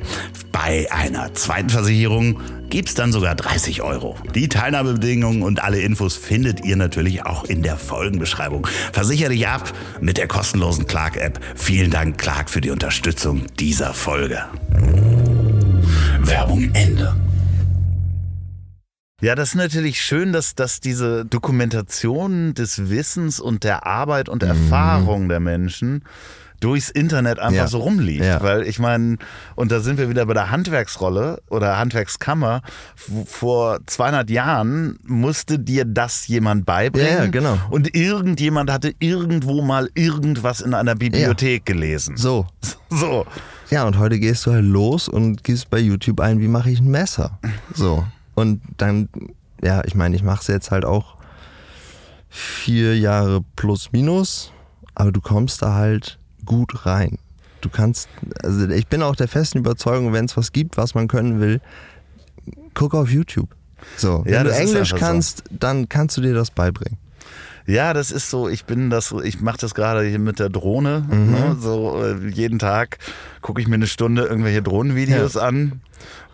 Bei 0.52 0.88
einer 0.91 1.34
zweiten 1.34 1.69
Versicherung 1.69 2.39
gibt's 2.69 2.93
dann 2.93 3.12
sogar 3.12 3.36
30 3.36 3.82
Euro. 3.82 4.15
Die 4.34 4.47
Teilnahmebedingungen 4.47 5.43
und 5.43 5.63
alle 5.63 5.82
Infos 5.82 6.15
findet 6.15 6.63
ihr 6.63 6.76
natürlich 6.76 7.26
auch 7.26 7.43
in 7.43 7.63
der 7.63 7.78
Folgenbeschreibung. 7.78 8.65
Versichere 8.93 9.30
dich 9.30 9.47
ab 9.47 9.73
mit 9.99 10.17
der 10.17 10.28
kostenlosen 10.28 10.88
Clark-App. 10.88 11.39
Vielen 11.56 11.91
Dank, 11.91 12.17
Clark, 12.17 12.49
für 12.49 12.62
die 12.62 12.69
Unterstützung 12.69 13.43
dieser 13.60 13.93
Folge. 13.93 14.43
Werbung 16.21 16.71
Ende. 16.73 17.15
Ja, 19.23 19.36
das 19.36 19.49
ist 19.49 19.55
natürlich 19.55 20.01
schön, 20.01 20.33
dass, 20.33 20.53
dass 20.53 20.81
diese 20.81 21.23
Dokumentation 21.25 22.53
des 22.53 22.89
Wissens 22.89 23.39
und 23.39 23.63
der 23.63 23.86
Arbeit 23.86 24.27
und 24.27 24.43
Erfahrung 24.43 25.29
der 25.29 25.39
Menschen 25.39 26.03
durchs 26.59 26.89
Internet 26.89 27.39
einfach 27.39 27.55
Ja. 27.55 27.67
so 27.67 27.79
rumliegt. 27.79 28.23
Ja. 28.25 28.41
Weil 28.41 28.63
ich 28.63 28.79
meine, 28.79 29.17
und 29.55 29.71
da 29.71 29.79
sind 29.79 29.97
wir 29.97 30.09
wieder 30.09 30.25
bei 30.25 30.33
der 30.33 30.51
Handwerksrolle 30.51 31.41
oder 31.49 31.77
Handwerkskammer. 31.77 32.62
Vor 33.25 33.79
200 33.86 34.29
Jahren 34.29 34.99
musste 35.05 35.57
dir 35.57 35.86
das 35.86 36.27
jemand 36.27 36.65
beibringen. 36.65 37.07
Ja, 37.09 37.23
ja, 37.23 37.29
genau. 37.29 37.57
Und 37.69 37.95
irgendjemand 37.95 38.69
hatte 38.69 38.93
irgendwo 38.99 39.62
mal 39.62 39.89
irgendwas 39.95 40.59
in 40.59 40.73
einer 40.73 40.95
Bibliothek 40.95 41.65
gelesen. 41.65 42.17
So. 42.17 42.45
So. 42.89 43.25
Ja, 43.71 43.86
und 43.86 43.97
heute 43.97 44.19
gehst 44.19 44.45
du 44.45 44.51
halt 44.51 44.65
los 44.65 45.07
und 45.07 45.43
gibst 45.43 45.69
bei 45.71 45.79
YouTube 45.79 46.19
ein, 46.19 46.39
wie 46.39 46.47
mache 46.47 46.69
ich 46.69 46.79
ein 46.79 46.91
Messer? 46.91 47.39
So. 47.73 48.05
Und 48.35 48.61
dann, 48.77 49.09
ja, 49.61 49.83
ich 49.85 49.95
meine, 49.95 50.15
ich 50.15 50.23
mache 50.23 50.41
es 50.41 50.47
jetzt 50.47 50.71
halt 50.71 50.85
auch 50.85 51.17
vier 52.29 52.97
Jahre 52.97 53.43
plus 53.55 53.91
minus, 53.91 54.51
aber 54.95 55.11
du 55.11 55.21
kommst 55.21 55.61
da 55.61 55.73
halt 55.73 56.19
gut 56.45 56.85
rein. 56.85 57.19
Du 57.61 57.69
kannst, 57.69 58.09
also 58.41 58.67
ich 58.69 58.87
bin 58.87 59.01
auch 59.03 59.15
der 59.15 59.27
festen 59.27 59.59
Überzeugung, 59.59 60.11
wenn 60.13 60.25
es 60.25 60.35
was 60.35 60.51
gibt, 60.51 60.75
was 60.77 60.95
man 60.95 61.07
können 61.07 61.39
will, 61.39 61.61
guck 62.73 62.93
auf 62.93 63.09
YouTube. 63.09 63.49
So, 63.97 64.23
wenn 64.25 64.33
Ja, 64.33 64.43
du 64.43 64.49
das 64.49 64.57
ist 64.59 64.65
Englisch 64.69 64.93
einfach 64.93 64.97
so. 64.97 65.05
kannst, 65.05 65.43
dann 65.51 65.87
kannst 65.89 66.17
du 66.17 66.21
dir 66.21 66.33
das 66.33 66.51
beibringen. 66.51 66.97
Ja, 67.65 67.93
das 67.93 68.11
ist 68.11 68.29
so, 68.29 68.49
ich 68.49 68.65
bin 68.65 68.89
das, 68.89 69.13
ich 69.23 69.39
mache 69.39 69.57
das 69.59 69.73
gerade 69.73 70.03
hier 70.03 70.19
mit 70.19 70.39
der 70.39 70.49
Drohne. 70.49 71.05
Mhm. 71.09 71.31
Ne? 71.31 71.57
So 71.59 72.03
äh, 72.03 72.27
jeden 72.29 72.59
Tag 72.59 72.97
gucke 73.41 73.61
ich 73.61 73.67
mir 73.69 73.75
eine 73.75 73.87
Stunde 73.87 74.23
irgendwelche 74.23 74.61
Drohnenvideos 74.61 75.37
an 75.37 75.79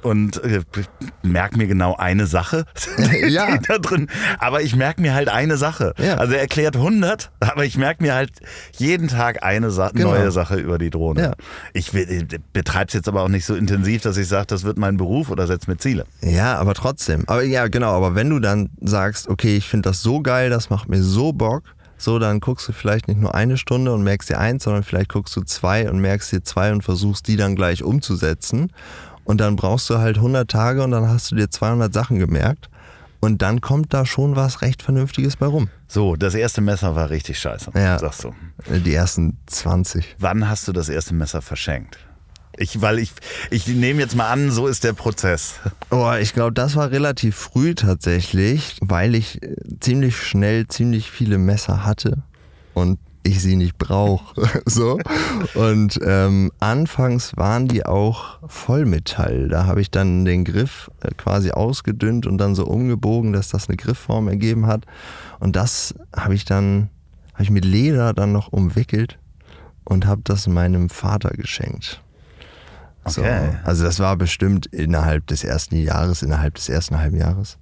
und 0.01 0.43
äh, 0.43 0.62
merke 1.23 1.57
mir 1.57 1.67
genau 1.67 1.95
eine 1.95 2.25
Sache 2.27 2.65
Ja. 3.27 3.57
da 3.57 3.77
drin. 3.77 4.07
Aber 4.39 4.62
ich 4.62 4.75
merke 4.75 5.01
mir 5.01 5.13
halt 5.13 5.29
eine 5.29 5.57
Sache. 5.57 5.93
Ja. 5.97 6.15
Also 6.15 6.33
er 6.33 6.41
erklärt 6.41 6.75
100, 6.75 7.31
aber 7.39 7.65
ich 7.65 7.77
merke 7.77 8.03
mir 8.03 8.13
halt 8.13 8.31
jeden 8.77 9.07
Tag 9.07 9.43
eine 9.43 9.71
Sa 9.71 9.89
Genau. 9.93 10.12
neue 10.12 10.31
Sache 10.31 10.55
über 10.55 10.77
die 10.77 10.89
Drohne. 10.89 11.21
Ja. 11.21 11.33
Ich 11.73 11.91
betreibe 12.53 12.88
es 12.88 12.93
jetzt 12.93 13.07
aber 13.07 13.23
auch 13.23 13.27
nicht 13.29 13.45
so 13.45 13.55
intensiv, 13.55 14.01
dass 14.01 14.17
ich 14.17 14.27
sage, 14.27 14.47
das 14.47 14.63
wird 14.63 14.77
mein 14.77 14.97
Beruf 14.97 15.29
oder 15.29 15.47
setze 15.47 15.69
mir 15.69 15.77
Ziele. 15.77 16.05
Ja, 16.21 16.57
aber 16.57 16.73
trotzdem. 16.73 17.23
Aber 17.27 17.43
ja, 17.43 17.67
genau, 17.67 17.91
aber 17.95 18.15
wenn 18.15 18.29
du 18.29 18.39
dann 18.39 18.69
sagst, 18.81 19.27
okay, 19.27 19.57
ich 19.57 19.67
finde 19.67 19.89
das 19.89 20.01
so 20.01 20.21
geil, 20.21 20.49
das 20.49 20.69
macht 20.69 20.89
mir 20.89 21.01
so 21.03 21.33
Bock, 21.33 21.63
so, 22.01 22.17
dann 22.17 22.39
guckst 22.39 22.65
du 22.65 22.71
vielleicht 22.71 23.09
nicht 23.09 23.19
nur 23.19 23.35
eine 23.35 23.57
Stunde 23.57 23.91
und 23.93 24.03
merkst 24.03 24.29
dir 24.29 24.39
eins, 24.39 24.63
sondern 24.63 24.83
vielleicht 24.83 25.09
guckst 25.09 25.35
du 25.35 25.41
zwei 25.41 25.89
und 25.89 25.99
merkst 25.99 26.31
dir 26.31 26.41
zwei 26.43 26.71
und 26.71 26.81
versuchst 26.81 27.27
die 27.27 27.35
dann 27.35 27.57
gleich 27.57 27.83
umzusetzen. 27.83 28.71
Und 29.30 29.38
dann 29.38 29.56
brauchst 29.56 29.88
du 29.92 30.00
halt 30.00 30.18
100 30.18 30.50
Tage 30.50 30.82
und 30.84 30.89
dann 30.89 31.08
hast 31.08 31.30
du 31.30 31.36
dir 31.36 31.52
200 31.52 31.94
Sachen 31.94 32.18
gemerkt. 32.18 32.68
Und 33.20 33.44
dann 33.44 33.62
kommt 33.62 33.94
da 33.94 34.04
schon 34.04 34.36
was 34.36 34.63
recht 34.63 34.82
Vernünftiges 34.82 35.36
bei 35.36 35.46
rum. 35.46 35.70
So, 35.88 36.15
das 36.15 36.34
erste 36.34 36.62
Messer 36.62 36.96
war 36.96 37.12
richtig 37.12 37.38
scheiße, 37.38 37.70
Ja. 37.76 38.00
sagst 38.00 38.24
du. 38.24 38.34
Die 38.84 38.92
ersten 38.92 39.38
20. 39.46 40.15
Wann 40.18 40.50
hast 40.50 40.68
du 40.68 40.72
das 40.74 40.89
erste 40.89 41.13
Messer 41.13 41.44
verschenkt? 41.44 42.00
Ich, 42.58 42.82
weil 42.82 42.98
ich, 42.98 43.12
ich 43.52 43.68
nehme 43.68 44.00
jetzt 44.02 44.15
mal 44.15 44.32
an, 44.32 44.50
so 44.50 44.65
ist 44.65 44.84
der 44.84 44.94
Prozess. 44.94 45.60
Oh, 45.92 46.12
ich 46.20 46.34
glaube, 46.34 46.54
das 46.54 46.76
war 46.76 46.89
relativ 46.89 47.36
früh 47.36 47.76
tatsächlich, 47.76 48.78
weil 48.82 49.13
ich 49.13 49.44
äh, 49.44 49.56
ziemlich 49.80 50.18
schnell 50.18 50.65
ziemlich 50.68 51.12
viele 51.12 51.38
Messer 51.38 51.86
hatte 51.86 52.24
und 52.74 52.98
ich 53.30 53.42
sie 53.42 53.56
nicht 53.56 53.78
brauche. 53.78 54.62
so. 54.65 55.00
Und 55.56 56.00
ähm, 56.04 56.52
anfangs 56.60 57.36
waren 57.38 57.68
die 57.68 57.86
auch 57.86 58.39
Vollmetall. 58.48 59.48
Da 59.50 59.65
habe 59.65 59.82
ich 59.82 59.92
dann 59.92 60.26
den 60.26 60.46
Griff 60.46 60.92
äh, 61.02 61.12
quasi 61.15 61.52
ausgedünnt 61.52 62.26
und 62.26 62.38
dann 62.38 62.56
so 62.56 62.65
umgebogen, 62.65 63.34
dass 63.34 63.50
das 63.50 63.68
eine 63.68 63.78
Griffform 63.78 64.28
ergeben 64.28 64.68
hat. 64.68 64.86
Und 65.39 65.56
das 65.56 65.96
habe 66.15 66.36
ich 66.36 66.46
dann, 66.46 66.89
habe 67.34 67.44
ich 67.44 67.52
mit 67.52 67.65
Leder 67.65 68.13
dann 68.13 68.32
noch 68.32 68.50
umwickelt 68.50 69.17
und 69.84 70.06
habe 70.06 70.21
das 70.23 70.48
meinem 70.48 70.90
Vater 70.90 71.32
geschenkt. 71.32 72.02
So. 73.06 73.21
Okay. 73.21 73.58
Also 73.63 73.84
das 73.84 74.00
war 74.00 74.17
bestimmt 74.17 74.67
innerhalb 74.67 75.25
des 75.27 75.44
ersten 75.44 75.75
Jahres, 75.77 76.21
innerhalb 76.21 76.56
des 76.56 76.69
ersten 76.69 77.00
halben 77.00 77.17
Jahres. 77.17 77.58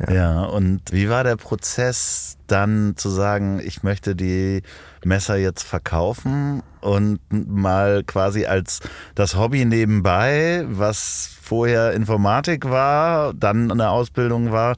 Ja. 0.00 0.14
ja, 0.14 0.42
und 0.44 0.80
wie 0.92 1.08
war 1.08 1.24
der 1.24 1.36
Prozess 1.36 2.38
dann 2.46 2.94
zu 2.96 3.10
sagen, 3.10 3.60
ich 3.62 3.82
möchte 3.82 4.16
die 4.16 4.62
Messer 5.04 5.36
jetzt 5.36 5.62
verkaufen 5.62 6.62
und 6.80 7.20
mal 7.30 8.04
quasi 8.04 8.46
als 8.46 8.80
das 9.14 9.36
Hobby 9.36 9.64
nebenbei, 9.64 10.64
was 10.68 11.30
vorher 11.40 11.92
Informatik 11.92 12.68
war, 12.68 13.34
dann 13.34 13.70
eine 13.70 13.90
Ausbildung 13.90 14.52
war 14.52 14.76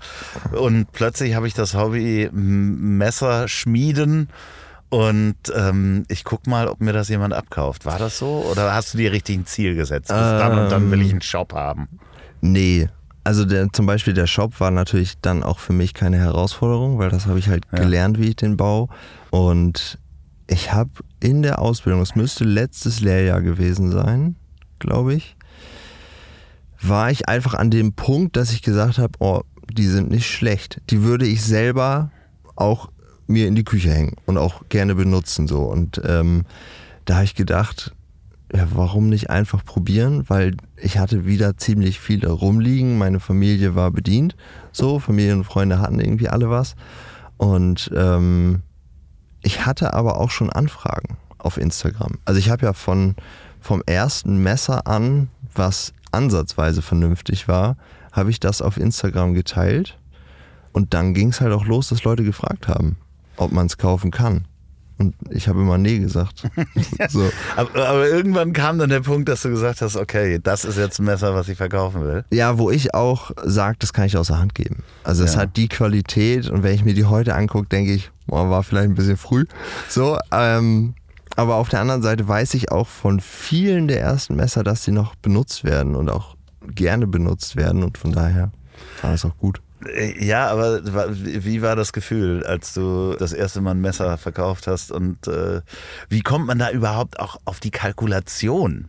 und 0.53 0.93
plötzlich 0.93 1.35
habe 1.35 1.47
ich 1.47 1.55
das 1.55 1.75
Hobby 1.75 2.31
Messer 2.33 3.49
schmieden 3.49 4.29
und 4.91 5.37
ähm, 5.55 6.05
ich 6.09 6.25
guck 6.25 6.47
mal, 6.47 6.69
ob 6.69 6.81
mir 6.81 6.93
das 6.93 7.09
jemand 7.09 7.33
abkauft. 7.33 7.87
War 7.87 7.99
das 7.99 8.19
so? 8.19 8.45
Oder 8.51 8.75
hast 8.75 8.95
du 8.95 8.99
dir 8.99 9.13
richtig 9.13 9.39
ein 9.39 9.47
Ziel 9.47 9.77
gesetzt? 9.77 10.09
Bis 10.09 10.17
ähm, 10.17 10.39
dann 10.39 10.59
und 10.59 10.71
dann 10.71 10.91
will 10.91 11.01
ich 11.01 11.13
einen 11.13 11.23
Shop 11.23 11.53
haben. 11.55 11.89
Nee, 12.41 12.89
also 13.23 13.45
der, 13.45 13.73
zum 13.73 13.87
Beispiel 13.87 14.15
der 14.15 14.27
Shop 14.27 14.59
war 14.59 14.71
natürlich 14.71 15.15
dann 15.21 15.43
auch 15.43 15.59
für 15.59 15.73
mich 15.73 15.95
keine 15.95 16.19
Herausforderung, 16.19 16.99
weil 16.99 17.11
das 17.11 17.27
habe 17.27 17.39
ich 17.39 17.49
halt 17.49 17.65
ja. 17.71 17.79
gelernt, 17.79 18.19
wie 18.19 18.31
ich 18.31 18.37
den 18.37 18.57
baue. 18.57 18.89
Und 19.31 19.99
ich 20.51 20.73
habe 20.73 20.91
in 21.21 21.43
der 21.43 21.61
Ausbildung, 21.61 22.03
es 22.03 22.17
müsste 22.17 22.45
letztes 22.45 23.01
Lehrjahr 23.01 23.41
gewesen 23.41 23.93
sein, 23.93 24.35
glaube 24.81 25.15
ich, 25.15 25.37
war 26.83 27.11
ich 27.11 27.29
einfach 27.29 27.55
an 27.55 27.71
dem 27.71 27.93
Punkt, 27.93 28.37
dass 28.37 28.53
ich 28.53 28.63
gesagt 28.63 28.99
habe, 28.99 29.13
oh, 29.21 29.43
die 29.73 29.87
sind 29.87 30.11
nicht 30.11 30.27
schlecht. 30.27 30.81
Die 30.91 31.03
würde 31.03 31.27
ich 31.27 31.43
selber 31.43 32.11
auch 32.57 32.91
mir 33.27 33.47
in 33.47 33.55
die 33.55 33.65
Küche 33.65 33.91
hängen 33.91 34.17
und 34.27 34.39
auch 34.39 34.69
gerne 34.69 34.97
benutzen 34.97 35.47
so. 35.47 35.63
Und 35.63 36.01
ähm, 36.05 36.47
da 37.05 37.17
habe 37.17 37.25
ich 37.25 37.37
gedacht, 37.37 37.95
ja, 38.53 38.67
warum 38.75 39.09
nicht 39.09 39.31
einfach 39.31 39.65
probieren? 39.65 40.25
Weil 40.27 40.57
ich 40.77 40.99
hatte 40.99 41.27
wieder 41.27 41.57
ziemlich 41.59 42.01
viele 42.01 42.29
rumliegen. 42.29 42.99
Meine 42.99 43.21
Familie 43.21 43.77
war 43.77 43.93
bedient. 43.93 44.35
So, 44.73 44.99
Familie 44.99 45.35
und 45.35 45.45
Freunde 45.45 45.79
hatten 45.79 46.01
irgendwie 46.01 46.29
alle 46.29 46.51
was. 46.51 46.75
Und 47.37 47.91
ähm, 47.95 48.63
ich 49.43 49.67
hatte 49.67 49.95
aber 49.95 50.19
auch 50.19 50.31
schon 50.31 50.51
Anfragen 50.51 51.17
auf 51.39 51.57
Instagram. 51.57 52.19
Also 52.25 52.39
ich 52.39 52.51
habe 52.51 52.67
ja 52.67 52.73
von 52.73 53.17
vom 53.61 53.83
ersten 53.87 54.43
Messer 54.43 54.87
an, 54.87 55.29
was 55.55 55.93
ansatzweise 56.13 56.83
vernünftig 56.83 57.47
war, 57.47 57.77
habe 58.13 58.31
ich 58.31 58.41
das 58.41 58.63
auf 58.63 58.77
Instagram 58.77 59.35
geteilt. 59.35 59.99
Und 60.73 60.95
dann 60.95 61.15
ging 61.15 61.29
es 61.29 61.41
halt 61.41 61.53
auch 61.53 61.67
los, 61.67 61.89
dass 61.89 62.05
Leute 62.05 62.25
gefragt 62.25 62.69
haben, 62.69 62.97
ob 63.37 63.53
man 63.53 63.67
es 63.67 63.77
kaufen 63.77 64.11
kann. 64.11 64.47
Und 64.99 65.15
ich 65.31 65.49
habe 65.49 65.61
immer 65.61 65.79
Nee 65.79 65.99
gesagt. 65.99 66.43
so. 67.09 67.31
aber, 67.57 67.89
aber, 67.89 68.07
irgendwann 68.07 68.53
kam 68.53 68.79
dann 68.79 68.91
der 68.91 69.01
Punkt, 69.01 69.31
dass 69.31 69.41
du 69.41 69.49
gesagt 69.49 69.81
hast, 69.81 69.97
okay, 69.97 70.39
das 70.43 70.67
ist 70.67 70.77
jetzt 70.77 70.99
ein 70.99 71.07
Messer, 71.07 71.35
was 71.35 71.49
ich 71.49 71.57
verkaufen 71.57 72.03
will. 72.03 72.25
Ja, 72.31 72.59
wo 72.59 72.71
ich 72.71 72.95
auch 72.95 73.31
sage, 73.43 73.77
das 73.79 73.95
kann 73.95 74.05
ich 74.05 74.19
außer 74.19 74.39
Hand 74.39 74.55
geben. 74.55 74.83
Also 75.03 75.25
es 75.25 75.35
ja. 75.35 75.41
hat 75.41 75.57
die 75.57 75.69
Qualität 75.69 76.51
und 76.51 76.63
wenn 76.63 76.75
ich 76.75 76.85
mir 76.85 76.93
die 76.93 77.07
heute 77.07 77.35
angucke, 77.35 77.67
denke 77.69 77.95
ich, 77.95 78.11
boah, 78.31 78.49
war 78.49 78.63
vielleicht 78.63 78.89
ein 78.89 78.95
bisschen 78.95 79.17
früh. 79.17 79.45
So, 79.89 80.19
ähm, 80.33 80.95
aber 81.37 81.57
auf 81.57 81.69
der 81.69 81.81
anderen 81.81 82.03
Seite 82.03 82.27
weiß 82.27 82.55
ich 82.55 82.73
auch 82.73 82.89
von 82.89 83.21
vielen 83.21 83.89
der 83.89 84.01
ersten 84.01 84.37
Messer, 84.37 84.65
dass 84.65 84.85
sie 84.85 84.93
noch 84.93 85.15
benutzt 85.17 85.65
werden 85.65 85.95
und 85.95 86.11
auch 86.11 86.37
gerne 86.75 87.07
benutzt 87.07 87.57
werden 87.57 87.83
und 87.83 87.99
von 87.99 88.13
daher 88.13 88.53
war 89.03 89.15
es 89.15 89.25
auch 89.25 89.37
gut. 89.39 89.61
Äh, 89.87 90.25
ja, 90.25 90.49
aber 90.49 90.81
wie 90.85 91.63
war 91.63 91.77
das 91.77 91.93
Gefühl, 91.93 92.45
als 92.45 92.75
du 92.75 93.15
das 93.19 93.33
erste 93.33 93.61
Mal 93.61 93.73
ein 93.73 93.81
Messer 93.81 94.19
verkauft 94.19 94.67
hast 94.67 94.93
und 94.93 95.27
äh, 95.27 95.63
wie 96.09 96.21
kommt 96.21 96.47
man 96.47 96.59
da 96.59 96.71
überhaupt 96.71 97.19
auch 97.19 97.41
auf 97.45 97.61
die 97.61 97.71
Kalkulation? 97.71 98.89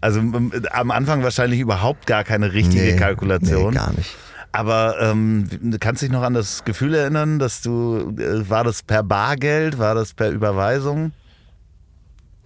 Also 0.00 0.20
am 0.20 0.90
Anfang 0.90 1.22
wahrscheinlich 1.22 1.60
überhaupt 1.60 2.06
gar 2.06 2.22
keine 2.22 2.52
richtige 2.52 2.92
nee, 2.92 2.96
Kalkulation. 2.96 3.70
Nee, 3.70 3.76
gar 3.76 3.92
nicht. 3.92 4.14
Aber 4.56 4.98
ähm, 5.02 5.46
kannst 5.80 6.00
du 6.00 6.06
dich 6.06 6.12
noch 6.14 6.22
an 6.22 6.32
das 6.32 6.64
Gefühl 6.64 6.94
erinnern, 6.94 7.38
dass 7.38 7.60
du, 7.60 8.14
äh, 8.16 8.48
war 8.48 8.64
das 8.64 8.82
per 8.82 9.02
Bargeld, 9.02 9.78
war 9.78 9.94
das 9.94 10.14
per 10.14 10.30
Überweisung? 10.30 11.12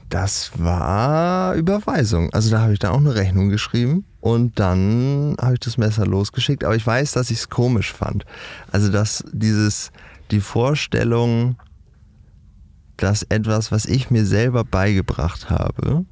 Das 0.09 0.51
war 0.57 1.55
Überweisung. 1.55 2.29
Also 2.33 2.51
da 2.51 2.63
habe 2.63 2.73
ich 2.73 2.81
dann 2.81 2.91
auch 2.91 2.99
eine 2.99 3.15
Rechnung 3.15 3.49
geschrieben 3.49 4.05
und 4.19 4.59
dann 4.59 5.37
habe 5.41 5.53
ich 5.53 5.61
das 5.61 5.79
Messer 5.79 6.05
losgeschickt. 6.05 6.65
Aber 6.65 6.75
ich 6.75 6.85
weiß, 6.85 7.13
dass 7.13 7.31
ich 7.31 7.39
es 7.39 7.49
komisch 7.49 7.93
fand. 7.93 8.25
Also 8.73 8.91
dass 8.91 9.23
dieses, 9.31 9.93
die 10.33 10.41
Vorstellung, 10.41 11.59
dass 12.97 13.23
etwas, 13.23 13.71
was 13.71 13.87
ich 13.87 14.11
mir 14.11 14.27
selber 14.27 14.65
beigebracht 14.65 15.49
habe, 15.49 16.07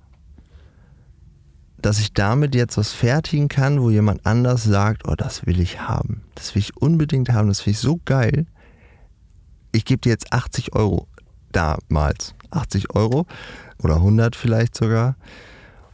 dass 1.88 2.00
ich 2.00 2.12
damit 2.12 2.54
jetzt 2.54 2.76
was 2.76 2.92
fertigen 2.92 3.48
kann, 3.48 3.80
wo 3.80 3.88
jemand 3.88 4.26
anders 4.26 4.62
sagt, 4.62 5.08
oh, 5.08 5.14
das 5.14 5.46
will 5.46 5.58
ich 5.58 5.80
haben. 5.80 6.20
Das 6.34 6.54
will 6.54 6.60
ich 6.60 6.76
unbedingt 6.76 7.30
haben. 7.30 7.48
Das 7.48 7.62
finde 7.62 7.76
ich 7.76 7.78
so 7.78 7.98
geil. 8.04 8.44
Ich 9.72 9.86
gebe 9.86 10.02
dir 10.02 10.10
jetzt 10.10 10.30
80 10.30 10.74
Euro. 10.74 11.08
Damals 11.50 12.34
80 12.50 12.94
Euro 12.94 13.26
oder 13.82 13.94
100 13.94 14.36
vielleicht 14.36 14.76
sogar. 14.76 15.16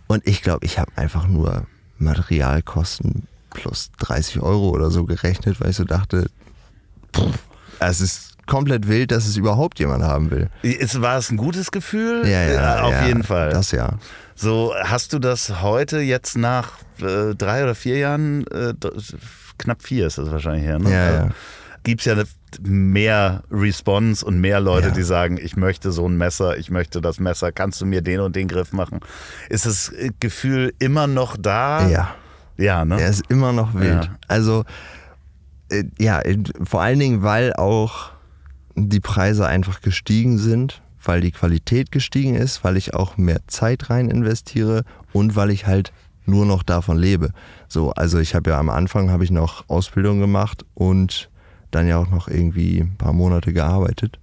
Und 0.08 0.26
ich 0.26 0.42
glaube, 0.42 0.66
ich 0.66 0.80
habe 0.80 0.90
einfach 0.96 1.28
nur 1.28 1.68
Materialkosten 1.98 3.28
plus 3.50 3.92
30 3.98 4.40
Euro 4.40 4.70
oder 4.70 4.90
so 4.90 5.04
gerechnet, 5.04 5.60
weil 5.60 5.70
ich 5.70 5.76
so 5.76 5.84
dachte, 5.84 6.28
pff, 7.14 7.38
es 7.78 8.00
ist 8.00 8.34
komplett 8.46 8.88
wild, 8.88 9.12
dass 9.12 9.26
es 9.26 9.36
überhaupt 9.36 9.78
jemand 9.78 10.02
haben 10.02 10.32
will. 10.32 10.50
Ist, 10.62 11.00
war 11.00 11.18
es 11.18 11.30
ein 11.30 11.36
gutes 11.36 11.70
Gefühl? 11.70 12.26
Ja, 12.26 12.42
ja. 12.50 12.82
Auf 12.82 12.90
ja, 12.90 13.06
jeden 13.06 13.22
Fall. 13.22 13.50
Das 13.50 13.70
ja. 13.70 13.96
So, 14.34 14.74
hast 14.82 15.12
du 15.12 15.18
das 15.18 15.62
heute 15.62 16.00
jetzt 16.00 16.36
nach 16.36 16.72
äh, 17.00 17.34
drei 17.34 17.62
oder 17.62 17.74
vier 17.74 17.98
Jahren, 17.98 18.46
äh, 18.48 18.74
knapp 19.58 19.82
vier 19.82 20.06
ist 20.06 20.18
das 20.18 20.30
wahrscheinlich 20.30 20.64
her, 20.64 20.78
ne? 20.78 20.90
Ja, 20.90 21.12
ja. 21.12 21.30
Gibt 21.84 22.00
es 22.00 22.06
ja 22.06 22.16
mehr 22.62 23.42
Response 23.50 24.24
und 24.24 24.40
mehr 24.40 24.58
Leute, 24.58 24.88
ja. 24.88 24.94
die 24.94 25.02
sagen, 25.02 25.38
ich 25.40 25.56
möchte 25.56 25.92
so 25.92 26.08
ein 26.08 26.16
Messer, 26.16 26.56
ich 26.56 26.70
möchte 26.70 27.00
das 27.00 27.20
Messer, 27.20 27.52
kannst 27.52 27.80
du 27.80 27.86
mir 27.86 28.00
den 28.00 28.20
und 28.20 28.34
den 28.36 28.48
Griff 28.48 28.72
machen? 28.72 29.00
Ist 29.50 29.66
das 29.66 29.92
Gefühl 30.18 30.72
immer 30.78 31.06
noch 31.06 31.36
da? 31.36 31.88
Ja. 31.88 32.14
Ja, 32.56 32.84
ne? 32.84 33.00
Er 33.00 33.08
ist 33.08 33.24
immer 33.28 33.52
noch 33.52 33.74
wild. 33.74 34.04
Ja. 34.04 34.16
Also, 34.28 34.64
äh, 35.70 35.84
ja, 35.98 36.22
vor 36.62 36.82
allen 36.82 36.98
Dingen, 36.98 37.22
weil 37.22 37.52
auch 37.52 38.12
die 38.76 39.00
Preise 39.00 39.46
einfach 39.46 39.80
gestiegen 39.80 40.38
sind, 40.38 40.82
weil 41.04 41.20
die 41.20 41.32
Qualität 41.32 41.90
gestiegen 41.90 42.34
ist, 42.34 42.64
weil 42.64 42.76
ich 42.76 42.94
auch 42.94 43.16
mehr 43.16 43.40
Zeit 43.46 43.90
rein 43.90 44.08
investiere 44.08 44.84
und 45.12 45.36
weil 45.36 45.50
ich 45.50 45.66
halt 45.66 45.92
nur 46.26 46.46
noch 46.46 46.62
davon 46.62 46.98
lebe. 46.98 47.30
So, 47.68 47.92
also 47.92 48.18
ich 48.18 48.34
habe 48.34 48.50
ja 48.50 48.58
am 48.58 48.70
Anfang 48.70 49.10
habe 49.10 49.24
ich 49.24 49.30
noch 49.30 49.68
Ausbildung 49.68 50.20
gemacht 50.20 50.64
und 50.74 51.30
dann 51.70 51.86
ja 51.86 51.98
auch 51.98 52.10
noch 52.10 52.28
irgendwie 52.28 52.80
ein 52.80 52.96
paar 52.96 53.12
Monate 53.12 53.52
gearbeitet. 53.52 54.18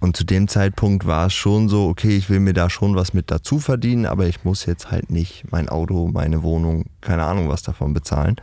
Und 0.00 0.16
zu 0.16 0.24
dem 0.24 0.48
Zeitpunkt 0.48 1.06
war 1.06 1.26
es 1.26 1.34
schon 1.34 1.68
so, 1.68 1.88
okay, 1.88 2.16
ich 2.16 2.30
will 2.30 2.40
mir 2.40 2.54
da 2.54 2.70
schon 2.70 2.96
was 2.96 3.12
mit 3.12 3.30
dazu 3.30 3.58
verdienen, 3.58 4.06
aber 4.06 4.26
ich 4.26 4.44
muss 4.44 4.64
jetzt 4.64 4.90
halt 4.90 5.10
nicht 5.10 5.44
mein 5.50 5.68
Auto, 5.68 6.08
meine 6.08 6.42
Wohnung, 6.42 6.86
keine 7.02 7.24
Ahnung 7.24 7.50
was 7.50 7.62
davon 7.62 7.92
bezahlen. 7.92 8.36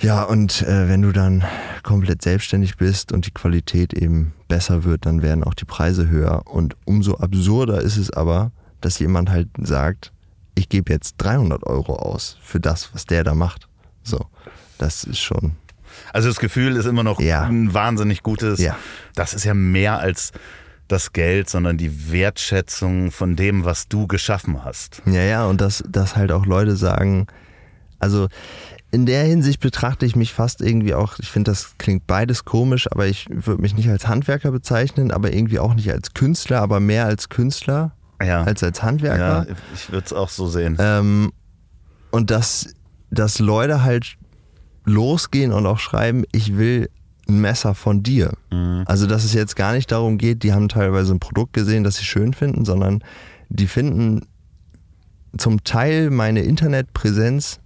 Ja, 0.00 0.24
und 0.24 0.62
äh, 0.62 0.88
wenn 0.88 1.02
du 1.02 1.12
dann 1.12 1.44
komplett 1.82 2.22
selbstständig 2.22 2.76
bist 2.76 3.12
und 3.12 3.26
die 3.26 3.30
Qualität 3.30 3.94
eben 3.94 4.34
besser 4.48 4.84
wird, 4.84 5.06
dann 5.06 5.22
werden 5.22 5.42
auch 5.42 5.54
die 5.54 5.64
Preise 5.64 6.08
höher. 6.08 6.42
Und 6.46 6.76
umso 6.84 7.16
absurder 7.16 7.80
ist 7.80 7.96
es 7.96 8.10
aber, 8.10 8.52
dass 8.80 8.98
jemand 8.98 9.30
halt 9.30 9.48
sagt, 9.58 10.12
ich 10.54 10.68
gebe 10.68 10.92
jetzt 10.92 11.14
300 11.18 11.64
Euro 11.64 11.96
aus 11.96 12.38
für 12.42 12.60
das, 12.60 12.92
was 12.92 13.06
der 13.06 13.24
da 13.24 13.34
macht. 13.34 13.68
So, 14.02 14.26
das 14.78 15.04
ist 15.04 15.20
schon 15.20 15.56
also 16.12 16.28
das 16.28 16.38
Gefühl 16.38 16.76
ist 16.76 16.86
immer 16.86 17.02
noch 17.02 17.20
ja. 17.20 17.44
ein 17.44 17.74
wahnsinnig 17.74 18.22
gutes. 18.22 18.60
Ja. 18.60 18.76
Das 19.14 19.34
ist 19.34 19.44
ja 19.44 19.54
mehr 19.54 19.98
als 19.98 20.32
das 20.88 21.12
Geld, 21.12 21.50
sondern 21.50 21.78
die 21.78 22.12
Wertschätzung 22.12 23.10
von 23.10 23.34
dem, 23.36 23.64
was 23.64 23.88
du 23.88 24.06
geschaffen 24.06 24.64
hast. 24.64 25.02
Ja, 25.06 25.22
ja, 25.22 25.46
und 25.46 25.60
dass, 25.60 25.82
dass 25.88 26.16
halt 26.16 26.30
auch 26.30 26.46
Leute 26.46 26.76
sagen, 26.76 27.26
also 27.98 28.28
in 28.96 29.04
der 29.04 29.24
Hinsicht 29.24 29.60
betrachte 29.60 30.06
ich 30.06 30.16
mich 30.16 30.32
fast 30.32 30.62
irgendwie 30.62 30.94
auch, 30.94 31.18
ich 31.18 31.30
finde, 31.30 31.50
das 31.50 31.74
klingt 31.76 32.06
beides 32.06 32.46
komisch, 32.46 32.90
aber 32.90 33.06
ich 33.06 33.26
würde 33.28 33.60
mich 33.60 33.76
nicht 33.76 33.90
als 33.90 34.08
Handwerker 34.08 34.50
bezeichnen, 34.50 35.10
aber 35.10 35.34
irgendwie 35.34 35.58
auch 35.58 35.74
nicht 35.74 35.92
als 35.92 36.14
Künstler, 36.14 36.62
aber 36.62 36.80
mehr 36.80 37.04
als 37.04 37.28
Künstler 37.28 37.92
ja. 38.22 38.42
als 38.44 38.62
als 38.62 38.82
Handwerker. 38.82 39.46
Ja, 39.46 39.56
ich 39.74 39.92
würde 39.92 40.06
es 40.06 40.14
auch 40.14 40.30
so 40.30 40.48
sehen. 40.48 40.78
Ähm, 40.80 41.30
und 42.10 42.30
dass, 42.30 42.72
dass 43.10 43.38
Leute 43.38 43.84
halt 43.84 44.16
losgehen 44.86 45.52
und 45.52 45.66
auch 45.66 45.78
schreiben, 45.78 46.24
ich 46.32 46.56
will 46.56 46.88
ein 47.28 47.38
Messer 47.38 47.74
von 47.74 48.02
dir. 48.02 48.32
Mhm. 48.50 48.84
Also, 48.86 49.06
dass 49.06 49.24
es 49.24 49.34
jetzt 49.34 49.56
gar 49.56 49.74
nicht 49.74 49.92
darum 49.92 50.16
geht, 50.16 50.42
die 50.42 50.54
haben 50.54 50.70
teilweise 50.70 51.12
ein 51.12 51.20
Produkt 51.20 51.52
gesehen, 51.52 51.84
das 51.84 51.96
sie 51.96 52.04
schön 52.06 52.32
finden, 52.32 52.64
sondern 52.64 53.04
die 53.50 53.66
finden 53.66 54.22
zum 55.36 55.64
Teil 55.64 56.08
meine 56.08 56.40
Internetpräsenz 56.40 57.60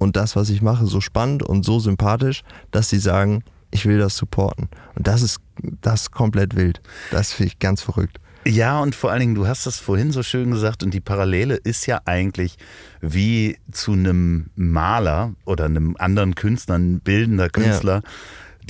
und 0.00 0.16
das, 0.16 0.34
was 0.34 0.50
ich 0.50 0.62
mache, 0.62 0.86
so 0.86 1.00
spannend 1.00 1.44
und 1.44 1.64
so 1.64 1.78
sympathisch, 1.78 2.42
dass 2.72 2.88
sie 2.88 2.98
sagen, 2.98 3.44
ich 3.70 3.86
will 3.86 3.98
das 3.98 4.16
supporten. 4.16 4.68
Und 4.96 5.06
das 5.06 5.22
ist 5.22 5.40
das 5.82 6.02
ist 6.02 6.10
komplett 6.10 6.56
wild. 6.56 6.80
Das 7.10 7.32
finde 7.32 7.52
ich 7.52 7.58
ganz 7.58 7.82
verrückt. 7.82 8.18
Ja, 8.46 8.80
und 8.80 8.94
vor 8.94 9.10
allen 9.10 9.20
Dingen, 9.20 9.34
du 9.34 9.46
hast 9.46 9.66
das 9.66 9.78
vorhin 9.78 10.12
so 10.12 10.22
schön 10.22 10.50
gesagt, 10.50 10.82
und 10.82 10.94
die 10.94 11.00
Parallele 11.00 11.56
ist 11.56 11.86
ja 11.86 12.00
eigentlich 12.06 12.56
wie 13.02 13.58
zu 13.70 13.92
einem 13.92 14.48
Maler 14.56 15.34
oder 15.44 15.66
einem 15.66 15.94
anderen 15.98 16.34
Künstler, 16.34 16.76
ein 16.76 17.00
bildender 17.00 17.50
Künstler. 17.50 17.96
Ja 17.96 18.10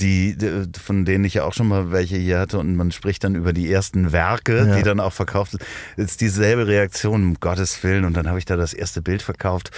die, 0.01 0.35
von 0.81 1.05
denen 1.05 1.23
ich 1.25 1.35
ja 1.35 1.43
auch 1.43 1.53
schon 1.53 1.67
mal 1.67 1.91
welche 1.91 2.17
hier 2.17 2.39
hatte 2.39 2.57
und 2.59 2.75
man 2.75 2.91
spricht 2.91 3.23
dann 3.23 3.35
über 3.35 3.53
die 3.53 3.71
ersten 3.71 4.11
Werke, 4.11 4.65
ja. 4.67 4.75
die 4.75 4.83
dann 4.83 4.99
auch 4.99 5.13
verkauft 5.13 5.51
sind, 5.51 5.63
ist 5.97 6.21
dieselbe 6.21 6.67
Reaktion, 6.67 7.23
um 7.23 7.39
Gottes 7.39 7.83
Willen. 7.83 8.05
Und 8.05 8.17
dann 8.17 8.27
habe 8.27 8.39
ich 8.39 8.45
da 8.45 8.57
das 8.57 8.73
erste 8.73 9.01
Bild 9.01 9.21
verkauft. 9.21 9.71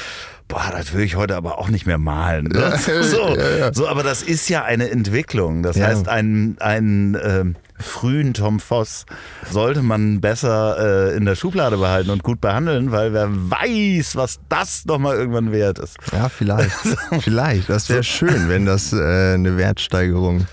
Boah, 0.47 0.71
das 0.71 0.93
will 0.93 1.03
ich 1.03 1.15
heute 1.15 1.35
aber 1.35 1.59
auch 1.59 1.69
nicht 1.69 1.85
mehr 1.85 1.97
malen. 1.97 2.45
Ne? 2.45 2.79
So, 3.03 3.35
so, 3.73 3.87
aber 3.87 4.03
das 4.03 4.21
ist 4.23 4.49
ja 4.49 4.63
eine 4.63 4.89
Entwicklung. 4.89 5.63
Das 5.63 5.79
heißt, 5.79 6.07
ein, 6.07 6.57
ein 6.59 7.17
ähm, 7.21 7.55
frühen 7.83 8.33
Tom 8.33 8.59
Voss 8.59 9.05
sollte 9.49 9.81
man 9.81 10.21
besser 10.21 11.11
äh, 11.11 11.15
in 11.15 11.25
der 11.25 11.35
Schublade 11.35 11.77
behalten 11.77 12.09
und 12.09 12.23
gut 12.23 12.41
behandeln, 12.41 12.91
weil 12.91 13.13
wer 13.13 13.27
weiß, 13.29 14.15
was 14.15 14.39
das 14.49 14.85
nochmal 14.85 15.17
irgendwann 15.17 15.51
wert 15.51 15.79
ist. 15.79 15.97
Ja, 16.11 16.29
vielleicht. 16.29 16.75
vielleicht. 17.19 17.69
Das 17.69 17.89
wäre 17.89 18.03
schön, 18.03 18.49
wenn 18.49 18.65
das 18.65 18.93
äh, 18.93 19.33
eine 19.33 19.57
Wertsteigerung 19.57 20.47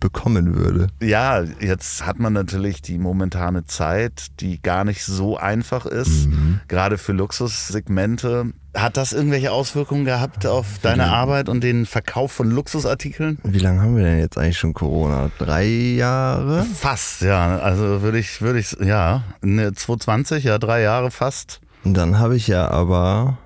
bekommen 0.00 0.54
würde. 0.54 0.88
Ja, 1.00 1.42
jetzt 1.42 2.06
hat 2.06 2.18
man 2.18 2.32
natürlich 2.32 2.82
die 2.82 2.98
momentane 2.98 3.64
Zeit, 3.64 4.26
die 4.40 4.60
gar 4.60 4.84
nicht 4.84 5.04
so 5.04 5.36
einfach 5.36 5.86
ist, 5.86 6.28
mhm. 6.28 6.60
gerade 6.68 6.98
für 6.98 7.12
Luxussegmente. 7.12 8.52
Hat 8.76 8.96
das 8.96 9.12
irgendwelche 9.12 9.52
Auswirkungen 9.52 10.04
gehabt 10.04 10.46
auf 10.46 10.78
deine 10.82 11.06
Arbeit 11.06 11.48
und 11.48 11.62
den 11.64 11.86
Verkauf 11.86 12.30
von 12.32 12.50
Luxusartikeln? 12.50 13.38
Wie 13.42 13.58
lange 13.58 13.80
haben 13.80 13.96
wir 13.96 14.04
denn 14.04 14.18
jetzt 14.18 14.36
eigentlich 14.36 14.58
schon 14.58 14.74
Corona? 14.74 15.30
Drei 15.38 15.64
Jahre? 15.64 16.64
Fast, 16.64 17.22
ja. 17.22 17.58
Also 17.58 18.02
würde 18.02 18.18
ich, 18.18 18.42
würde 18.42 18.58
ich, 18.58 18.76
ja, 18.80 19.22
2020, 19.42 20.44
ja, 20.44 20.58
drei 20.58 20.82
Jahre 20.82 21.10
fast. 21.10 21.60
Und 21.84 21.94
dann 21.94 22.18
habe 22.18 22.36
ich 22.36 22.48
ja 22.48 22.68
aber 22.68 23.38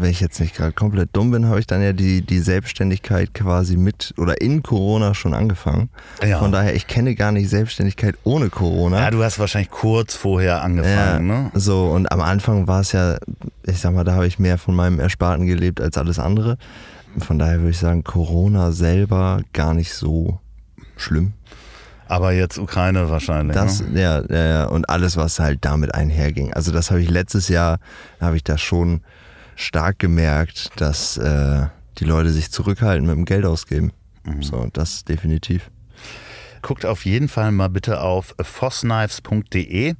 wenn 0.00 0.10
ich 0.10 0.20
jetzt 0.20 0.40
nicht 0.40 0.56
gerade 0.56 0.72
komplett 0.72 1.10
dumm 1.12 1.30
bin, 1.30 1.46
habe 1.46 1.60
ich 1.60 1.66
dann 1.66 1.82
ja 1.82 1.92
die, 1.92 2.22
die 2.22 2.38
Selbstständigkeit 2.38 3.34
quasi 3.34 3.76
mit 3.76 4.14
oder 4.16 4.40
in 4.40 4.62
Corona 4.62 5.14
schon 5.14 5.34
angefangen. 5.34 5.90
Ja. 6.26 6.38
Von 6.38 6.52
daher, 6.52 6.74
ich 6.74 6.86
kenne 6.86 7.14
gar 7.14 7.32
nicht 7.32 7.50
Selbstständigkeit 7.50 8.16
ohne 8.24 8.48
Corona. 8.48 9.00
Ja, 9.00 9.10
du 9.10 9.22
hast 9.22 9.38
wahrscheinlich 9.38 9.70
kurz 9.70 10.14
vorher 10.14 10.62
angefangen, 10.62 11.28
ja, 11.28 11.42
ne? 11.42 11.50
So, 11.54 11.86
und 11.86 12.10
am 12.10 12.20
Anfang 12.20 12.66
war 12.66 12.80
es 12.80 12.92
ja, 12.92 13.18
ich 13.64 13.78
sag 13.78 13.92
mal, 13.92 14.04
da 14.04 14.14
habe 14.14 14.26
ich 14.26 14.38
mehr 14.38 14.58
von 14.58 14.74
meinem 14.74 15.00
Ersparten 15.00 15.46
gelebt 15.46 15.80
als 15.80 15.98
alles 15.98 16.18
andere. 16.18 16.56
Von 17.18 17.38
daher 17.38 17.58
würde 17.58 17.70
ich 17.70 17.78
sagen, 17.78 18.04
Corona 18.04 18.72
selber 18.72 19.42
gar 19.52 19.74
nicht 19.74 19.92
so 19.92 20.38
schlimm. 20.96 21.32
Aber 22.08 22.32
jetzt 22.32 22.58
Ukraine 22.58 23.10
wahrscheinlich. 23.10 23.54
Das, 23.54 23.82
ne? 23.82 24.00
ja, 24.00 24.22
ja, 24.34 24.64
und 24.64 24.88
alles, 24.88 25.16
was 25.16 25.38
halt 25.38 25.58
damit 25.64 25.94
einherging. 25.94 26.52
Also 26.54 26.72
das 26.72 26.90
habe 26.90 27.00
ich 27.02 27.08
letztes 27.08 27.48
Jahr, 27.48 27.78
habe 28.20 28.36
ich 28.36 28.42
das 28.42 28.60
schon 28.60 29.02
stark 29.60 29.98
gemerkt, 29.98 30.70
dass 30.76 31.16
äh, 31.16 31.66
die 31.98 32.04
Leute 32.04 32.30
sich 32.30 32.50
zurückhalten 32.50 33.06
mit 33.06 33.16
dem 33.16 33.24
Geld 33.24 33.44
ausgeben. 33.44 33.92
Mhm. 34.24 34.42
So, 34.42 34.68
das 34.72 35.04
definitiv. 35.04 35.70
Guckt 36.62 36.84
auf 36.84 37.04
jeden 37.04 37.28
Fall 37.28 37.52
mal 37.52 37.68
bitte 37.68 38.00
auf 38.00 38.34
fossknives.de. 38.40 39.94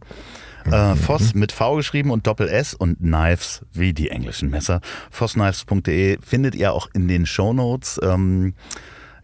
Äh, 0.66 0.94
Voss 0.94 1.34
mit 1.34 1.52
V 1.52 1.76
geschrieben 1.76 2.10
und 2.10 2.26
Doppel 2.26 2.48
S 2.48 2.74
und 2.74 2.98
Knives 2.98 3.64
wie 3.72 3.94
die 3.94 4.10
englischen 4.10 4.50
Messer. 4.50 4.80
Fossknives.de 5.10 6.18
findet 6.20 6.54
ihr 6.54 6.72
auch 6.74 6.88
in 6.92 7.08
den 7.08 7.24
Shownotes. 7.24 7.98
Ähm, 8.02 8.54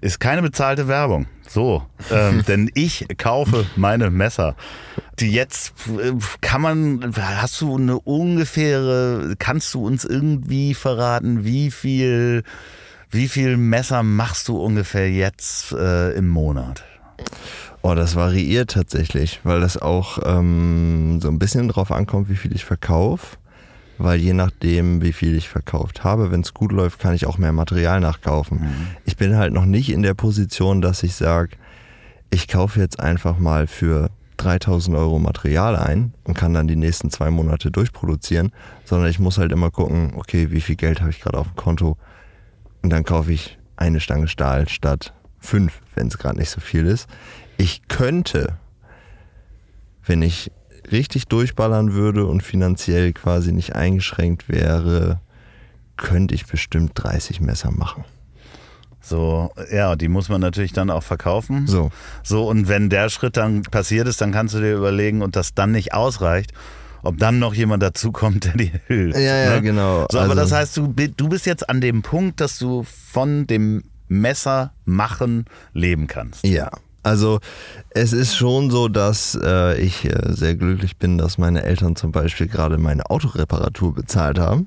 ist 0.00 0.18
keine 0.18 0.42
bezahlte 0.42 0.88
Werbung. 0.88 1.26
So, 1.48 1.82
ähm, 2.10 2.44
denn 2.48 2.70
ich 2.74 3.06
kaufe 3.18 3.66
meine 3.76 4.10
Messer. 4.10 4.56
Die 5.18 5.32
jetzt 5.32 5.72
äh, 5.88 6.12
kann 6.40 6.60
man, 6.60 7.14
hast 7.16 7.60
du 7.60 7.76
eine 7.76 7.98
ungefähre, 7.98 9.34
kannst 9.38 9.72
du 9.74 9.86
uns 9.86 10.04
irgendwie 10.04 10.74
verraten, 10.74 11.44
wie 11.44 11.70
viel, 11.70 12.42
wie 13.10 13.28
viel 13.28 13.56
Messer 13.56 14.02
machst 14.02 14.48
du 14.48 14.58
ungefähr 14.58 15.10
jetzt 15.10 15.72
äh, 15.72 16.12
im 16.12 16.28
Monat? 16.28 16.84
Oh, 17.82 17.94
das 17.94 18.16
variiert 18.16 18.72
tatsächlich, 18.72 19.40
weil 19.44 19.60
das 19.60 19.80
auch 19.80 20.18
ähm, 20.24 21.20
so 21.22 21.28
ein 21.28 21.38
bisschen 21.38 21.68
drauf 21.68 21.92
ankommt, 21.92 22.28
wie 22.28 22.36
viel 22.36 22.54
ich 22.54 22.64
verkaufe 22.64 23.36
weil 23.98 24.20
je 24.20 24.32
nachdem, 24.32 25.02
wie 25.02 25.12
viel 25.12 25.34
ich 25.36 25.48
verkauft 25.48 26.04
habe, 26.04 26.30
wenn 26.30 26.40
es 26.40 26.54
gut 26.54 26.72
läuft, 26.72 26.98
kann 26.98 27.14
ich 27.14 27.26
auch 27.26 27.38
mehr 27.38 27.52
Material 27.52 28.00
nachkaufen. 28.00 28.60
Mhm. 28.60 28.86
Ich 29.04 29.16
bin 29.16 29.36
halt 29.36 29.52
noch 29.52 29.64
nicht 29.64 29.90
in 29.90 30.02
der 30.02 30.14
Position, 30.14 30.80
dass 30.80 31.02
ich 31.02 31.14
sage, 31.14 31.56
ich 32.30 32.48
kaufe 32.48 32.80
jetzt 32.80 33.00
einfach 33.00 33.38
mal 33.38 33.66
für 33.66 34.10
3000 34.36 34.96
Euro 34.96 35.18
Material 35.18 35.76
ein 35.76 36.12
und 36.24 36.34
kann 36.34 36.52
dann 36.52 36.68
die 36.68 36.76
nächsten 36.76 37.10
zwei 37.10 37.30
Monate 37.30 37.70
durchproduzieren, 37.70 38.52
sondern 38.84 39.08
ich 39.08 39.18
muss 39.18 39.38
halt 39.38 39.52
immer 39.52 39.70
gucken, 39.70 40.12
okay, 40.16 40.50
wie 40.50 40.60
viel 40.60 40.76
Geld 40.76 41.00
habe 41.00 41.10
ich 41.10 41.20
gerade 41.20 41.38
auf 41.38 41.48
dem 41.48 41.56
Konto 41.56 41.96
und 42.82 42.90
dann 42.90 43.04
kaufe 43.04 43.32
ich 43.32 43.58
eine 43.76 44.00
Stange 44.00 44.28
Stahl 44.28 44.68
statt 44.68 45.14
fünf, 45.38 45.80
wenn 45.94 46.08
es 46.08 46.18
gerade 46.18 46.38
nicht 46.38 46.50
so 46.50 46.60
viel 46.60 46.86
ist. 46.86 47.08
Ich 47.56 47.88
könnte, 47.88 48.58
wenn 50.04 50.22
ich 50.22 50.50
richtig 50.92 51.28
durchballern 51.28 51.92
würde 51.92 52.26
und 52.26 52.42
finanziell 52.42 53.12
quasi 53.12 53.52
nicht 53.52 53.74
eingeschränkt 53.74 54.48
wäre, 54.48 55.20
könnte 55.96 56.34
ich 56.34 56.46
bestimmt 56.46 56.92
30 56.94 57.40
Messer 57.40 57.70
machen. 57.70 58.04
So, 59.00 59.52
ja, 59.72 59.94
die 59.94 60.08
muss 60.08 60.28
man 60.28 60.40
natürlich 60.40 60.72
dann 60.72 60.90
auch 60.90 61.04
verkaufen. 61.04 61.66
So. 61.68 61.90
So, 62.24 62.48
und 62.48 62.66
wenn 62.68 62.90
der 62.90 63.08
Schritt 63.08 63.36
dann 63.36 63.62
passiert 63.62 64.08
ist, 64.08 64.20
dann 64.20 64.32
kannst 64.32 64.54
du 64.54 64.58
dir 64.58 64.74
überlegen 64.74 65.22
und 65.22 65.36
das 65.36 65.54
dann 65.54 65.70
nicht 65.70 65.94
ausreicht, 65.94 66.52
ob 67.02 67.18
dann 67.18 67.38
noch 67.38 67.54
jemand 67.54 67.84
dazukommt, 67.84 68.44
der 68.46 68.54
dir 68.54 68.80
hilft. 68.88 69.18
Ja, 69.18 69.36
ja, 69.36 69.54
ne? 69.54 69.62
genau. 69.62 70.06
So, 70.10 70.18
also, 70.18 70.32
aber 70.32 70.34
das 70.34 70.50
heißt, 70.50 70.76
du, 70.76 70.88
du 70.88 71.28
bist 71.28 71.46
jetzt 71.46 71.68
an 71.70 71.80
dem 71.80 72.02
Punkt, 72.02 72.40
dass 72.40 72.58
du 72.58 72.82
von 72.82 73.46
dem 73.46 73.84
Messer 74.08 74.72
machen 74.84 75.44
leben 75.72 76.08
kannst. 76.08 76.44
Ja, 76.44 76.70
also 77.06 77.38
es 77.90 78.12
ist 78.12 78.34
schon 78.34 78.68
so, 78.72 78.88
dass 78.88 79.38
äh, 79.40 79.80
ich 79.80 80.04
äh, 80.04 80.32
sehr 80.32 80.56
glücklich 80.56 80.96
bin, 80.96 81.18
dass 81.18 81.38
meine 81.38 81.62
Eltern 81.62 81.94
zum 81.94 82.10
Beispiel 82.10 82.48
gerade 82.48 82.78
meine 82.78 83.08
Autoreparatur 83.08 83.94
bezahlt 83.94 84.40
haben, 84.40 84.66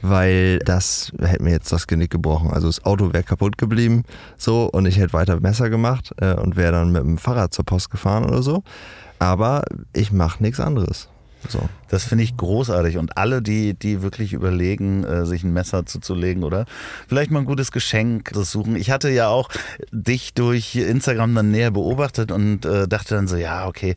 weil 0.00 0.60
das 0.60 1.10
hätte 1.20 1.42
mir 1.42 1.50
jetzt 1.50 1.72
das 1.72 1.88
Genick 1.88 2.10
gebrochen. 2.10 2.52
Also 2.52 2.68
das 2.68 2.84
Auto 2.84 3.12
wäre 3.12 3.24
kaputt 3.24 3.58
geblieben 3.58 4.04
so 4.36 4.70
und 4.70 4.86
ich 4.86 4.96
hätte 4.96 5.12
weiter 5.12 5.40
Messer 5.40 5.70
gemacht 5.70 6.14
äh, 6.18 6.34
und 6.34 6.54
wäre 6.54 6.70
dann 6.70 6.92
mit 6.92 7.02
dem 7.02 7.18
Fahrrad 7.18 7.52
zur 7.52 7.64
Post 7.64 7.90
gefahren 7.90 8.26
oder 8.26 8.44
so. 8.44 8.62
Aber 9.18 9.64
ich 9.92 10.12
mache 10.12 10.40
nichts 10.40 10.60
anderes. 10.60 11.08
So. 11.48 11.68
Das 11.88 12.04
finde 12.04 12.24
ich 12.24 12.36
großartig. 12.36 12.96
Und 12.96 13.18
alle, 13.18 13.42
die, 13.42 13.74
die 13.74 14.00
wirklich 14.00 14.32
überlegen, 14.32 15.04
äh, 15.04 15.26
sich 15.26 15.44
ein 15.44 15.52
Messer 15.52 15.84
zuzulegen 15.84 16.42
oder 16.42 16.64
vielleicht 17.06 17.30
mal 17.30 17.40
ein 17.40 17.44
gutes 17.44 17.70
Geschenk 17.70 18.30
suchen. 18.34 18.76
Ich 18.76 18.90
hatte 18.90 19.10
ja 19.10 19.28
auch 19.28 19.50
dich 19.90 20.32
durch 20.34 20.74
Instagram 20.74 21.34
dann 21.34 21.50
näher 21.50 21.70
beobachtet 21.70 22.32
und 22.32 22.64
äh, 22.64 22.88
dachte 22.88 23.14
dann 23.14 23.28
so, 23.28 23.36
ja, 23.36 23.66
okay, 23.66 23.94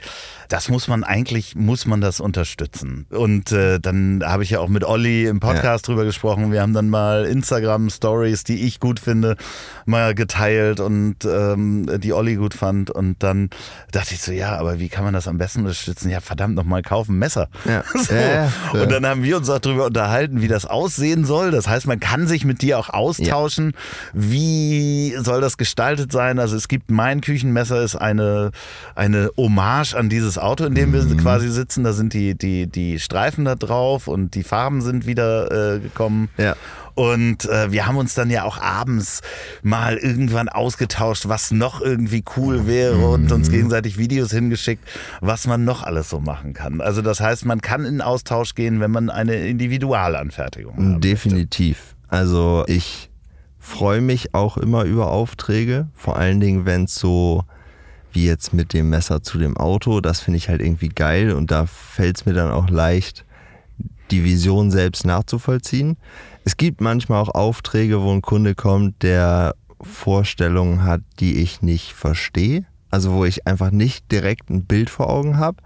das 0.50 0.70
muss 0.70 0.88
man 0.88 1.04
eigentlich, 1.04 1.56
muss 1.56 1.86
man 1.86 2.02
das 2.02 2.20
unterstützen. 2.20 3.06
Und 3.10 3.52
äh, 3.52 3.80
dann 3.80 4.22
habe 4.26 4.44
ich 4.44 4.50
ja 4.50 4.60
auch 4.60 4.68
mit 4.68 4.84
Olli 4.84 5.26
im 5.26 5.40
Podcast 5.40 5.88
ja. 5.88 5.94
drüber 5.94 6.06
gesprochen. 6.06 6.52
Wir 6.52 6.62
haben 6.62 6.74
dann 6.74 6.90
mal 6.90 7.26
Instagram-Stories, 7.26 8.44
die 8.44 8.66
ich 8.66 8.80
gut 8.80 9.00
finde, 9.00 9.38
mal 9.86 10.14
geteilt 10.16 10.80
und 10.80 11.26
ähm, 11.26 11.90
die 12.00 12.14
Olli 12.14 12.36
gut 12.36 12.54
fand. 12.54 12.92
Und 12.92 13.24
dann 13.24 13.50
dachte 13.92 14.14
ich 14.14 14.22
so, 14.22 14.32
ja, 14.32 14.58
aber 14.58 14.80
wie 14.80 14.90
kann 14.90 15.04
man 15.04 15.14
das 15.14 15.28
am 15.28 15.38
besten 15.38 15.62
unterstützen? 15.62 16.10
Ja, 16.10 16.20
verdammt 16.20 16.56
nochmal 16.56 16.82
kaufen 16.82 17.18
Messer. 17.18 17.35
Ja. 17.36 17.84
So. 18.06 18.14
Ja, 18.14 18.52
und 18.72 18.92
dann 18.92 19.06
haben 19.06 19.24
wir 19.24 19.38
uns 19.38 19.50
auch 19.50 19.58
darüber 19.58 19.86
unterhalten, 19.86 20.42
wie 20.42 20.48
das 20.48 20.66
aussehen 20.66 21.26
soll. 21.26 21.50
Das 21.50 21.68
heißt, 21.68 21.88
man 21.88 22.00
kann 22.00 22.28
sich 22.28 22.46
mit 22.46 22.62
dir 22.62 22.78
auch 22.78 22.90
austauschen. 22.90 23.74
Wie 24.14 25.16
soll 25.18 25.42
das 25.42 25.58
gestaltet 25.58 26.12
sein? 26.12 26.38
Also 26.38 26.56
es 26.56 26.68
gibt 26.68 26.92
mein 26.92 27.22
Küchenmesser 27.22 27.82
ist 27.82 27.96
eine, 27.96 28.52
eine 28.94 29.32
Hommage 29.38 29.96
an 29.96 30.10
dieses 30.10 30.38
Auto, 30.38 30.66
in 30.66 30.76
dem 30.76 30.94
wir 30.94 31.02
mhm. 31.04 31.18
quasi 31.18 31.50
sitzen. 31.50 31.84
Da 31.84 31.94
sind 31.94 32.14
die, 32.14 32.38
die, 32.38 32.68
die 32.68 33.00
Streifen 33.00 33.46
da 33.46 33.56
drauf 33.56 34.08
und 34.08 34.36
die 34.36 34.44
Farben 34.44 34.82
sind 34.82 35.08
wieder 35.08 35.76
äh, 35.76 35.80
gekommen. 35.80 36.30
Ja. 36.38 36.56
Und 36.96 37.46
äh, 37.46 37.72
wir 37.72 37.86
haben 37.86 37.98
uns 37.98 38.16
dann 38.16 38.30
ja 38.30 38.44
auch 38.44 38.58
abends 38.58 39.22
mal 39.62 39.98
irgendwann 39.98 40.48
ausgetauscht, 40.50 41.28
was 41.28 41.52
noch 41.52 41.82
irgendwie 41.82 42.24
cool 42.38 42.68
wäre 42.68 42.96
mhm. 42.96 43.04
und 43.04 43.32
uns 43.32 43.52
gegenseitig 43.52 43.98
Videos 43.98 44.32
hingeschickt, 44.32 44.84
was 45.20 45.46
man 45.46 45.66
noch 45.66 45.84
alles 45.84 46.10
so 46.10 46.22
machen 46.22 46.54
kann. 46.54 46.80
Also 46.80 47.02
das 47.02 47.20
heißt, 47.20 47.46
man 47.46 47.62
kann 47.62 47.86
in 47.86 48.02
Austausch 48.02 48.56
gehen, 48.56 48.80
wenn 48.80 48.92
man 48.92 49.10
eine 49.10 49.36
Individualanfertigung 49.36 50.96
hat. 50.96 51.04
Definitiv. 51.04 51.96
Also 52.08 52.64
ich 52.68 53.10
freue 53.60 54.00
mich 54.00 54.34
auch 54.34 54.58
immer 54.58 54.84
über 54.84 55.12
Aufträge, 55.12 55.90
vor 55.96 56.18
allen 56.18 56.40
Dingen, 56.40 56.66
wenn 56.66 56.86
es 56.86 56.96
so 56.96 57.44
wie 58.14 58.26
jetzt 58.26 58.54
mit 58.54 58.74
dem 58.74 58.90
Messer 58.90 59.22
zu 59.22 59.38
dem 59.38 59.58
Auto. 59.58 60.00
Das 60.00 60.22
finde 60.22 60.38
ich 60.38 60.48
halt 60.48 60.62
irgendwie 60.62 60.90
geil 60.90 61.32
und 61.32 61.52
da 61.52 61.66
fällt 61.66 62.18
es 62.18 62.26
mir 62.26 62.34
dann 62.34 62.52
auch 62.52 62.70
leicht, 62.70 63.26
die 64.12 64.24
Vision 64.24 64.72
selbst 64.72 65.06
nachzuvollziehen. 65.06 65.98
Es 66.46 66.58
gibt 66.58 66.80
manchmal 66.80 67.22
auch 67.22 67.34
Aufträge, 67.34 68.02
wo 68.02 68.12
ein 68.12 68.22
Kunde 68.22 68.54
kommt, 68.54 69.02
der 69.02 69.56
Vorstellungen 69.82 70.84
hat, 70.84 71.02
die 71.20 71.38
ich 71.38 71.62
nicht 71.62 71.94
verstehe. 71.94 72.66
also 72.92 73.12
wo 73.12 73.26
ich 73.26 73.46
einfach 73.46 73.72
nicht 73.72 74.10
direkt 74.12 74.50
ein 74.50 74.64
Bild 74.64 74.90
vor 74.90 75.10
Augen 75.10 75.38
habe, 75.38 75.58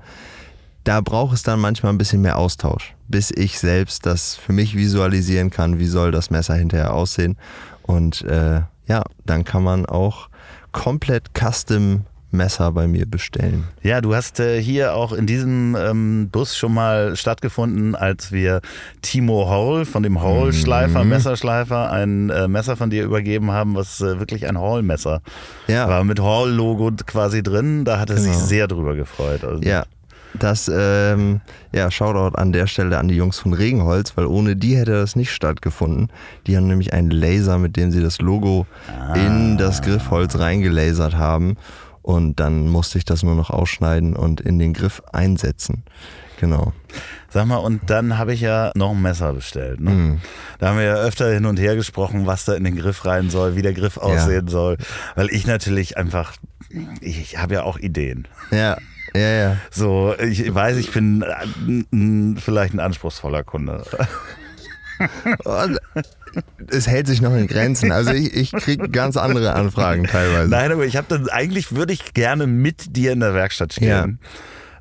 da 0.83 1.01
braucht 1.01 1.35
es 1.35 1.43
dann 1.43 1.59
manchmal 1.59 1.93
ein 1.93 1.99
bisschen 1.99 2.21
mehr 2.21 2.37
Austausch, 2.37 2.95
bis 3.07 3.29
ich 3.29 3.59
selbst 3.59 4.07
das 4.07 4.35
für 4.35 4.53
mich 4.53 4.75
visualisieren 4.75 5.51
kann, 5.51 5.77
wie 5.77 5.85
soll 5.85 6.11
das 6.11 6.31
Messer 6.31 6.55
hinterher 6.55 6.93
aussehen. 6.93 7.37
Und 7.83 8.23
äh, 8.23 8.61
ja, 8.87 9.03
dann 9.25 9.43
kann 9.43 9.61
man 9.61 9.85
auch 9.85 10.29
komplett 10.71 11.31
custom 11.37 12.05
Messer 12.31 12.71
bei 12.71 12.87
mir 12.87 13.05
bestellen. 13.05 13.65
Ja, 13.81 14.01
du 14.01 14.13
hast 14.15 14.39
äh, 14.39 14.61
hier 14.61 14.93
auch 14.93 15.13
in 15.13 15.25
diesem 15.25 15.75
ähm, 15.79 16.29
Bus 16.31 16.55
schon 16.55 16.73
mal 16.73 17.15
stattgefunden, 17.15 17.95
als 17.95 18.31
wir 18.31 18.61
Timo 19.01 19.49
Hall 19.49 19.85
von 19.85 20.03
dem 20.03 20.21
Hall-Schleifer, 20.21 21.03
Mhm. 21.03 21.09
Messerschleifer, 21.09 21.91
ein 21.91 22.29
äh, 22.29 22.47
Messer 22.47 22.75
von 22.77 22.89
dir 22.89 23.03
übergeben 23.03 23.51
haben, 23.51 23.75
was 23.75 23.99
äh, 24.01 24.19
wirklich 24.19 24.47
ein 24.47 24.57
Hall-Messer 24.59 25.21
Ja. 25.67 25.87
war, 25.89 26.03
mit 26.03 26.19
Hall-Logo 26.21 26.91
quasi 27.05 27.41
drin. 27.43 27.85
Da 27.85 27.99
hat 27.99 28.09
er 28.09 28.17
sich 28.17 28.33
Genau. 28.33 28.45
sehr 28.45 28.67
drüber 28.67 28.95
gefreut. 28.95 29.43
Also, 29.43 29.63
Ja, 29.63 29.85
das, 30.37 30.69
ähm, 30.71 31.41
ja, 31.71 31.89
Shoutout 31.89 32.37
an 32.37 32.51
der 32.53 32.67
Stelle 32.67 32.99
an 32.99 33.07
die 33.07 33.15
Jungs 33.15 33.39
von 33.39 33.53
Regenholz, 33.53 34.15
weil 34.15 34.27
ohne 34.27 34.55
die 34.55 34.77
hätte 34.77 34.91
das 34.91 35.15
nicht 35.15 35.31
stattgefunden. 35.31 36.09
Die 36.45 36.55
haben 36.55 36.67
nämlich 36.67 36.93
einen 36.93 37.09
Laser, 37.09 37.57
mit 37.57 37.75
dem 37.75 37.89
sie 37.91 38.01
das 38.03 38.19
Logo 38.21 38.67
in 39.15 39.57
das 39.57 39.81
Griffholz 39.81 40.37
reingelasert 40.37 41.15
haben. 41.17 41.57
Und 42.09 42.39
dann 42.39 42.67
musste 42.69 42.97
ich 42.97 43.05
das 43.05 43.21
nur 43.21 43.35
noch 43.35 43.51
ausschneiden 43.51 44.15
und 44.15 44.41
in 44.41 44.57
den 44.57 44.73
Griff 44.73 45.03
einsetzen. 45.13 45.83
Genau. 46.39 46.73
Sag 47.29 47.45
mal, 47.45 47.57
und 47.57 47.87
dann 47.91 48.17
habe 48.17 48.33
ich 48.33 48.41
ja 48.41 48.71
noch 48.73 48.93
ein 48.95 49.01
Messer 49.03 49.33
bestellt. 49.33 49.79
Ne? 49.79 49.91
Mhm. 49.91 50.21
Da 50.57 50.69
haben 50.69 50.79
wir 50.79 50.85
ja 50.85 50.95
öfter 50.95 51.31
hin 51.31 51.45
und 51.45 51.59
her 51.59 51.75
gesprochen, 51.75 52.25
was 52.25 52.45
da 52.45 52.55
in 52.55 52.63
den 52.63 52.75
Griff 52.75 53.05
rein 53.05 53.29
soll, 53.29 53.55
wie 53.55 53.61
der 53.61 53.73
Griff 53.73 53.97
aussehen 53.97 54.47
soll. 54.47 54.77
Weil 55.13 55.29
ich 55.29 55.45
natürlich 55.45 55.97
einfach, 55.97 56.33
ich, 56.99 57.21
ich 57.21 57.37
habe 57.37 57.53
ja 57.53 57.61
auch 57.61 57.77
Ideen. 57.77 58.27
Ja, 58.49 58.79
ja, 59.13 59.29
ja. 59.29 59.57
So, 59.69 60.15
ich 60.17 60.51
weiß, 60.51 60.77
ich 60.77 60.91
bin 60.91 61.23
vielleicht 62.39 62.73
ein 62.73 62.79
anspruchsvoller 62.79 63.43
Kunde. 63.43 63.83
Und 65.43 65.79
es 66.67 66.87
hält 66.87 67.07
sich 67.07 67.21
noch 67.21 67.33
in 67.35 67.47
Grenzen. 67.47 67.91
Also 67.91 68.11
ich, 68.11 68.33
ich 68.33 68.51
kriege 68.51 68.89
ganz 68.89 69.17
andere 69.17 69.53
Anfragen 69.53 70.03
teilweise. 70.05 70.49
Nein, 70.49 70.71
aber 70.71 70.85
ich 70.85 70.97
habe 70.97 71.07
dann, 71.09 71.29
eigentlich 71.29 71.75
würde 71.75 71.93
ich 71.93 72.13
gerne 72.13 72.47
mit 72.47 72.95
dir 72.95 73.11
in 73.11 73.19
der 73.19 73.33
Werkstatt 73.33 73.73
stehen. 73.73 74.19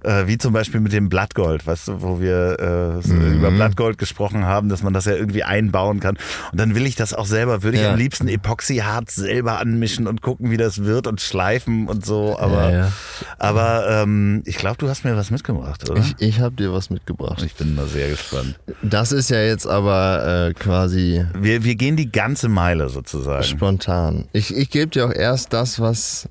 Äh, 0.02 0.26
wie 0.26 0.38
zum 0.38 0.52
Beispiel 0.52 0.80
mit 0.80 0.92
dem 0.92 1.08
Blattgold, 1.08 1.66
weißt 1.66 1.88
du, 1.88 2.02
wo 2.02 2.20
wir 2.20 2.58
äh, 2.98 3.02
so 3.02 3.14
Mhm. 3.14 3.34
über 3.38 3.50
Blattgold 3.50 3.98
gesprochen 3.98 4.44
haben, 4.44 4.68
dass 4.68 4.82
man 4.82 4.92
das 4.92 5.04
ja 5.06 5.12
irgendwie 5.14 5.42
einbauen 5.42 6.00
kann. 6.00 6.16
Und 6.52 6.60
dann 6.60 6.74
will 6.74 6.86
ich 6.86 6.94
das 6.96 7.14
auch 7.14 7.26
selber, 7.26 7.62
würde 7.62 7.76
ich 7.76 7.82
Ja. 7.82 7.92
am 7.92 7.98
liebsten 7.98 8.28
Epoxyharz 8.28 9.14
selber 9.14 9.58
anmischen 9.58 10.06
und 10.06 10.22
gucken, 10.22 10.50
wie 10.50 10.56
das 10.56 10.84
wird 10.84 11.06
und 11.06 11.20
schleifen 11.20 11.88
und 11.88 12.04
so. 12.06 12.38
Aber, 12.38 12.70
Ja, 12.70 12.78
ja. 12.78 12.92
aber 13.38 13.86
ähm, 14.02 14.42
ich 14.46 14.56
glaube, 14.56 14.76
du 14.78 14.88
hast 14.88 15.04
mir 15.04 15.16
was 15.16 15.30
mitgebracht, 15.30 15.88
oder? 15.90 16.00
Ich, 16.00 16.14
ich 16.18 16.40
habe 16.40 16.54
dir 16.54 16.72
was 16.72 16.90
mitgebracht. 16.90 17.42
ich 17.42 17.54
bin 17.54 17.76
da 17.76 17.86
sehr 17.86 18.08
gespannt. 18.08 18.58
Das 18.82 19.12
ist 19.12 19.30
ja 19.30 19.40
jetzt 19.42 19.66
aber 19.66 20.48
äh, 20.48 20.54
quasi 20.54 21.24
Wir, 21.34 21.64
wir 21.64 21.74
gehen 21.74 21.96
die 21.96 22.10
ganze 22.10 22.48
Meile 22.48 22.88
sozusagen. 22.88 23.42
spontan. 23.44 24.26
Ich, 24.32 24.54
ich 24.56 24.70
gebe 24.70 24.88
dir 24.88 25.06
auch 25.06 25.12
erst 25.12 25.52
das, 25.52 25.80
was 25.80 26.28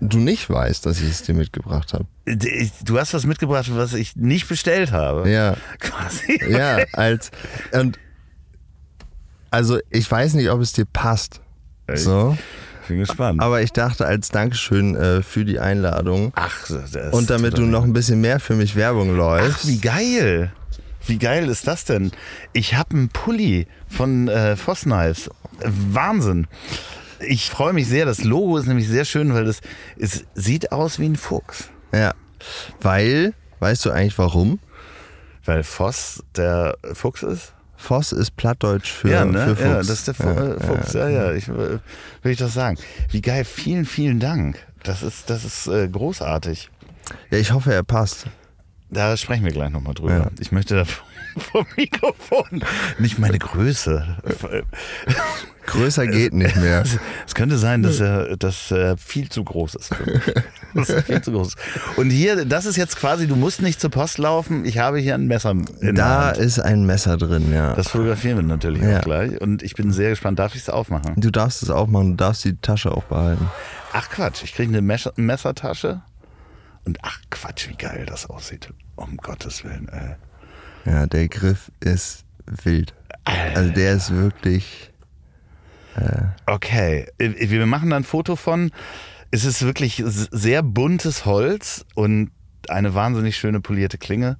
du 0.00 0.18
nicht 0.18 0.48
weißt, 0.50 0.84
dass 0.86 1.00
ich 1.00 1.10
es 1.10 1.22
dir 1.22 1.34
mitgebracht 1.34 1.92
habe. 1.92 2.06
Ich- 2.26 2.72
Du 2.84 2.98
hast 2.98 3.14
was 3.14 3.26
mitgebracht, 3.26 3.66
was 3.74 3.92
ich 3.94 4.16
nicht 4.16 4.48
bestellt 4.48 4.92
habe. 4.92 5.28
Ja, 5.30 5.56
Quasi. 5.78 6.40
ja, 6.50 6.78
als 6.92 7.30
und 7.72 7.98
also 9.50 9.78
ich 9.90 10.10
weiß 10.10 10.34
nicht, 10.34 10.50
ob 10.50 10.60
es 10.60 10.72
dir 10.72 10.84
passt. 10.84 11.40
Echt? 11.86 12.02
So, 12.02 12.36
Ich 12.82 12.88
bin 12.88 12.98
gespannt. 12.98 13.40
aber 13.40 13.62
ich 13.62 13.72
dachte 13.72 14.06
als 14.06 14.30
Dankeschön 14.30 14.96
äh, 14.96 15.22
für 15.22 15.44
die 15.44 15.58
Einladung 15.60 16.32
Ach, 16.34 16.66
das 16.68 17.12
und 17.12 17.30
damit 17.30 17.56
du 17.58 17.62
noch 17.62 17.84
ein 17.84 17.92
bisschen 17.92 18.20
mehr 18.20 18.40
für 18.40 18.54
mich 18.54 18.74
Werbung 18.74 19.16
läufst. 19.16 19.60
Ach, 19.62 19.66
wie 19.68 19.78
geil. 19.78 20.52
Wie 21.06 21.18
geil 21.18 21.48
ist 21.50 21.66
das 21.66 21.84
denn? 21.84 22.12
Ich 22.54 22.74
habe 22.76 22.94
einen 22.96 23.08
Pulli 23.10 23.66
von 23.88 24.26
äh, 24.28 24.56
Foss 24.56 24.82
Knives. 24.82 25.28
Wahnsinn. 25.62 26.46
Ich 27.20 27.50
freue 27.50 27.72
mich 27.72 27.88
sehr. 27.88 28.06
Das 28.06 28.24
Logo 28.24 28.56
ist 28.56 28.66
nämlich 28.66 28.88
sehr 28.88 29.04
schön, 29.04 29.34
weil 29.34 29.44
das 29.44 29.60
es 29.98 30.24
sieht 30.34 30.72
aus 30.72 30.98
wie 30.98 31.06
ein 31.06 31.16
Fuchs. 31.16 31.70
Ja, 31.92 32.14
weil, 32.80 33.34
weißt 33.60 33.84
du 33.84 33.90
eigentlich 33.90 34.18
warum? 34.18 34.58
Weil 35.44 35.62
Voss 35.62 36.22
der 36.36 36.76
Fuchs 36.92 37.22
ist? 37.22 37.52
Voss 37.76 38.12
ist 38.12 38.36
Plattdeutsch 38.36 38.90
für, 38.90 39.10
ja, 39.10 39.24
ne? 39.24 39.44
für 39.44 39.56
Fuchs. 39.56 39.60
ja, 39.68 39.74
das 39.76 39.90
ist 39.90 40.06
der 40.08 40.14
Fu 40.14 40.28
äh, 40.28 40.60
Fuchs. 40.60 40.92
Ja, 40.94 41.08
ja, 41.08 41.32
ich, 41.32 41.48
äh, 41.48 41.78
will 42.22 42.32
ich 42.32 42.38
das 42.38 42.54
sagen. 42.54 42.78
Wie 43.10 43.20
geil. 43.20 43.44
Vielen, 43.44 43.84
vielen 43.84 44.20
Dank. 44.20 44.56
Das 44.82 45.02
ist, 45.02 45.28
das 45.28 45.44
ist 45.44 45.66
äh, 45.66 45.88
großartig. 45.88 46.70
ja, 47.30 47.38
ich 47.38 47.52
hoffe, 47.52 47.72
er 47.72 47.82
passt. 47.82 48.26
Da 48.90 49.16
sprechen 49.16 49.44
wir 49.44 49.52
gleich 49.52 49.70
nochmal 49.70 49.94
drüber. 49.94 50.12
Ja. 50.12 50.30
Ich 50.40 50.52
möchte 50.52 50.76
da 50.76 50.84
vom 51.52 51.66
Mikrofon 51.76 52.62
nicht 52.98 53.18
meine 53.18 53.38
Größe. 53.38 54.16
Größer 55.66 56.06
geht 56.06 56.34
nicht 56.34 56.56
mehr. 56.56 56.84
Es 57.26 57.34
könnte 57.34 57.56
sein, 57.56 57.82
dass 57.82 57.98
er, 57.98 58.36
dass 58.36 58.70
er 58.70 58.98
viel 58.98 59.28
zu 59.30 59.44
groß 59.44 59.74
ist. 59.76 59.90
Das 60.76 60.88
ist 60.90 61.06
viel 61.06 61.22
zu 61.22 61.30
groß. 61.30 61.54
Und 61.94 62.10
hier, 62.10 62.44
das 62.44 62.66
ist 62.66 62.74
jetzt 62.76 62.96
quasi, 62.96 63.28
du 63.28 63.36
musst 63.36 63.62
nicht 63.62 63.80
zur 63.80 63.90
Post 63.90 64.18
laufen. 64.18 64.64
Ich 64.64 64.78
habe 64.78 64.98
hier 64.98 65.14
ein 65.14 65.28
Messer 65.28 65.52
in 65.52 65.64
der 65.80 65.92
Da 65.92 66.30
ist 66.30 66.58
ein 66.58 66.84
Messer 66.84 67.16
drin, 67.16 67.52
ja. 67.52 67.74
Das 67.76 67.86
fotografieren 67.90 68.38
wir 68.38 68.42
natürlich 68.42 68.82
Ja. 68.82 68.98
auch 68.98 69.02
gleich. 69.04 69.40
Und 69.40 69.62
ich 69.62 69.74
bin 69.74 69.92
sehr 69.92 70.10
gespannt. 70.10 70.40
Darf 70.40 70.56
ich 70.56 70.62
es 70.62 70.68
aufmachen? 70.68 71.14
Du 71.16 71.30
darfst 71.30 71.62
es 71.62 71.70
aufmachen, 71.70 72.10
du 72.10 72.16
darfst 72.16 72.44
die 72.44 72.56
Tasche 72.56 72.90
auch 72.90 73.04
behalten. 73.04 73.48
Ach 73.92 74.08
Quatsch, 74.10 74.42
ich 74.42 74.52
kriege 74.52 74.70
eine 74.70 74.82
Messer 74.82 75.12
Messertasche. 75.14 76.02
Und 76.84 76.98
ach 77.02 77.20
Quatsch, 77.30 77.68
wie 77.68 77.76
geil 77.76 78.04
das 78.08 78.28
aussieht. 78.28 78.68
Um 78.96 79.16
Gottes 79.16 79.62
Willen. 79.62 79.88
Ey. 79.92 80.16
Ja, 80.84 81.06
der 81.06 81.28
Griff 81.28 81.70
ist 81.80 82.24
wild. 82.46 82.94
Also 83.24 83.70
der 83.72 83.94
ist 83.94 84.10
wirklich. 84.12 84.90
Okay, 86.46 87.06
äh, 87.18 87.48
wir 87.50 87.66
machen 87.66 87.90
da 87.90 87.96
ein 87.96 88.04
Foto 88.04 88.36
von. 88.36 88.72
Es 89.30 89.44
ist 89.44 89.62
wirklich 89.62 90.02
sehr 90.04 90.62
buntes 90.62 91.24
Holz 91.24 91.84
und 91.94 92.30
eine 92.68 92.94
wahnsinnig 92.94 93.36
schöne 93.36 93.60
polierte 93.60 93.98
Klinge, 93.98 94.36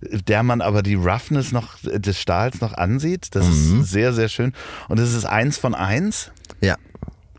der 0.00 0.42
man 0.42 0.60
aber 0.60 0.82
die 0.82 0.94
Roughness 0.94 1.52
noch 1.52 1.76
des 1.82 2.20
Stahls 2.20 2.60
noch 2.60 2.74
ansieht. 2.74 3.34
Das 3.34 3.46
Mhm. 3.46 3.80
ist 3.82 3.90
sehr, 3.90 4.12
sehr 4.12 4.28
schön. 4.28 4.52
Und 4.88 4.98
es 4.98 5.14
ist 5.14 5.24
eins 5.24 5.56
von 5.58 5.74
eins. 5.74 6.30
Ja, 6.60 6.76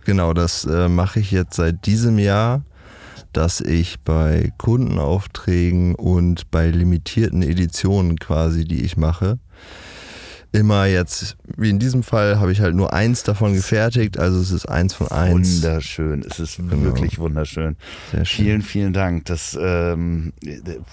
genau, 0.06 0.34
das 0.34 0.66
äh, 0.66 0.88
mache 0.90 1.20
ich 1.20 1.32
jetzt 1.32 1.56
seit 1.56 1.86
diesem 1.86 2.18
Jahr, 2.20 2.64
dass 3.34 3.62
ich 3.62 4.00
bei 4.02 4.52
Kundenaufträgen 4.58 5.96
und 5.96 6.50
bei 6.52 6.70
limitierten 6.70 7.42
Editionen 7.42 8.18
quasi, 8.18 8.66
die 8.66 8.84
ich 8.84 8.98
mache, 8.98 9.40
immer 10.52 10.86
jetzt, 10.88 11.38
wie 11.58 11.70
in 11.70 11.78
diesem 11.78 12.02
Fall, 12.02 12.40
habe 12.40 12.52
ich 12.52 12.60
halt 12.60 12.74
nur 12.74 12.92
eins 12.92 13.22
davon 13.24 13.54
gefertigt, 13.54 14.18
also 14.18 14.40
es 14.40 14.50
ist 14.50 14.66
eins 14.68 14.96
von 14.96 15.08
eins. 15.10 15.62
Wunderschön. 15.64 16.26
Es 16.28 16.40
ist 16.40 16.58
wirklich 16.72 17.20
wunderschön. 17.20 17.76
Sehr 18.12 18.26
schön. 18.26 18.46
Vielen, 18.46 18.62
vielen 18.64 18.94
Dank. 18.94 19.26
Das, 19.26 19.56
ähm, 19.62 20.34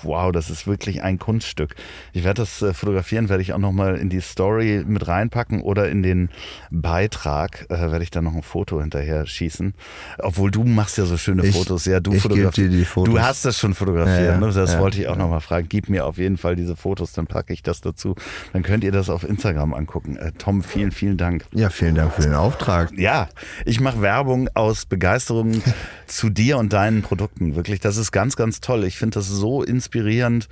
wow, 0.02 0.30
das 0.30 0.50
ist 0.50 0.66
wirklich 0.66 1.02
ein 1.02 1.18
Kunststück. 1.18 1.74
Ich 2.12 2.22
werde 2.22 2.42
das 2.42 2.60
äh, 2.60 2.74
fotografieren, 2.74 3.30
werde 3.30 3.42
ich 3.42 3.54
auch 3.54 3.58
nochmal 3.58 3.96
in 3.96 4.10
die 4.10 4.20
Story 4.20 4.84
mit 4.86 5.08
reinpacken 5.08 5.62
oder 5.62 5.88
in 5.88 6.02
den 6.02 6.28
Beitrag 6.70 7.64
äh, 7.70 7.90
werde 7.90 8.02
ich 8.02 8.10
dann 8.10 8.24
noch 8.24 8.34
ein 8.34 8.42
Foto 8.42 8.80
hinterher 8.82 9.24
schießen. 9.26 9.72
Obwohl 10.18 10.50
du 10.50 10.64
machst 10.64 10.98
ja 10.98 11.06
so 11.06 11.16
schöne 11.16 11.46
Ich- 11.46 11.56
Fotos. 11.56 11.86
Ja, 11.86 12.00
du 12.00 12.12
fotografierst. 12.12 12.72
die 12.74 12.84
Fotos. 12.84 13.14
Du 13.14 13.20
hast 13.20 13.46
das 13.46 13.58
schon 13.58 13.72
fotografiert. 13.72 14.20
Ja, 14.20 14.32
ja. 14.32 14.38
ne? 14.38 14.52
Das 14.52 14.74
Ja, 14.74 14.80
wollte 14.80 15.00
ich 15.00 15.08
auch 15.08 15.16
nochmal 15.16 15.40
fragen. 15.40 15.66
Gib 15.70 15.88
mir 15.88 16.04
auf 16.04 16.18
jeden 16.18 16.36
Fall 16.36 16.56
diese 16.56 16.76
Fotos, 16.76 17.12
dann 17.12 17.26
packe 17.26 17.54
ich 17.54 17.62
das 17.62 17.80
dazu. 17.80 18.14
Dann 18.52 18.62
könnt 18.62 18.84
ihr 18.84 18.92
das 18.92 19.08
auf 19.08 19.24
Instagram 19.24 19.45
angucken. 19.54 20.16
Äh, 20.16 20.32
Tom, 20.32 20.62
vielen, 20.62 20.90
vielen 20.90 21.16
Dank. 21.16 21.44
Ja, 21.52 21.70
vielen 21.70 21.94
Dank 21.94 22.14
für 22.14 22.22
den 22.22 22.34
Auftrag. 22.34 22.96
Ja, 22.98 23.28
ich 23.64 23.80
mache 23.80 24.02
Werbung 24.02 24.48
aus 24.54 24.86
Begeisterung 24.86 25.62
zu 26.06 26.30
dir 26.30 26.58
und 26.58 26.72
deinen 26.72 27.02
Produkten. 27.02 27.54
Wirklich, 27.54 27.80
das 27.80 27.96
ist 27.96 28.12
ganz, 28.12 28.36
ganz 28.36 28.60
toll. 28.60 28.84
Ich 28.84 28.98
finde 28.98 29.14
das 29.14 29.28
so 29.28 29.62
inspirierend, 29.62 30.48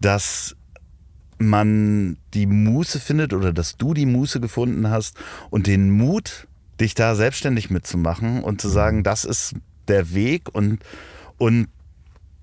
dass 0.00 0.56
man 1.38 2.16
die 2.34 2.46
Muße 2.46 3.00
findet 3.00 3.32
oder 3.32 3.52
dass 3.52 3.76
du 3.76 3.94
die 3.94 4.06
Muße 4.06 4.40
gefunden 4.40 4.90
hast 4.90 5.16
und 5.50 5.66
den 5.66 5.90
Mut, 5.90 6.46
dich 6.80 6.94
da 6.94 7.14
selbstständig 7.14 7.70
mitzumachen 7.70 8.42
und 8.42 8.60
zu 8.60 8.68
sagen, 8.68 9.02
das 9.02 9.24
ist 9.24 9.54
der 9.88 10.14
Weg 10.14 10.54
und, 10.54 10.80
und 11.38 11.68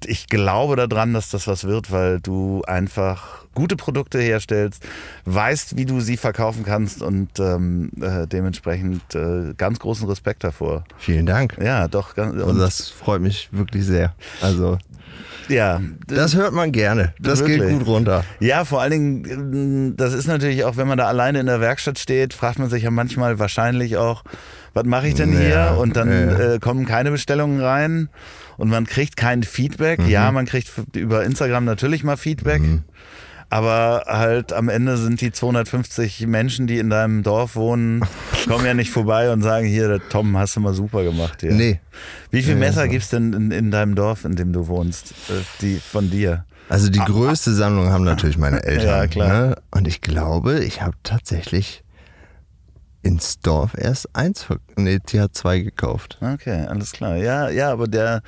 ich 0.06 0.28
glaube 0.28 0.76
daran, 0.76 1.14
dass 1.14 1.30
das 1.30 1.48
was 1.48 1.66
wird, 1.66 1.92
weil 1.92 2.20
du 2.20 2.62
einfach 2.68 3.46
gute 3.54 3.76
Produkte 3.76 4.20
herstellst, 4.20 4.84
weißt, 5.26 5.78
wie 5.78 5.86
du 5.86 6.00
sie 6.00 6.18
verkaufen 6.18 6.64
kannst 6.64 7.02
und 7.02 7.40
ähm, 7.40 7.92
äh, 8.02 8.28
dementsprechend 8.28 9.16
äh, 9.16 9.54
ganz 9.58 9.80
großen 9.80 10.08
Respekt 10.08 10.44
davor. 10.44 10.84
Vielen 10.98 11.26
Dank. 11.26 11.58
Ja, 11.62 11.88
doch. 11.88 12.16
Ganz, 12.16 12.42
Also 12.42 12.60
das 12.60 12.90
freut 12.90 13.22
mich 13.22 13.50
wirklich 13.52 13.86
sehr. 13.86 14.14
Also 14.42 14.78
ja, 15.50 15.82
das 16.08 16.36
hört 16.36 16.54
man 16.54 16.72
gerne. 16.72 17.14
Das 17.20 17.40
Wirklich? 17.40 17.60
geht 17.60 17.70
gut 17.80 17.88
runter. 17.88 18.24
Ja, 18.40 18.66
vor 18.66 18.82
allen 18.82 18.92
Dingen, 18.92 19.92
äh, 19.92 19.96
das 19.98 20.14
ist 20.14 20.28
natürlich 20.28 20.64
auch, 20.64 20.78
wenn 20.78 20.88
man 20.88 20.98
da 20.98 21.08
alleine 21.08 21.40
in 21.40 21.46
der 21.48 21.60
Werkstatt 21.60 22.00
steht, 22.00 22.34
fragt 22.34 22.60
man 22.60 22.70
sich 22.70 22.84
ja 22.84 22.92
manchmal 22.92 23.40
wahrscheinlich 23.40 23.98
auch, 23.98 24.24
was 24.74 24.86
mache 24.86 25.08
ich 25.08 25.16
denn 25.16 25.34
Ja, 25.34 25.40
hier? 25.72 25.78
Und 25.80 25.96
dann 25.96 26.10
ja. 26.10 26.54
äh, 26.54 26.60
kommen 26.60 26.86
keine 26.86 27.12
Bestellungen 27.12 27.60
rein 27.62 28.10
und 28.58 28.70
man 28.70 28.86
kriegt 28.86 29.18
kein 29.18 29.44
Feedback. 29.44 30.00
Ja, 30.08 30.30
Mhm. 30.30 30.36
man 30.36 30.46
kriegt 30.46 30.72
über 30.96 31.24
Instagram 31.24 31.66
natürlich 31.66 32.04
mal 32.04 32.18
Feedback. 32.18 32.62
Aber 33.50 34.06
halt 34.08 34.52
am 34.52 34.68
Ende 34.68 34.98
sind 34.98 35.22
die 35.22 35.32
250 35.32 36.26
Menschen, 36.26 36.66
die 36.66 36.80
in 36.80 36.90
deinem 36.90 37.22
Dorf 37.22 37.56
wohnen, 37.56 38.04
kommen 38.48 38.66
ja 38.66 38.74
nicht 38.74 38.90
vorbei 38.90 39.32
und 39.32 39.44
sagen, 39.44 39.68
hier, 39.68 40.00
Tom, 40.10 40.36
hast 40.38 40.56
du 40.56 40.60
mal 40.60 40.74
super 40.74 41.04
gemacht 41.04 41.42
hier. 41.42 41.52
Nee. 41.54 41.80
Wie 42.32 42.42
viele 42.42 42.56
Ja, 42.56 42.60
Messer 42.62 42.84
so. 42.86 42.90
gibt's 42.90 43.10
denn 43.10 43.32
in, 43.34 43.52
in 43.52 43.70
deinem 43.70 43.94
Dorf, 43.94 44.26
in 44.26 44.36
dem 44.36 44.54
du 44.54 44.68
wohnst, 44.68 45.12
äh, 45.30 45.34
die 45.62 45.76
von 45.80 46.10
dir? 46.10 46.46
Also 46.70 46.90
die 46.90 47.00
größte 47.00 47.54
Sammlung 47.54 47.90
haben 47.92 48.04
natürlich 48.06 48.38
meine 48.40 48.64
Eltern. 48.64 48.88
Ja, 48.88 49.08
klar. 49.08 49.28
Ne? 49.30 49.56
Und 49.70 49.88
ich 49.88 50.02
glaube, 50.02 50.64
ich 50.64 50.82
habe 50.82 50.96
tatsächlich 51.04 51.83
ins 53.04 53.40
Dorf 53.40 53.76
erst 53.78 54.16
eins, 54.16 54.48
nee, 54.78 54.98
die 55.10 55.20
hat 55.20 55.36
zwei 55.36 55.60
gekauft. 55.60 56.18
Okay, 56.22 56.66
alles 56.68 56.94
klar. 56.94 57.18
Ja, 57.18 57.50
ja, 57.50 57.70
aber 57.72 57.88
der, 57.88 58.22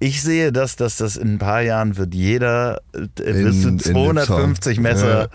ich 0.00 0.22
sehe 0.22 0.50
das, 0.52 0.76
dass 0.76 0.96
das 0.96 1.16
in 1.16 1.34
ein 1.34 1.38
paar 1.38 1.60
Jahren 1.60 1.96
wird 1.98 2.14
jeder, 2.14 2.80
äh, 2.94 3.00
du 3.18 3.50
dem 3.52 3.78
250 3.78 4.76
Song. 4.76 4.82
Messer 4.82 5.20
Ja. 5.24 5.28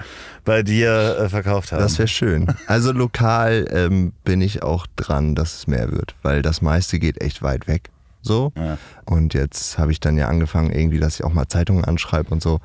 bei 0.43 0.63
dir 0.63 1.17
äh, 1.19 1.29
verkauft 1.29 1.71
haben. 1.71 1.79
Das 1.81 1.97
wäre 1.99 2.07
schön. 2.07 2.47
Also 2.65 2.91
lokal 2.91 3.67
ähm, 3.71 4.13
bin 4.23 4.41
ich 4.41 4.63
auch 4.63 4.87
dran, 4.95 5.35
dass 5.35 5.53
es 5.55 5.67
mehr 5.67 5.91
wird, 5.91 6.15
weil 6.23 6.41
das 6.41 6.61
meiste 6.63 6.97
geht 6.99 7.21
echt 7.21 7.41
weit 7.43 7.67
weg. 7.67 7.89
So. 8.23 8.51
Ja. 8.57 8.77
Und 9.05 9.33
jetzt 9.35 9.77
habe 9.77 9.91
ich 9.91 9.99
dann 9.99 10.17
ja 10.17 10.27
angefangen, 10.27 10.71
irgendwie, 10.71 10.99
dass 10.99 11.15
ich 11.19 11.23
auch 11.23 11.33
mal 11.33 11.47
Zeitungen 11.47 11.85
anschreibe 11.85 12.31
und 12.31 12.41
so, 12.41 12.59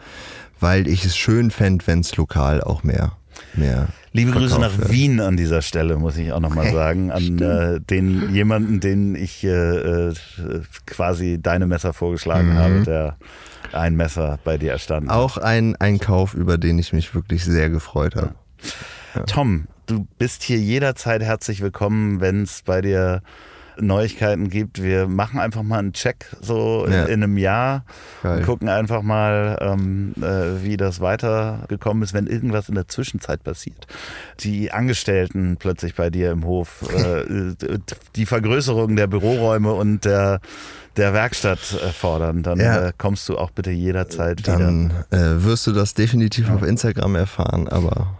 weil 0.60 0.88
ich 0.88 1.04
es 1.04 1.16
schön 1.16 1.50
fände, 1.50 1.86
wenn 1.86 2.00
es 2.00 2.16
lokal 2.16 2.62
auch 2.62 2.82
mehr, 2.82 3.12
mehr. 3.54 3.88
Liebe 4.12 4.30
Grüße 4.32 4.60
nach. 4.60 4.90
Wien 4.90 5.20
an 5.20 5.36
dieser 5.36 5.62
Stelle, 5.62 5.96
muss 5.96 6.16
ich 6.16 6.32
auch 6.32 6.40
nochmal 6.40 6.70
sagen. 6.70 7.10
An 7.10 7.38
äh, 7.40 7.80
den 7.80 8.34
jemanden, 8.34 8.80
den 8.80 9.14
ich 9.14 9.42
äh, 9.44 9.48
äh, 10.08 10.14
quasi 10.86 11.38
deine 11.40 11.66
Messer 11.66 11.92
vorgeschlagen 11.92 12.50
Mhm. 12.50 12.58
habe, 12.58 12.80
der 12.82 13.16
ein 13.72 13.96
Messer 13.96 14.38
bei 14.44 14.58
dir 14.58 14.72
erstanden 14.72 15.08
hat. 15.10 15.16
Auch 15.16 15.38
ein, 15.38 15.76
ein 15.76 15.98
Kauf, 15.98 16.34
über 16.34 16.58
den 16.58 16.78
ich 16.78 16.92
mich 16.92 17.14
wirklich 17.14 17.44
sehr 17.44 17.70
gefreut 17.70 18.16
habe. 18.16 18.34
Tom, 19.26 19.66
du 19.86 20.06
bist 20.18 20.42
hier 20.42 20.58
jederzeit 20.58 21.22
herzlich 21.22 21.60
willkommen, 21.62 22.20
wenn 22.20 22.42
es 22.42 22.62
bei 22.62 22.80
dir 22.82 23.22
Neuigkeiten 23.78 24.50
gibt. 24.50 24.82
Wir 24.82 25.06
machen 25.08 25.40
einfach 25.40 25.62
mal 25.62 25.78
einen 25.78 25.92
Check 25.92 26.26
so 26.40 26.86
Ja. 26.88 27.04
in 27.04 27.22
einem 27.22 27.36
Jahr 27.38 27.84
Geil. 28.22 28.38
und 28.38 28.44
gucken 28.46 28.68
einfach 28.68 29.02
mal, 29.02 29.58
ähm, 29.60 30.14
äh, 30.20 30.62
wie 30.64 30.76
das 30.76 31.00
weitergekommen 31.00 32.02
ist, 32.02 32.14
wenn 32.14 32.26
irgendwas 32.26 32.68
in 32.68 32.74
der 32.74 32.88
Zwischenzeit 32.88 33.42
passiert. 33.44 33.86
Die 34.40 34.72
Angestellten 34.72 35.56
plötzlich 35.58 35.94
bei 35.94 36.10
dir 36.10 36.30
im 36.32 36.44
Hof, 36.44 36.82
äh, 36.96 37.54
die 38.16 38.26
Vergrößerung 38.26 38.96
der 38.96 39.06
Büroräume 39.06 39.72
und 39.72 40.04
der 40.04 40.40
der 40.98 41.14
Werkstatt 41.14 41.58
äh, 41.82 41.88
fordern, 41.90 42.42
dann 42.42 42.60
Ja. 42.60 42.88
äh, 42.88 42.92
kommst 42.98 43.26
du 43.30 43.38
auch 43.38 43.50
bitte 43.50 43.70
jederzeit 43.70 44.40
wieder. 44.40 44.58
Dann 44.58 44.90
äh, 45.10 45.42
wirst 45.42 45.66
du 45.66 45.72
das 45.72 45.94
definitiv 45.94 46.50
auf 46.50 46.62
Instagram 46.62 47.14
erfahren, 47.14 47.66
aber 47.66 48.18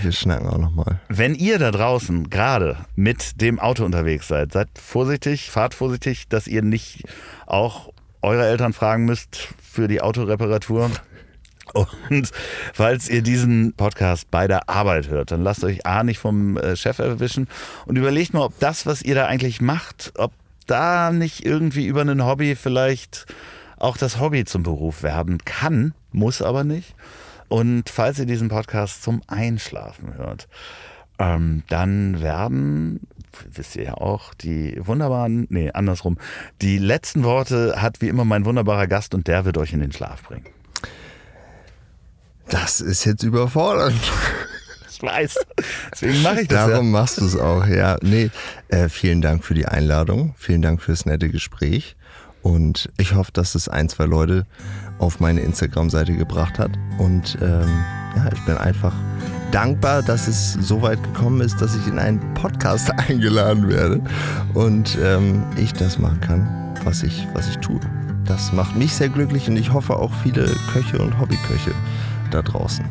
wir 0.00 0.12
schnacken 0.12 0.48
auch 0.48 0.58
nochmal. 0.58 1.00
Wenn 1.08 1.34
ihr 1.34 1.58
da 1.58 1.70
draußen 1.70 2.30
gerade 2.30 2.76
mit 2.96 3.40
dem 3.40 3.58
Auto 3.58 3.84
unterwegs 3.84 4.28
seid, 4.28 4.52
seid 4.52 4.68
vorsichtig, 4.78 5.50
fahrt 5.50 5.74
vorsichtig, 5.74 6.28
dass 6.28 6.46
ihr 6.46 6.62
nicht 6.62 7.04
auch 7.46 7.92
eure 8.22 8.46
Eltern 8.46 8.72
fragen 8.72 9.04
müsst 9.04 9.48
für 9.62 9.88
die 9.88 10.00
Autoreparatur. 10.00 10.90
Und 12.10 12.30
falls 12.74 13.08
ihr 13.08 13.22
diesen 13.22 13.72
Podcast 13.74 14.30
bei 14.30 14.46
der 14.46 14.68
Arbeit 14.68 15.08
hört, 15.08 15.30
dann 15.30 15.42
lasst 15.42 15.64
euch 15.64 15.86
A 15.86 16.04
nicht 16.04 16.18
vom 16.18 16.56
äh, 16.56 16.76
Chef 16.76 16.98
erwischen 16.98 17.48
und 17.86 17.96
überlegt 17.96 18.34
mal, 18.34 18.42
ob 18.42 18.58
das, 18.58 18.84
was 18.84 19.02
ihr 19.02 19.14
da 19.14 19.26
eigentlich 19.26 19.60
macht, 19.60 20.12
ob 20.16 20.32
da 20.66 21.12
nicht 21.12 21.46
irgendwie 21.46 21.86
über 21.86 22.02
ein 22.02 22.24
Hobby 22.24 22.56
vielleicht 22.56 23.26
auch 23.78 23.96
das 23.96 24.20
Hobby 24.20 24.44
zum 24.44 24.62
Beruf 24.62 25.02
werden 25.02 25.38
kann, 25.44 25.94
muss 26.12 26.42
aber 26.42 26.62
nicht. 26.62 26.94
Und 27.52 27.90
falls 27.90 28.18
ihr 28.18 28.24
diesen 28.24 28.48
Podcast 28.48 29.02
zum 29.02 29.20
Einschlafen 29.26 30.14
hört, 30.16 30.48
ähm, 31.18 31.64
dann 31.68 32.22
werden, 32.22 33.00
wisst 33.52 33.76
ihr 33.76 33.82
ja 33.82 33.94
auch, 33.98 34.32
die 34.32 34.78
wunderbaren, 34.78 35.48
nee, 35.50 35.70
andersrum, 35.70 36.16
die 36.62 36.78
letzten 36.78 37.24
Worte 37.24 37.74
hat 37.76 38.00
wie 38.00 38.08
immer 38.08 38.24
mein 38.24 38.46
wunderbarer 38.46 38.86
Gast 38.86 39.14
und 39.14 39.28
der 39.28 39.44
wird 39.44 39.58
euch 39.58 39.74
in 39.74 39.80
den 39.80 39.92
Schlaf 39.92 40.22
bringen. 40.22 40.46
Das 42.48 42.80
ist 42.80 43.04
jetzt 43.04 43.22
überfordernd. 43.22 44.00
Ich 44.90 45.02
weiß. 45.02 45.36
Deswegen 45.92 46.22
mache 46.22 46.40
ich 46.42 46.48
das. 46.48 46.70
Darum 46.70 46.90
machst 46.90 47.20
du 47.20 47.26
es 47.26 47.36
auch, 47.36 47.66
ja. 47.66 47.98
Nee, 48.00 48.30
äh, 48.68 48.88
vielen 48.88 49.20
Dank 49.20 49.44
für 49.44 49.52
die 49.52 49.66
Einladung. 49.66 50.34
Vielen 50.38 50.62
Dank 50.62 50.80
fürs 50.80 51.04
nette 51.04 51.28
Gespräch. 51.28 51.96
Und 52.42 52.90
ich 52.98 53.14
hoffe, 53.14 53.32
dass 53.32 53.54
es 53.54 53.68
ein, 53.68 53.88
zwei 53.88 54.04
Leute 54.04 54.46
auf 54.98 55.20
meine 55.20 55.40
Instagram-Seite 55.40 56.16
gebracht 56.16 56.58
hat. 56.58 56.72
Und 56.98 57.38
ähm, 57.40 57.68
ja, 58.16 58.30
ich 58.32 58.40
bin 58.44 58.56
einfach 58.56 58.94
dankbar, 59.52 60.02
dass 60.02 60.28
es 60.28 60.54
so 60.54 60.82
weit 60.82 61.02
gekommen 61.02 61.40
ist, 61.40 61.60
dass 61.60 61.76
ich 61.76 61.86
in 61.86 61.98
einen 61.98 62.34
Podcast 62.34 62.90
eingeladen 63.08 63.68
werde 63.68 64.00
und 64.54 64.98
ähm, 65.00 65.44
ich 65.56 65.72
das 65.72 65.98
machen 65.98 66.20
kann, 66.20 66.74
was 66.84 67.02
ich, 67.02 67.26
was 67.34 67.48
ich 67.48 67.58
tue. 67.58 67.80
Das 68.24 68.52
macht 68.52 68.76
mich 68.76 68.94
sehr 68.94 69.08
glücklich 69.08 69.48
und 69.48 69.56
ich 69.56 69.72
hoffe 69.72 69.96
auch 69.96 70.12
viele 70.22 70.46
Köche 70.72 70.98
und 70.98 71.18
Hobbyköche 71.18 71.72
da 72.30 72.42
draußen. 72.42 72.84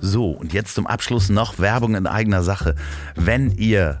So, 0.00 0.30
und 0.30 0.52
jetzt 0.52 0.74
zum 0.74 0.86
Abschluss 0.86 1.28
noch 1.28 1.58
Werbung 1.58 1.94
in 1.94 2.06
eigener 2.06 2.42
Sache. 2.42 2.74
Wenn 3.14 3.50
ihr 3.50 4.00